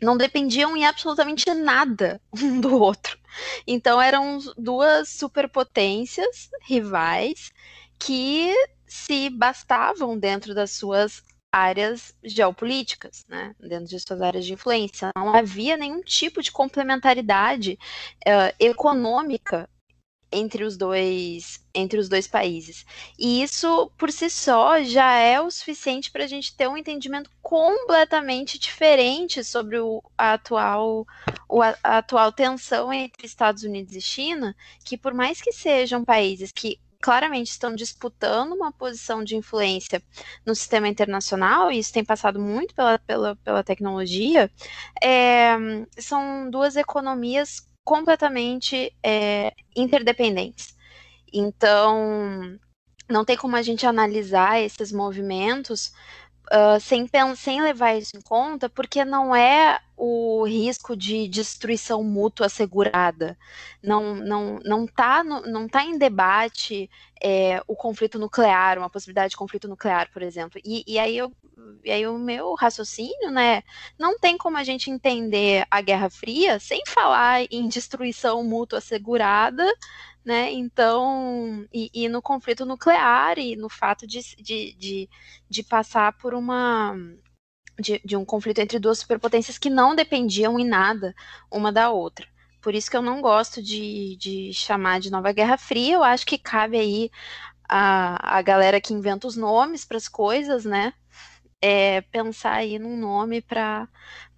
[0.00, 3.18] não dependiam em absolutamente nada um do outro.
[3.66, 7.52] Então eram duas superpotências rivais
[7.98, 8.54] que
[8.86, 11.22] se bastavam dentro das suas
[11.52, 15.10] áreas geopolíticas, né, dentro de suas áreas de influência.
[15.14, 17.78] Não havia nenhum tipo de complementaridade
[18.26, 19.68] uh, econômica
[20.32, 22.84] entre os dois entre os dois países.
[23.18, 27.30] E isso por si só já é o suficiente para a gente ter um entendimento
[27.42, 31.06] completamente diferente sobre o, a atual
[31.48, 34.54] o, a, atual tensão entre Estados Unidos e China,
[34.84, 40.02] que por mais que sejam países que claramente estão disputando uma posição de influência
[40.44, 44.50] no sistema internacional, e isso tem passado muito pela, pela, pela tecnologia,
[45.02, 45.56] é,
[45.98, 50.76] são duas economias completamente é, interdependentes.
[51.32, 52.56] Então,
[53.08, 55.92] não tem como a gente analisar esses movimentos
[56.52, 62.46] uh, sem, sem levar isso em conta, porque não é o risco de destruição mútua
[62.46, 63.36] assegurada.
[63.82, 66.90] Não não não está não tá em debate
[67.22, 70.60] é, o conflito nuclear, uma possibilidade de conflito nuclear, por exemplo.
[70.64, 71.30] E, e aí eu
[71.84, 73.62] e aí o meu raciocínio, né,
[73.98, 79.66] não tem como a gente entender a Guerra Fria sem falar em destruição mútua assegurada,
[80.24, 80.52] né?
[80.52, 85.08] Então, e, e, no conflito nuclear e no fato de, de, de,
[85.48, 86.94] de passar por uma.
[87.80, 91.14] De, de um conflito entre duas superpotências que não dependiam em nada
[91.50, 92.26] uma da outra.
[92.60, 95.94] Por isso que eu não gosto de, de chamar de Nova Guerra Fria.
[95.94, 97.10] Eu acho que cabe aí
[97.68, 100.92] a, a galera que inventa os nomes para as coisas, né?
[101.62, 103.88] É, pensar aí num nome para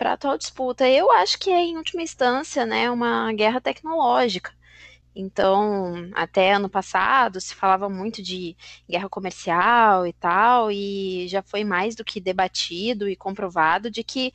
[0.01, 0.89] a atual disputa.
[0.89, 4.52] Eu acho que é, em última instância, né, uma guerra tecnológica.
[5.14, 8.56] Então, até ano passado se falava muito de
[8.89, 14.32] guerra comercial e tal, e já foi mais do que debatido e comprovado de que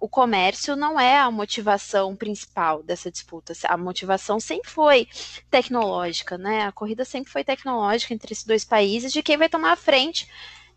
[0.00, 3.52] o comércio não é a motivação principal dessa disputa.
[3.64, 5.08] A motivação sempre foi
[5.50, 6.62] tecnológica, né?
[6.66, 10.28] A corrida sempre foi tecnológica entre esses dois países de quem vai tomar a frente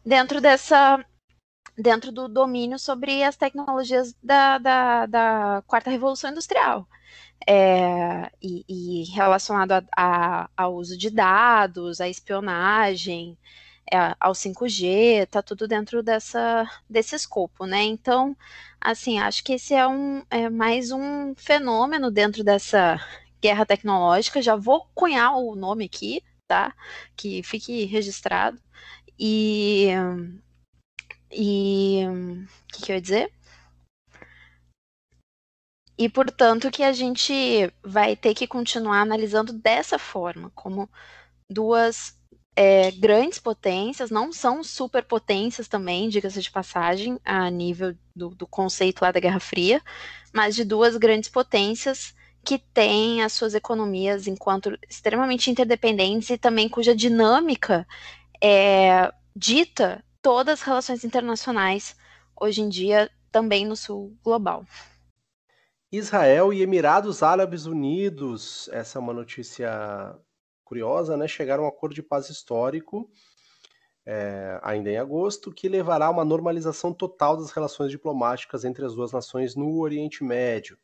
[0.06, 1.04] dentro dessa
[1.78, 6.88] dentro do domínio sobre as tecnologias da, da, da quarta revolução industrial
[7.48, 13.38] é, e, e, relacionado a, a, ao uso de dados, à espionagem,
[13.92, 17.84] é, ao 5G, tá tudo dentro dessa, desse escopo, né?
[17.84, 18.36] Então,
[18.80, 23.00] assim, acho que esse é, um, é mais um fenômeno dentro dessa
[23.42, 24.42] guerra tecnológica.
[24.42, 26.74] Já vou cunhar o nome aqui, tá?
[27.16, 28.60] Que fique registrado.
[29.20, 29.90] E.
[31.32, 32.06] E.
[32.08, 33.32] O que, que eu ia dizer?
[36.02, 40.90] E, portanto, que a gente vai ter que continuar analisando dessa forma, como
[41.48, 42.18] duas
[42.56, 49.04] é, grandes potências, não são superpotências também, diga-se de passagem, a nível do, do, conceito
[49.04, 49.80] lá da Guerra Fria,
[50.34, 56.68] mas de duas grandes potências que têm as suas economias enquanto extremamente interdependentes e também
[56.68, 57.88] cuja dinâmica
[58.44, 61.96] é, dita todas as relações internacionais
[62.36, 64.66] hoje em dia também no sul global.
[65.94, 70.18] Israel e Emirados Árabes Unidos, essa é uma notícia
[70.64, 71.28] curiosa, né?
[71.28, 73.12] Chegaram a um acordo de paz histórico,
[74.06, 78.96] é, ainda em agosto, que levará a uma normalização total das relações diplomáticas entre as
[78.96, 80.78] duas nações no Oriente Médio.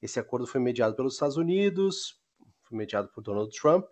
[0.00, 2.22] Esse acordo foi mediado pelos Estados Unidos,
[2.62, 3.84] foi mediado por Donald Trump.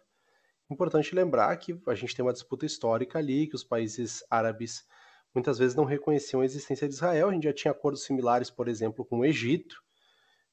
[0.70, 4.86] Importante lembrar que a gente tem uma disputa histórica ali, que os países árabes
[5.34, 7.30] muitas vezes não reconheciam a existência de Israel.
[7.30, 9.82] A gente já tinha acordos similares, por exemplo, com o Egito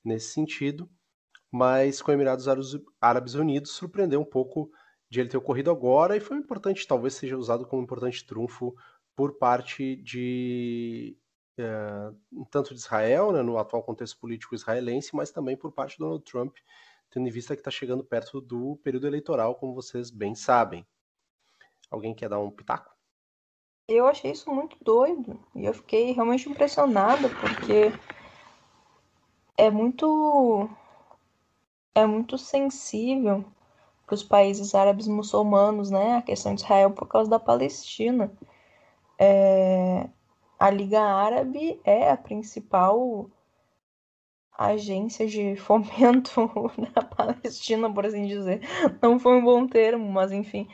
[0.04, 0.90] nesse sentido,
[1.52, 2.48] mas com Emirados
[3.02, 4.72] Árabes Unidos surpreendeu um pouco
[5.10, 8.76] de ele ter ocorrido agora e foi importante, talvez seja usado como um importante trunfo
[9.16, 11.18] por parte de
[11.58, 12.12] é,
[12.50, 16.24] tanto de Israel, né, no atual contexto político israelense, mas também por parte de Donald
[16.24, 16.56] Trump,
[17.10, 20.86] tendo em vista que está chegando perto do período eleitoral, como vocês bem sabem.
[21.90, 22.96] Alguém quer dar um pitaco?
[23.88, 27.92] Eu achei isso muito doido e eu fiquei realmente impressionada porque
[29.60, 30.70] é muito
[31.94, 33.44] é muito sensível
[34.06, 36.18] para os países árabes muçulmanos, né?
[36.18, 38.32] A questão de Israel por causa da Palestina.
[39.20, 40.08] É,
[40.58, 43.30] a Liga Árabe é a principal
[44.58, 46.50] agência de fomento
[46.96, 48.62] na Palestina, por assim dizer.
[49.02, 50.70] Não foi um bom termo, mas enfim,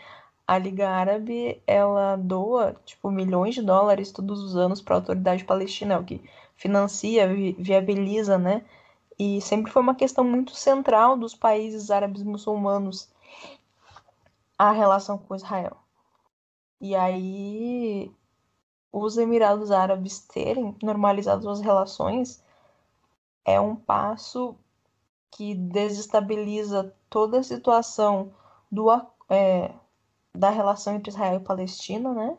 [0.46, 5.44] a Liga Árabe, ela doa, tipo, milhões de dólares todos os anos para a autoridade
[5.44, 6.22] palestina, é o que
[6.56, 8.66] financia, vi viabiliza, né?
[9.18, 13.10] E sempre foi uma questão muito central dos países árabes muçulmanos
[14.58, 15.78] a relação com Israel.
[16.82, 18.12] E aí,
[18.92, 22.44] os Emirados Árabes terem normalizado suas relações
[23.46, 24.58] é um passo
[25.32, 28.34] que desestabiliza toda a situação
[28.72, 28.90] do,
[29.30, 29.74] é,
[30.34, 32.38] da relação entre Israel e Palestina, né?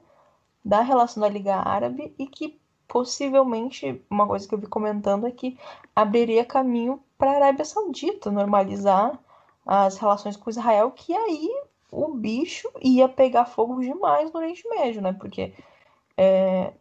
[0.64, 5.30] Da relação da Liga Árabe e que possivelmente, uma coisa que eu vi comentando é
[5.30, 5.58] que
[5.94, 9.18] abriria caminho para a Arábia Saudita normalizar
[9.64, 11.50] as relações com Israel, que aí
[11.90, 15.12] o bicho ia pegar fogo demais no Oriente Médio, né?
[15.12, 15.54] Porque
[16.16, 16.72] é,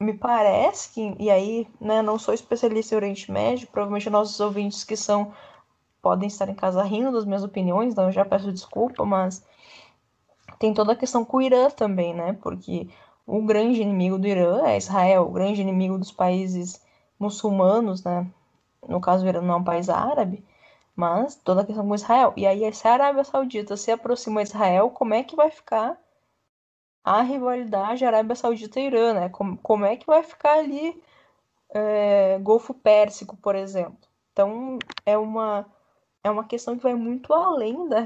[0.00, 4.84] me parece que, e aí, né, não sou especialista em Oriente Médio, provavelmente nossos ouvintes
[4.84, 5.32] que são
[6.00, 9.44] podem estar em casa rindo das minhas opiniões, então eu já peço desculpa, mas
[10.58, 12.34] tem toda a questão com o Irã também, né?
[12.34, 12.88] Porque
[13.28, 16.82] o grande inimigo do Irã é Israel, o grande inimigo dos países
[17.18, 18.26] muçulmanos, né?
[18.88, 20.42] No caso, o Irã não é um país árabe,
[20.96, 22.32] mas toda a questão com Israel.
[22.36, 26.00] E aí, se a Arábia Saudita se aproxima de Israel, como é que vai ficar
[27.04, 29.28] a rivalidade Arábia Saudita e Irã, né?
[29.28, 31.02] Como, como é que vai ficar ali
[31.70, 34.08] é, Golfo Pérsico, por exemplo?
[34.32, 35.66] Então, é uma,
[36.24, 38.00] é uma questão que vai muito além da,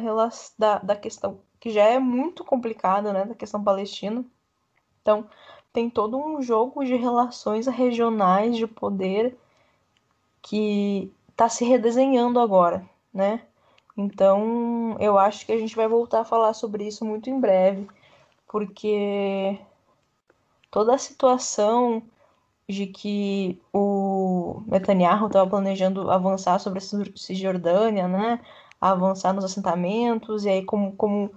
[0.58, 3.24] da, da questão, que já é muito complicada, né?
[3.24, 4.24] Da questão palestina.
[5.02, 5.26] Então,
[5.72, 9.36] tem todo um jogo de relações regionais de poder
[10.40, 13.42] que está se redesenhando agora, né?
[13.96, 17.86] Então, eu acho que a gente vai voltar a falar sobre isso muito em breve,
[18.48, 19.58] porque
[20.70, 22.02] toda a situação
[22.68, 26.82] de que o Netanyahu estava planejando avançar sobre a
[27.16, 28.40] Cisjordânia, né?
[28.80, 31.30] Avançar nos assentamentos, e aí como, como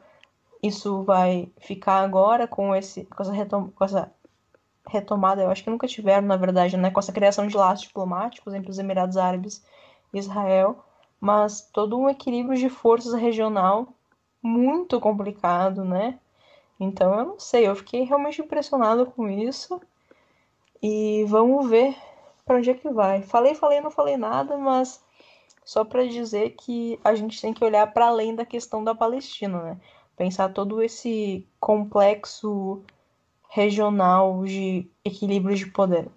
[0.68, 4.12] isso vai ficar agora com, esse, com, essa, retom com essa
[4.88, 8.54] retomada, eu acho que nunca tiveram, na verdade, né, com essa criação de laços diplomáticos
[8.54, 9.64] entre os Emirados Árabes
[10.14, 10.84] e Israel,
[11.20, 13.88] mas todo um equilíbrio de forças regional
[14.42, 16.20] muito complicado, né?
[16.80, 19.82] Então eu não sei, eu fiquei realmente impressionado com isso
[20.82, 21.96] e vamos ver
[22.46, 23.24] para onde é que vai.
[23.24, 25.04] Falei, falei, não falei nada, mas
[25.64, 29.64] só para dizer que a gente tem que olhar para além da questão da Palestina,
[29.64, 29.78] né?
[30.16, 32.82] Pensar todo esse complexo
[33.50, 36.08] regional de equilíbrio de poder.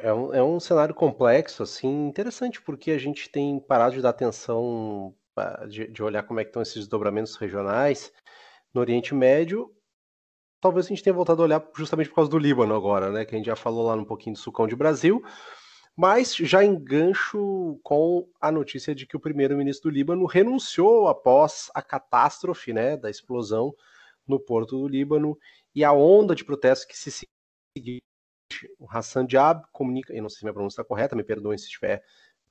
[0.00, 4.10] É um, é um cenário complexo, assim, interessante, porque a gente tem parado de dar
[4.10, 8.12] atenção, ah, de, de olhar como é que estão esses desdobramentos regionais
[8.72, 9.70] no Oriente Médio.
[10.60, 13.24] Talvez a gente tenha voltado a olhar justamente por causa do Líbano agora, né?
[13.24, 15.22] Que a gente já falou lá um pouquinho do sucão de Brasil.
[15.96, 21.80] Mas já engancho com a notícia de que o primeiro-ministro do Líbano renunciou após a
[21.80, 23.72] catástrofe né, da explosão
[24.26, 25.38] no porto do Líbano
[25.74, 27.26] e a onda de protestos que se
[27.76, 28.00] seguiu.
[28.78, 31.66] O Hassan Diab comunica, eu não sei se minha pronúncia está correta, me perdoem se
[31.66, 32.02] estiver,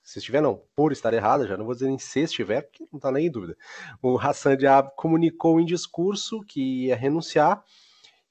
[0.02, 2.98] se estiver não, por estar errada, já não vou dizer nem se estiver, porque não
[2.98, 3.58] está nem em dúvida.
[4.02, 7.64] O Hassan Diab comunicou em discurso que ia renunciar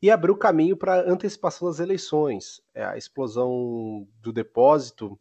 [0.03, 2.61] e abriu caminho para a antecipação das eleições.
[2.75, 5.17] É, a explosão do depósito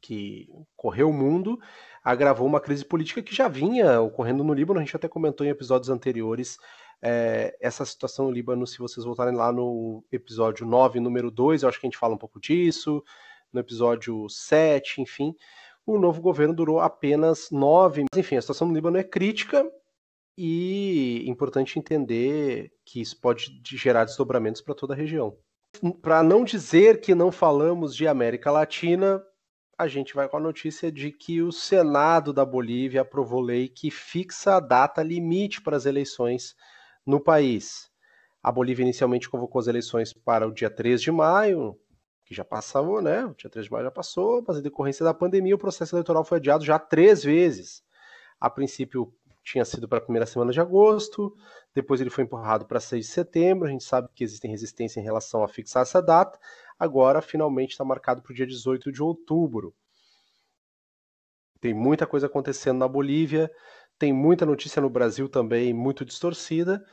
[0.00, 1.58] que correu o mundo
[2.02, 4.78] agravou uma crise política que já vinha ocorrendo no Líbano.
[4.78, 6.58] A gente até comentou em episódios anteriores
[7.02, 8.66] é, essa situação no Líbano.
[8.66, 12.14] Se vocês voltarem lá no episódio 9, número 2, eu acho que a gente fala
[12.14, 13.02] um pouco disso.
[13.52, 15.34] No episódio 7, enfim.
[15.84, 18.04] O novo governo durou apenas nove.
[18.16, 19.68] Enfim, a situação no Líbano é crítica
[20.36, 25.36] e importante entender que isso pode gerar desdobramentos para toda a região.
[26.00, 29.22] Para não dizer que não falamos de América Latina,
[29.78, 33.90] a gente vai com a notícia de que o Senado da Bolívia aprovou lei que
[33.90, 36.54] fixa a data limite para as eleições
[37.06, 37.90] no país.
[38.42, 41.78] A Bolívia inicialmente convocou as eleições para o dia 3 de maio,
[42.24, 43.24] que já passou, né?
[43.24, 46.24] O dia 3 de maio já passou, mas em decorrência da pandemia, o processo eleitoral
[46.24, 47.82] foi adiado já três vezes.
[48.40, 51.34] A princípio, tinha sido para a primeira semana de agosto,
[51.74, 53.66] depois ele foi empurrado para 6 de setembro.
[53.66, 56.38] A gente sabe que existem resistência em relação a fixar essa data.
[56.78, 59.74] Agora, finalmente, está marcado para o dia 18 de outubro.
[61.60, 63.50] Tem muita coisa acontecendo na Bolívia,
[63.98, 66.84] tem muita notícia no Brasil também, muito distorcida.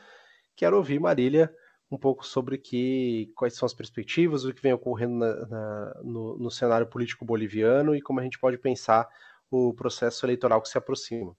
[0.54, 1.52] Quero ouvir, Marília,
[1.90, 6.38] um pouco sobre que, quais são as perspectivas, o que vem ocorrendo na, na, no,
[6.38, 9.08] no cenário político boliviano e como a gente pode pensar
[9.50, 11.36] o processo eleitoral que se aproxima.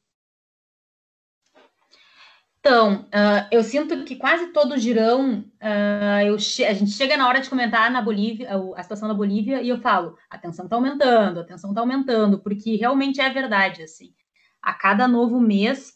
[2.63, 7.41] Então, uh, eu sinto que quase todo girão, uh, eu a gente chega na hora
[7.41, 11.39] de comentar na Bolívia, a situação da Bolívia, e eu falo, a tensão está aumentando,
[11.39, 14.13] a tensão está aumentando, porque realmente é verdade, assim.
[14.61, 15.93] A cada novo mês,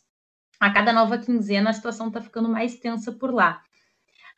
[0.59, 3.61] a cada nova quinzena, a situação está ficando mais tensa por lá.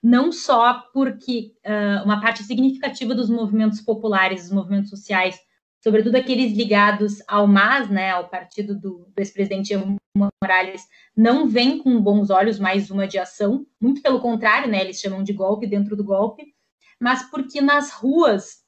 [0.04, 5.40] Não só porque uh, uma parte significativa dos movimentos populares, dos movimentos sociais,
[5.84, 10.84] sobretudo aqueles ligados ao MAS, né, ao partido do, do ex-presidente Evo Morales,
[11.16, 15.24] não vem com bons olhos mais uma de ação, muito pelo contrário, né, eles chamam
[15.24, 16.54] de golpe dentro do golpe,
[17.00, 18.66] mas porque nas ruas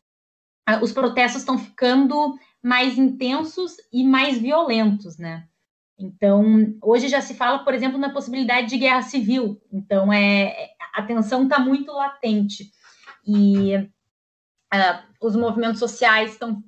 [0.81, 5.47] os protestos estão ficando mais intensos e mais violentos, né?
[5.97, 9.61] Então, hoje já se fala, por exemplo, na possibilidade de guerra civil.
[9.71, 12.71] Então, é, a tensão está muito latente.
[13.27, 13.89] E
[14.73, 16.63] uh, os movimentos sociais estão.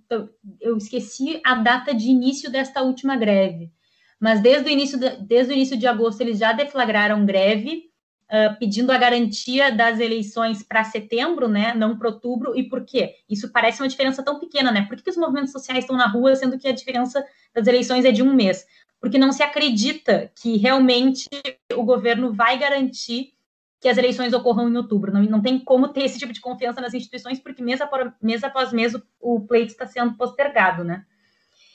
[0.59, 3.71] Eu esqueci a data de início desta última greve,
[4.19, 7.89] mas desde o início de, desde o início de agosto eles já deflagraram greve,
[8.25, 12.57] uh, pedindo a garantia das eleições para setembro, né, não para outubro.
[12.57, 13.15] E por quê?
[13.29, 14.85] Isso parece uma diferença tão pequena, né?
[14.87, 17.23] Por que, que os movimentos sociais estão na rua, sendo que a diferença
[17.53, 18.65] das eleições é de um mês?
[19.01, 21.27] porque não se acredita que realmente
[21.75, 23.33] o governo vai garantir
[23.81, 25.11] que as eleições ocorram em outubro.
[25.11, 28.43] Não, não tem como ter esse tipo de confiança nas instituições, porque mês após mês,
[28.43, 31.03] após mês o, o pleito está sendo postergado, né?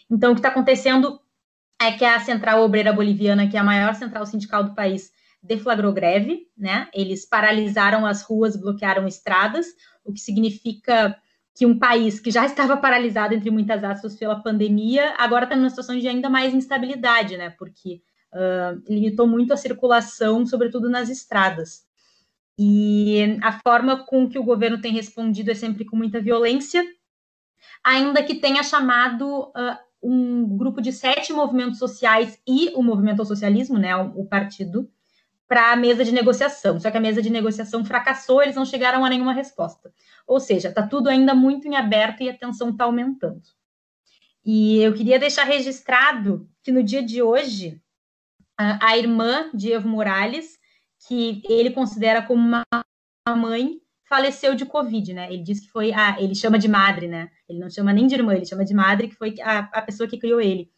[0.09, 1.21] Então, o que está acontecendo
[1.83, 5.11] é que a Central Obreira Boliviana, que é a maior central sindical do país,
[5.43, 6.89] deflagrou greve, né?
[6.95, 9.67] Eles paralisaram as ruas, bloquearam estradas,
[10.05, 11.17] o que significa
[11.57, 15.71] que um país que já estava paralisado, entre muitas aspas, pela pandemia, agora está numa
[15.71, 17.51] situação de ainda mais instabilidade, né?
[17.51, 18.01] Porque
[18.33, 21.86] uh, limitou muito a circulação, sobretudo nas estradas.
[22.59, 26.85] E a forma com que o governo tem respondido é sempre com muita violência,
[27.85, 33.27] ainda que tenha chamado uh, um grupo de sete movimentos sociais e o movimento ao
[33.27, 34.91] socialismo, né, o, o partido,
[35.49, 36.81] para a mesa de negociação.
[36.81, 39.93] Só que a mesa de negociação fracassou, eles não chegaram a nenhuma resposta.
[40.27, 43.43] Ou seja, está tudo ainda muito em aberto e a tensão está aumentando.
[44.45, 47.81] E eu queria deixar registrado que no dia de hoje,
[48.57, 50.56] a, a irmã de Evo Morales,
[51.07, 52.65] que ele considera como uma
[53.37, 55.33] mãe, faleceu de Covid, né?
[55.33, 57.31] Ele diz que foi, ele chama de madre, né?
[57.49, 60.09] Ele não chama nem de irmã, ele chama de madre, que foi a, a pessoa
[60.09, 60.71] que criou ele.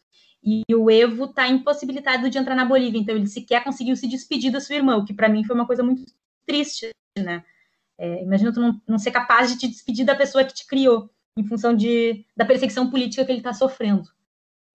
[0.43, 4.51] E o Evo está impossibilitado de entrar na Bolívia, então ele sequer conseguiu se despedir
[4.51, 6.03] da sua irmã, o que para mim foi uma coisa muito
[6.45, 7.43] triste, né?
[7.97, 11.09] É, imagina tu não, não, ser capaz de te despedir da pessoa que te criou,
[11.35, 14.09] em função de, da perseguição política que ele está sofrendo.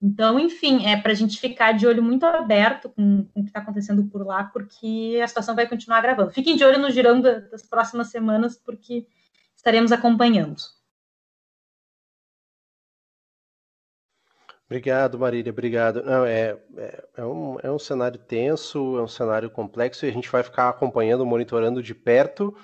[0.07, 3.49] Então, enfim, é para a gente ficar de olho muito aberto com, com o que
[3.49, 6.31] está acontecendo por lá, porque a situação vai continuar gravando.
[6.31, 9.07] Fiquem de olho no girão da, das próximas semanas, porque
[9.57, 10.57] estaremos acompanhando.
[14.67, 16.03] Obrigado, Marília, obrigado.
[16.03, 20.13] Não, é, é, é, um, é um cenário tenso, é um cenário complexo e a
[20.13, 22.55] gente vai ficar acompanhando, monitorando de perto.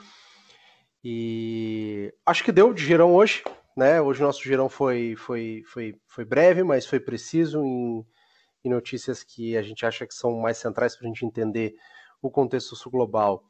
[1.03, 3.43] E acho que deu de girão hoje,
[3.77, 4.01] né?
[4.01, 8.05] Hoje o nosso girão foi, foi, foi, foi breve, mas foi preciso em,
[8.65, 11.75] em notícias que a gente acha que são mais centrais para a gente entender
[12.23, 13.45] o contexto sul global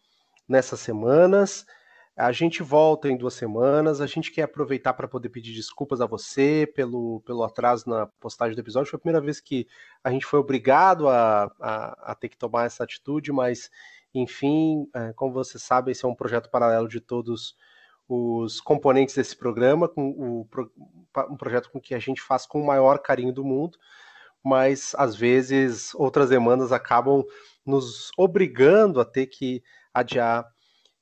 [0.48, 1.66] nessas semanas.
[2.16, 4.00] A gente volta em duas semanas.
[4.00, 8.54] A gente quer aproveitar para poder pedir desculpas a você pelo, pelo atraso na postagem
[8.54, 8.90] do episódio.
[8.90, 9.66] Foi a primeira vez que
[10.04, 13.70] a gente foi obrigado a, a, a ter que tomar essa atitude, mas
[14.12, 17.56] enfim, é, como você sabe, esse é um projeto paralelo de todos
[18.14, 20.48] os componentes desse programa, com o,
[21.30, 23.78] um projeto com que a gente faz com o maior carinho do mundo,
[24.42, 27.24] mas às vezes outras demandas acabam
[27.64, 29.62] nos obrigando a ter que
[29.92, 30.46] adiar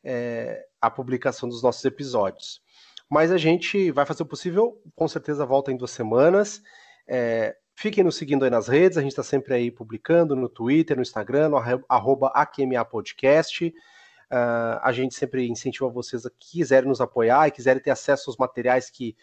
[0.03, 2.61] é, a publicação dos nossos episódios.
[3.09, 6.61] Mas a gente vai fazer o possível, com certeza volta em duas semanas.
[7.07, 10.97] É, Fiquem nos seguindo aí nas redes, a gente está sempre aí publicando no Twitter,
[10.97, 11.57] no Instagram, no
[11.89, 13.73] arroba AQMA Podcast.
[14.31, 18.37] Uh, a gente sempre incentiva vocês a quiserem nos apoiar e quiserem ter acesso aos
[18.37, 19.17] materiais que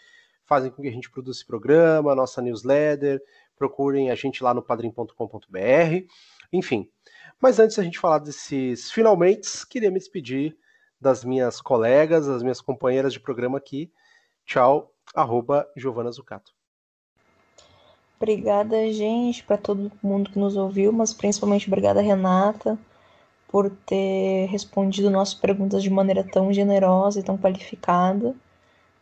[0.44, 3.22] fazem com que a gente produza esse programa, nossa newsletter,
[3.56, 6.06] procurem a gente lá no padrim.com.br,
[6.52, 6.90] enfim.
[7.40, 10.56] Mas antes da gente falar desses finalmente, queria me despedir
[11.00, 13.92] das minhas colegas, das minhas companheiras de programa aqui.
[14.44, 16.52] Tchau, arroba Giovana Zucato.
[18.18, 22.78] Obrigada, gente, para todo mundo que nos ouviu, mas principalmente obrigada, Renata,
[23.56, 28.36] por ter respondido nossas perguntas de maneira tão generosa e tão qualificada.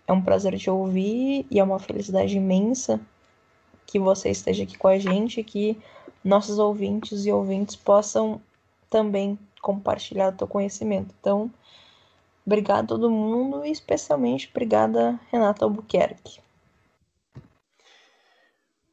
[0.06, 3.00] É um prazer te ouvir e é uma felicidade imensa
[3.84, 5.76] que você esteja aqui com a gente e que
[6.22, 8.40] nossos ouvintes e ouvintes possam
[8.88, 11.12] também compartilhar o teu conhecimento.
[11.18, 11.50] Então,
[12.46, 16.38] obrigado a todo mundo e especialmente obrigada, Renata Albuquerque.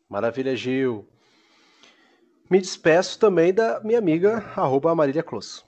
[0.10, 1.06] Maravilha, Gil.
[2.52, 5.64] Me despeço também da minha amiga, arroba Marília Close.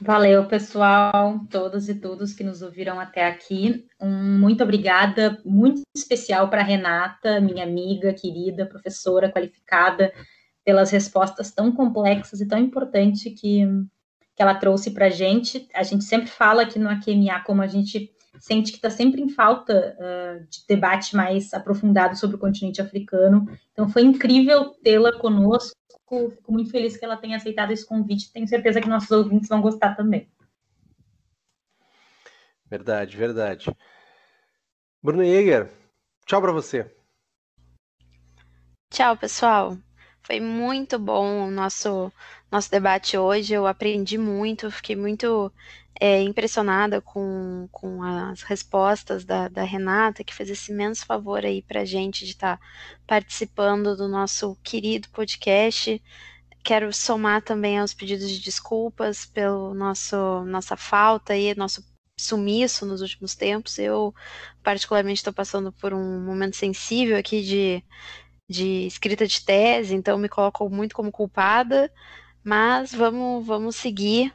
[0.00, 3.86] Valeu, pessoal, todos e todos que nos ouviram até aqui.
[4.00, 10.10] Um muito obrigada, muito especial para Renata, minha amiga, querida, professora qualificada,
[10.64, 13.66] pelas respostas tão complexas e tão importantes que,
[14.34, 15.68] que ela trouxe para a gente.
[15.74, 19.28] A gente sempre fala aqui no AQMA como a gente sente que está sempre em
[19.28, 23.46] falta uh, de debate mais aprofundado sobre o continente africano.
[23.72, 25.76] Então, foi incrível tê-la conosco.
[26.30, 28.32] Fico muito feliz que ela tenha aceitado esse convite.
[28.32, 30.28] Tenho certeza que nossos ouvintes vão gostar também.
[32.70, 33.74] Verdade, verdade.
[35.02, 35.70] Bruno Jäger,
[36.26, 36.90] tchau para você.
[38.90, 39.76] Tchau, pessoal.
[40.22, 42.12] Foi muito bom o nosso,
[42.50, 43.54] nosso debate hoje.
[43.54, 45.52] Eu aprendi muito, fiquei muito
[46.00, 51.60] é, impressionada com, com as respostas da, da, Renata, que fez esse imenso favor aí
[51.62, 52.64] para gente de estar tá
[53.06, 56.00] participando do nosso querido podcast.
[56.62, 61.84] Quero somar também aos pedidos de desculpas pelo nosso nossa falta e nosso
[62.18, 63.78] sumiço nos últimos tempos.
[63.78, 64.14] Eu
[64.62, 67.84] particularmente estou passando por um momento sensível aqui de,
[68.48, 71.92] de escrita de tese, então me coloco muito como culpada,
[72.44, 74.32] mas vamos vamos seguir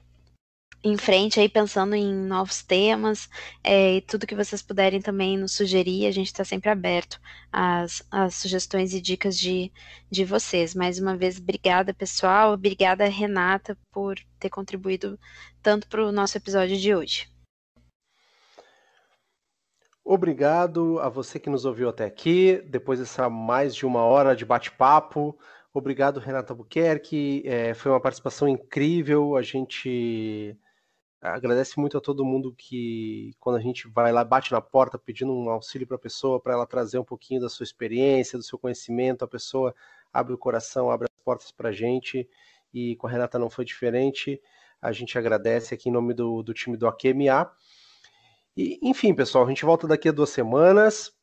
[0.83, 3.29] em frente aí pensando em novos temas
[3.63, 7.19] é, e tudo que vocês puderem também nos sugerir, a gente está sempre aberto
[7.51, 9.71] às, às, sugestões e dicas de,
[10.11, 10.75] de vocês.
[10.75, 15.17] Mais uma vez, obrigada pessoal, obrigada Renata por ter contribuído
[15.61, 17.31] tanto para o nosso episódio de hoje.
[20.05, 24.43] Obrigado a você que nos ouviu até aqui, depois dessa mais de uma hora de
[24.43, 25.37] bate-papo.
[25.73, 27.41] Obrigado, Renata Buquerque.
[27.45, 29.37] É, foi uma participação incrível.
[29.37, 30.57] A gente
[31.23, 35.33] agradece muito a todo mundo que, quando a gente vai lá, bate na porta pedindo
[35.33, 38.59] um auxílio para a pessoa, para ela trazer um pouquinho da sua experiência, do seu
[38.59, 39.73] conhecimento, a pessoa
[40.11, 42.27] abre o coração, abre as portas para a gente,
[42.73, 44.41] e com a Renata não foi diferente.
[44.81, 47.49] A gente agradece aqui em nome do, do time do AQMA.
[48.57, 51.13] E, enfim, pessoal, a gente volta daqui a duas semanas.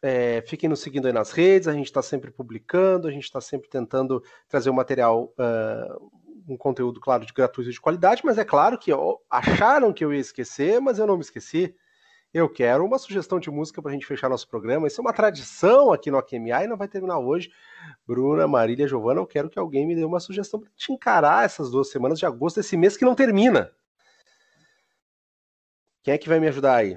[0.00, 3.40] É, fiquem nos seguindo aí nas redes, a gente está sempre publicando, a gente está
[3.40, 6.12] sempre tentando trazer o um material uh,
[6.48, 8.90] um conteúdo, claro, de gratuito e de qualidade, mas é claro que
[9.30, 11.74] acharam que eu ia esquecer, mas eu não me esqueci.
[12.32, 14.86] Eu quero uma sugestão de música para a gente fechar nosso programa.
[14.86, 17.50] Isso é uma tradição aqui no AQMA e não vai terminar hoje.
[18.06, 21.70] Bruna, Marília, Giovana, eu quero que alguém me dê uma sugestão para te encarar essas
[21.70, 23.70] duas semanas de agosto, esse mês que não termina.
[26.02, 26.96] Quem é que vai me ajudar aí?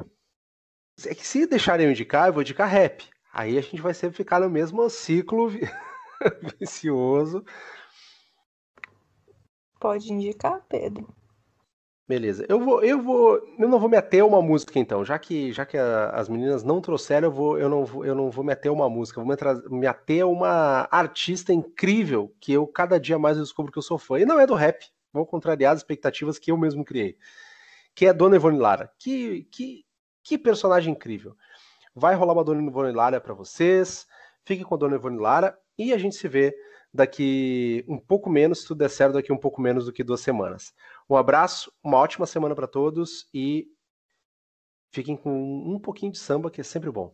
[1.06, 3.08] É que se deixarem eu indicar, eu vou indicar rap.
[3.34, 5.50] Aí a gente vai sempre ficar no mesmo ciclo
[6.58, 7.44] vicioso
[9.86, 11.08] Pode indicar, Pedro.
[12.08, 12.44] Beleza.
[12.50, 15.52] Eu vou, eu vou, eu não vou me ater a uma música então, já que
[15.54, 18.44] já que a, as meninas não trouxeram, eu vou, eu não vou, eu não vou
[18.44, 22.66] me ater a uma música, eu vou me, ater a uma artista incrível que eu
[22.66, 24.20] cada dia mais descubro que eu sou fã.
[24.20, 27.16] E não é do rap, vou contrariar as expectativas que eu mesmo criei.
[27.94, 28.92] Que é Dona Ivone Lara.
[28.98, 29.86] Que que
[30.24, 31.36] que personagem incrível.
[31.94, 34.08] Vai rolar uma Dona Ivone Lara para vocês.
[34.44, 36.56] Fique com a Dona Ivone Lara e a gente se vê
[36.96, 40.22] daqui um pouco menos, se tudo der certo, daqui um pouco menos do que duas
[40.22, 40.74] semanas.
[41.10, 43.68] Um abraço, uma ótima semana para todos e
[44.92, 47.14] fiquem com um pouquinho de samba, que é sempre bom.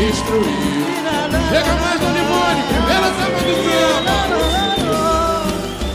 [0.00, 0.44] Destruiu.
[1.50, 3.54] Chega mais, Dona Ivone, primeira samba do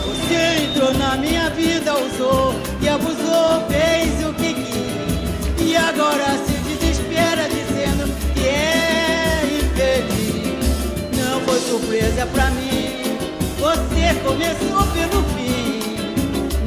[0.06, 5.66] Você entrou na minha vida, usou e abusou, fez o que quis.
[5.66, 10.70] E agora se desespera dizendo que é infeliz.
[11.18, 13.18] Não foi surpresa pra mim.
[13.58, 15.26] Você começou pelo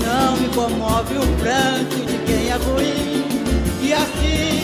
[0.10, 3.24] não me comove o pranto de quem é ruim.
[3.82, 4.59] E assim,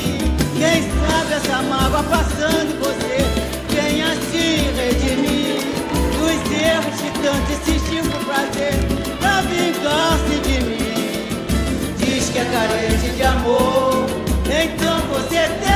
[0.76, 3.24] quem sabe essa mágoa passando em você
[3.70, 5.64] venha se assim, redimir
[6.12, 8.74] dos erros que tanto insistiu com prazer
[9.22, 11.96] pra vingar-se de mim.
[11.98, 14.06] Diz que é carente de amor,
[14.50, 15.75] então você tem.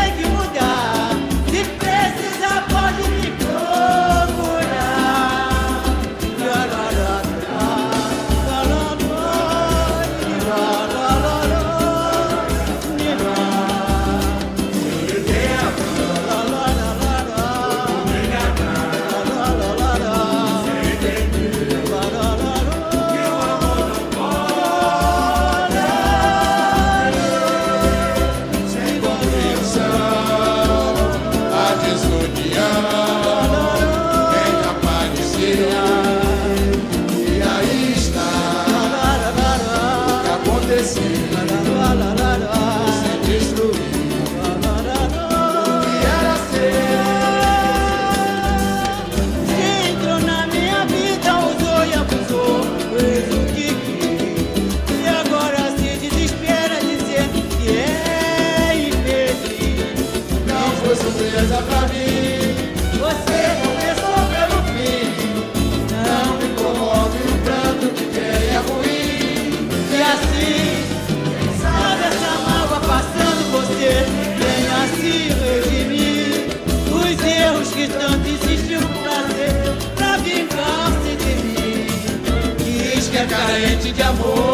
[84.01, 84.48] Amor.